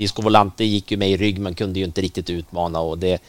Disco 0.00 0.22
Volante 0.22 0.64
gick 0.64 0.90
ju 0.90 0.96
med 0.96 1.10
i 1.10 1.16
rygg, 1.16 1.40
men 1.40 1.54
kunde 1.54 1.78
ju 1.78 1.84
inte 1.84 2.00
riktigt 2.00 2.30
utmana 2.30 2.80
och 2.80 2.98
det... 2.98 3.22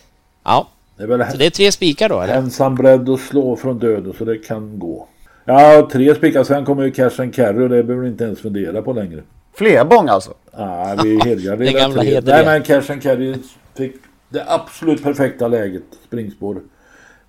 Ja, 0.43 0.67
Det 0.97 1.03
är 1.03 1.07
väl 1.07 1.31
så 1.31 1.37
det 1.37 1.45
är 1.45 1.49
tre 1.49 1.71
spikar 1.71 2.09
då, 2.09 2.21
eller? 2.21 2.35
ensam 2.35 2.75
beredd 2.75 3.09
att 3.09 3.19
slå 3.19 3.55
från 3.55 3.79
döden 3.79 4.13
så 4.17 4.25
det 4.25 4.37
kan 4.37 4.79
gå. 4.79 5.07
Ja, 5.45 5.89
tre 5.91 6.15
spikar. 6.15 6.43
Sen 6.43 6.65
kommer 6.65 6.83
ju 6.83 6.91
Cash 6.91 7.21
and 7.21 7.35
Carry 7.35 7.63
och 7.63 7.69
det 7.69 7.83
behöver 7.83 8.03
vi 8.03 8.09
inte 8.09 8.23
ens 8.23 8.39
fundera 8.39 8.81
på 8.81 8.93
längre. 8.93 9.23
Fler 9.53 9.85
bång 9.85 10.07
alltså? 10.07 10.33
Ja, 10.51 10.99
vi 11.03 11.15
är 11.15 11.25
hederliga. 11.25 11.55
Den 11.71 11.73
gamla 11.73 12.01
tre. 12.01 12.21
Nej, 12.21 12.45
men 12.45 12.63
Cash 12.63 12.91
and 12.91 13.01
Carry 13.01 13.35
fick 13.75 13.95
det 14.29 14.45
absolut 14.47 15.03
perfekta 15.03 15.47
läget. 15.47 15.83
Springspår. 16.07 16.61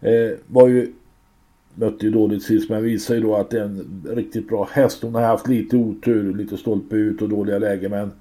Eh, 0.01 0.11
var 0.47 0.69
ju... 0.69 0.93
Mötte 1.75 2.07
ju 2.07 2.13
dåligt 2.13 2.43
sist 2.43 2.71
men 2.71 2.83
visar 2.83 3.15
ju 3.15 3.21
då 3.21 3.37
att 3.37 3.51
det 3.51 3.59
är 3.59 3.65
en 3.65 4.05
riktigt 4.15 4.49
bra 4.49 4.69
häst. 4.73 4.99
Hon 5.03 5.15
har 5.15 5.23
haft 5.23 5.49
lite 5.49 5.77
otur, 5.77 6.35
lite 6.35 6.57
stolpe 6.57 6.97
ut 6.97 7.23
och 7.23 7.29
dåliga 7.29 7.59
lägen 7.59 7.91
men 7.91 8.13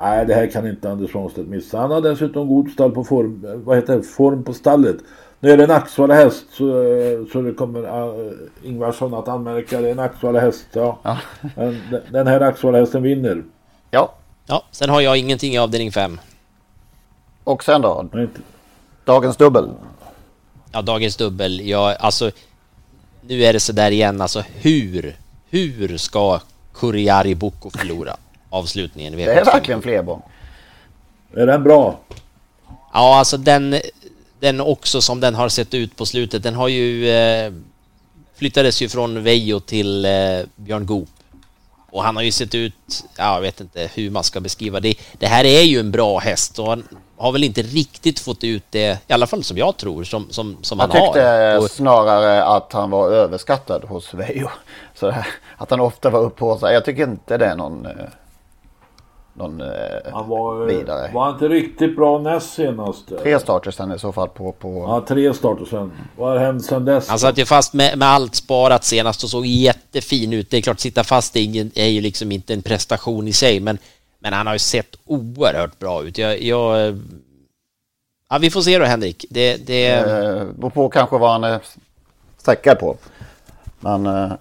Nej, 0.00 0.26
det 0.26 0.34
här 0.34 0.46
kan 0.46 0.66
inte 0.68 0.90
Anders 0.90 1.10
Svanstedt 1.10 1.48
missa. 1.48 1.78
Han 1.78 1.90
har 1.90 2.00
dessutom 2.00 2.48
god 2.48 2.70
stall 2.70 2.90
på 2.90 3.04
form, 3.04 3.62
vad 3.64 3.76
heter 3.76 3.96
det, 3.96 4.02
form 4.02 4.44
på 4.44 4.54
stallet. 4.54 4.96
Nu 5.40 5.50
är 5.50 5.56
det 5.56 5.64
en 5.64 5.70
Axvalla 5.70 6.14
häst 6.14 6.44
så, 6.50 6.64
så 7.32 7.42
det 7.42 7.52
kommer 7.52 7.80
uh, 7.80 8.32
Ingvarsson 8.64 9.14
att 9.14 9.28
anmärka. 9.28 9.80
Det 9.80 9.88
är 9.88 9.92
en 9.92 9.98
Axvalla 9.98 10.40
häst. 10.40 10.66
Ja. 10.72 10.98
Men 11.56 11.82
den- 11.90 12.02
den 12.12 12.26
här 12.26 12.40
Axvalla 12.40 12.78
hästen 12.78 13.02
vinner. 13.02 13.42
Ja. 13.90 14.14
Ja, 14.46 14.64
sen 14.70 14.90
har 14.90 15.00
jag 15.00 15.16
ingenting 15.16 15.52
i 15.54 15.58
avdelning 15.58 15.92
5. 15.92 16.20
Och 17.44 17.64
sen 17.64 17.82
då? 17.82 18.08
Dagens 19.04 19.36
dubbel. 19.36 19.70
Ja, 20.72 20.82
dagens 20.82 21.16
dubbel. 21.16 21.60
Ja, 21.68 21.94
alltså... 21.94 22.30
Nu 23.22 23.42
är 23.42 23.52
det 23.52 23.60
så 23.60 23.72
där 23.72 23.90
igen, 23.90 24.20
alltså 24.20 24.40
hur? 24.54 25.16
Hur 25.50 25.96
ska 25.96 26.40
Kuriari 26.74 27.34
Boko 27.34 27.70
förlora 27.70 28.16
avslutningen? 28.50 29.16
Det 29.16 29.22
är 29.24 29.40
V75? 29.40 29.44
verkligen 29.44 29.82
fler 29.82 30.02
bång. 30.02 30.22
Är 31.36 31.46
den 31.46 31.62
bra? 31.62 31.98
Ja, 32.92 33.18
alltså 33.18 33.36
den, 33.36 33.76
den 34.40 34.60
också 34.60 35.00
som 35.00 35.20
den 35.20 35.34
har 35.34 35.48
sett 35.48 35.74
ut 35.74 35.96
på 35.96 36.06
slutet, 36.06 36.42
den 36.42 36.54
har 36.54 36.68
ju... 36.68 37.10
Eh, 37.10 37.52
flyttades 38.34 38.82
ju 38.82 38.88
från 38.88 39.22
Vejo 39.22 39.60
till 39.60 40.04
eh, 40.04 40.10
Björn 40.56 40.86
Goop. 40.86 41.08
Och 41.90 42.02
han 42.02 42.16
har 42.16 42.22
ju 42.22 42.32
sett 42.32 42.54
ut, 42.54 43.04
ja, 43.16 43.34
jag 43.34 43.40
vet 43.40 43.60
inte 43.60 43.90
hur 43.94 44.10
man 44.10 44.24
ska 44.24 44.40
beskriva 44.40 44.80
det. 44.80 44.94
Det 45.18 45.26
här 45.26 45.44
är 45.44 45.62
ju 45.62 45.80
en 45.80 45.90
bra 45.90 46.18
häst 46.18 46.58
och 46.58 46.66
han 46.68 46.88
har 47.16 47.32
väl 47.32 47.44
inte 47.44 47.62
riktigt 47.62 48.18
fått 48.18 48.44
ut 48.44 48.62
det, 48.70 48.98
i 49.08 49.12
alla 49.12 49.26
fall 49.26 49.44
som 49.44 49.56
jag 49.58 49.76
tror, 49.76 50.04
som, 50.04 50.26
som, 50.30 50.56
som 50.62 50.78
Jag 50.78 50.86
han 50.88 50.96
har. 51.00 51.06
tyckte 51.06 51.58
Och- 51.58 51.70
snarare 51.70 52.44
att 52.44 52.72
han 52.72 52.90
var 52.90 53.10
överskattad 53.10 53.84
hos 53.84 54.14
Veijo. 54.14 54.48
Så 54.94 55.14
att 55.56 55.70
han 55.70 55.80
ofta 55.80 56.10
var 56.10 56.20
uppe 56.20 56.38
på 56.38 56.58
sig. 56.58 56.74
Jag 56.74 56.84
tycker 56.84 57.02
inte 57.02 57.36
det 57.36 57.46
är 57.46 57.56
någon, 57.56 57.86
eh, 57.86 57.92
någon 59.38 59.60
eh, 59.60 59.68
Han 60.12 60.28
var, 60.28 60.64
vidare. 60.64 61.10
var 61.14 61.30
inte 61.30 61.48
riktigt 61.48 61.96
bra 61.96 62.18
näst 62.18 62.52
senast. 62.54 63.08
Tre 63.22 63.38
starter 63.40 63.70
sen 63.70 63.92
i 63.92 63.98
så 63.98 64.12
fall 64.12 64.28
på... 64.28 64.52
på... 64.52 64.68
Ja, 64.88 65.04
tre 65.08 65.34
starter 65.34 65.64
sen. 65.64 65.92
Vad 66.16 66.28
har 66.32 66.38
hänt 66.38 66.64
sen 66.64 66.84
dess? 66.84 67.08
Han 67.08 67.18
satt 67.18 67.38
ju 67.38 67.44
fast 67.44 67.72
med, 67.74 67.98
med 67.98 68.08
allt 68.08 68.34
sparat 68.34 68.84
senast 68.84 69.24
och 69.24 69.30
såg 69.30 69.46
jättefin 69.46 70.32
ut. 70.32 70.50
Det 70.50 70.56
är 70.56 70.60
klart, 70.62 70.80
sitta 70.80 71.04
fast 71.04 71.36
är, 71.36 71.40
ingen, 71.40 71.70
är 71.74 71.86
ju 71.88 72.00
liksom 72.00 72.32
inte 72.32 72.54
en 72.54 72.62
prestation 72.62 73.28
i 73.28 73.32
sig, 73.32 73.60
men, 73.60 73.78
men 74.18 74.32
han 74.32 74.46
har 74.46 74.54
ju 74.54 74.58
sett 74.58 74.96
oerhört 75.04 75.78
bra 75.78 76.02
ut. 76.02 76.18
Jag, 76.18 76.42
jag, 76.42 76.98
ja, 78.30 78.38
vi 78.38 78.50
får 78.50 78.60
se 78.60 78.78
då, 78.78 78.84
Henrik. 78.84 79.24
Det, 79.30 79.66
det, 79.66 79.88
Eh, 79.90 80.44
beror 80.44 80.70
på 80.70 80.88
kanske 80.88 81.18
vad 81.18 81.30
han 81.32 81.44
är 81.44 81.60
sträckad 82.38 82.78
på. 82.78 82.96
Men... 83.80 84.06
Eh, 84.06 84.32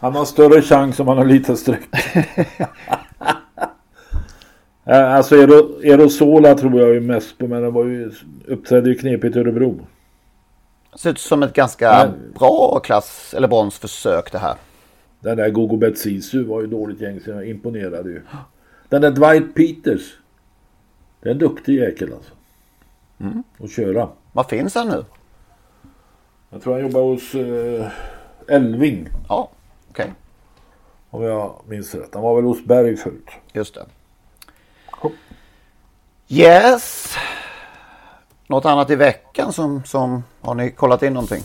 Han 0.00 0.14
har 0.14 0.24
större 0.24 0.62
chans 0.62 1.00
om 1.00 1.08
han 1.08 1.16
har 1.18 1.24
lite 1.24 1.56
streck. 1.56 1.80
Eh, 4.90 5.14
alltså 5.14 5.34
Ero- 5.36 5.82
Erosola 5.84 6.54
tror 6.54 6.80
jag 6.80 6.96
är 6.96 7.00
mest 7.00 7.38
på 7.38 7.46
men 7.48 7.62
den 7.62 7.72
var 7.72 7.84
ju, 7.84 8.10
uppträdde 8.46 8.88
ju 8.88 8.94
knepigt 8.94 9.36
i 9.36 9.38
Örebro. 9.38 9.86
ser 10.96 11.10
ut 11.10 11.18
som 11.18 11.42
ett 11.42 11.52
ganska 11.52 12.12
bra 12.34 12.80
klass 12.84 13.34
eller 13.36 13.48
bronsförsök 13.48 14.32
det 14.32 14.38
här. 14.38 14.54
Den 15.20 15.36
där 15.36 15.50
Gogo 15.50 15.76
Betsisu 15.76 16.44
var 16.44 16.60
ju 16.60 16.66
dåligt 16.66 17.00
gäng 17.00 17.20
så 17.20 17.30
jag 17.30 17.48
imponerade 17.48 18.10
ju. 18.10 18.22
Den 18.88 19.02
där 19.02 19.10
Dwight 19.10 19.54
Peters. 19.54 20.16
Det 21.20 21.28
är 21.28 21.32
en 21.32 21.38
duktig 21.38 21.74
jäkel 21.78 22.12
alltså. 22.12 22.32
Mm. 23.20 23.42
Att 23.58 23.70
köra. 23.70 24.08
Vad 24.32 24.46
finns 24.48 24.74
han 24.74 24.88
nu? 24.88 25.04
Jag 26.50 26.62
tror 26.62 26.72
han 26.72 26.82
jobbar 26.82 27.00
hos 27.02 27.34
eh, 27.34 27.86
Elving. 28.48 29.08
Ja, 29.28 29.50
okej. 29.90 30.12
Om 31.10 31.22
jag 31.22 31.54
minns 31.66 31.94
rätt. 31.94 32.10
Han 32.14 32.22
var 32.22 32.34
väl 32.36 32.44
hos 32.44 32.64
Berg 32.64 32.96
förut. 32.96 33.28
Just 33.52 33.74
det. 33.74 33.86
Yes. 36.32 37.16
Något 38.46 38.64
annat 38.64 38.90
i 38.90 38.96
veckan 38.96 39.52
som, 39.52 39.82
som 39.84 40.24
har 40.40 40.54
ni 40.54 40.70
kollat 40.70 41.02
in 41.02 41.12
någonting? 41.12 41.42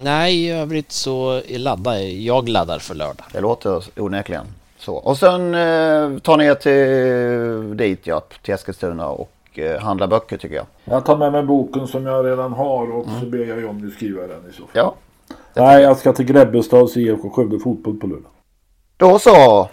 nej, 0.00 0.44
i 0.44 0.50
övrigt 0.50 0.92
så 0.92 1.42
laddar 1.48 1.94
jag. 1.94 2.10
Jag 2.10 2.48
laddar 2.48 2.78
för 2.78 2.94
lördag. 2.94 3.26
Det 3.32 3.40
låter 3.40 3.84
onekligen 3.96 4.46
så. 4.78 4.94
Och 4.94 5.18
sen 5.18 5.54
eh, 5.54 6.18
tar 6.18 6.36
ni 6.36 6.44
er 6.44 6.54
till 6.54 7.76
dit 7.76 8.06
ja, 8.06 8.22
till 8.42 8.54
Eskilstuna 8.54 9.08
och 9.08 9.32
eh, 9.54 9.80
handlar 9.80 10.06
böcker 10.06 10.36
tycker 10.36 10.56
jag. 10.56 10.66
Jag 10.84 11.04
tar 11.04 11.16
med 11.16 11.32
mig 11.32 11.42
boken 11.42 11.88
som 11.88 12.06
jag 12.06 12.26
redan 12.26 12.52
har 12.52 12.92
och 12.92 13.06
så 13.20 13.26
ber 13.26 13.38
jag 13.38 13.60
Jonny 13.60 13.90
skriva 13.90 14.20
den 14.26 14.50
i 14.50 14.52
så 14.52 14.58
fall. 14.58 14.68
Ja. 14.72 14.94
Nej, 15.54 15.82
jag 15.82 15.96
ska 15.96 16.12
till 16.12 16.24
Grebbestads 16.24 16.96
IFK 16.96 17.30
Skövde 17.30 17.58
Fotboll 17.58 17.96
på 17.96 18.06
lördag. 18.06 18.30
Då 18.96 19.18
så. 19.18 19.68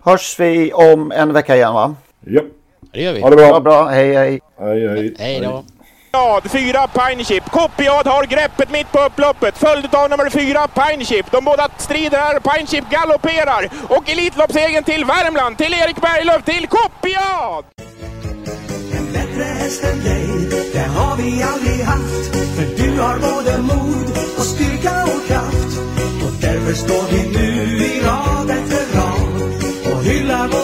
Hörs 0.00 0.40
vi 0.40 0.72
om 0.72 1.12
en 1.12 1.32
vecka 1.32 1.56
igen 1.56 1.74
va? 1.74 1.94
Ja. 2.20 2.42
Det 2.94 3.02
gör 3.02 3.12
vi. 3.12 3.20
Ha 3.20 3.30
det 3.30 3.36
bra. 3.36 3.46
Ja, 3.46 3.60
bra. 3.60 3.88
Hej, 3.88 4.14
hej. 4.14 4.40
Hej, 4.60 4.88
hej. 4.88 5.14
Hej 5.18 5.40
då. 5.40 5.64
Fyra 6.48 6.86
Pinechip. 6.86 7.44
Kopiad 7.50 8.06
har 8.06 8.24
greppet 8.24 8.70
mitt 8.70 8.92
på 8.92 9.00
upploppet, 9.00 9.58
följd 9.58 9.94
av 9.94 10.10
nummer 10.10 10.30
fyra 10.30 10.68
Pinechip. 10.68 11.26
De 11.30 11.44
båda 11.44 11.68
strider 11.78 12.18
här, 12.18 12.40
Pinechip 12.40 12.84
galopperar. 12.90 13.68
Och 13.88 14.10
Elitloppsegen 14.10 14.84
till 14.84 15.04
Värmland, 15.04 15.58
till 15.58 15.74
Erik 15.74 16.00
Berglöf, 16.00 16.44
till 16.44 16.66
Kopiad! 16.66 17.64
Bättre 19.12 19.44
häst 19.44 19.84
än 19.84 20.04
dig, 20.04 20.26
det 20.72 20.78
har 20.78 21.16
vi 21.16 21.42
aldrig 21.42 21.84
haft. 21.84 22.36
För 22.56 22.82
du 22.82 23.00
har 23.00 23.18
både 23.18 23.58
mod 23.58 24.10
och 24.38 24.44
styrka 24.44 25.02
och 25.04 25.26
kraft. 25.28 25.78
Och 26.24 26.32
därför 26.40 26.72
står 26.72 27.04
vi 27.12 27.38
nu 27.38 27.84
i 27.84 28.02
rad 28.02 28.50
efter 28.50 28.96
rad 28.96 29.94
och 29.96 30.04
hyllar 30.04 30.48
våran 30.48 30.63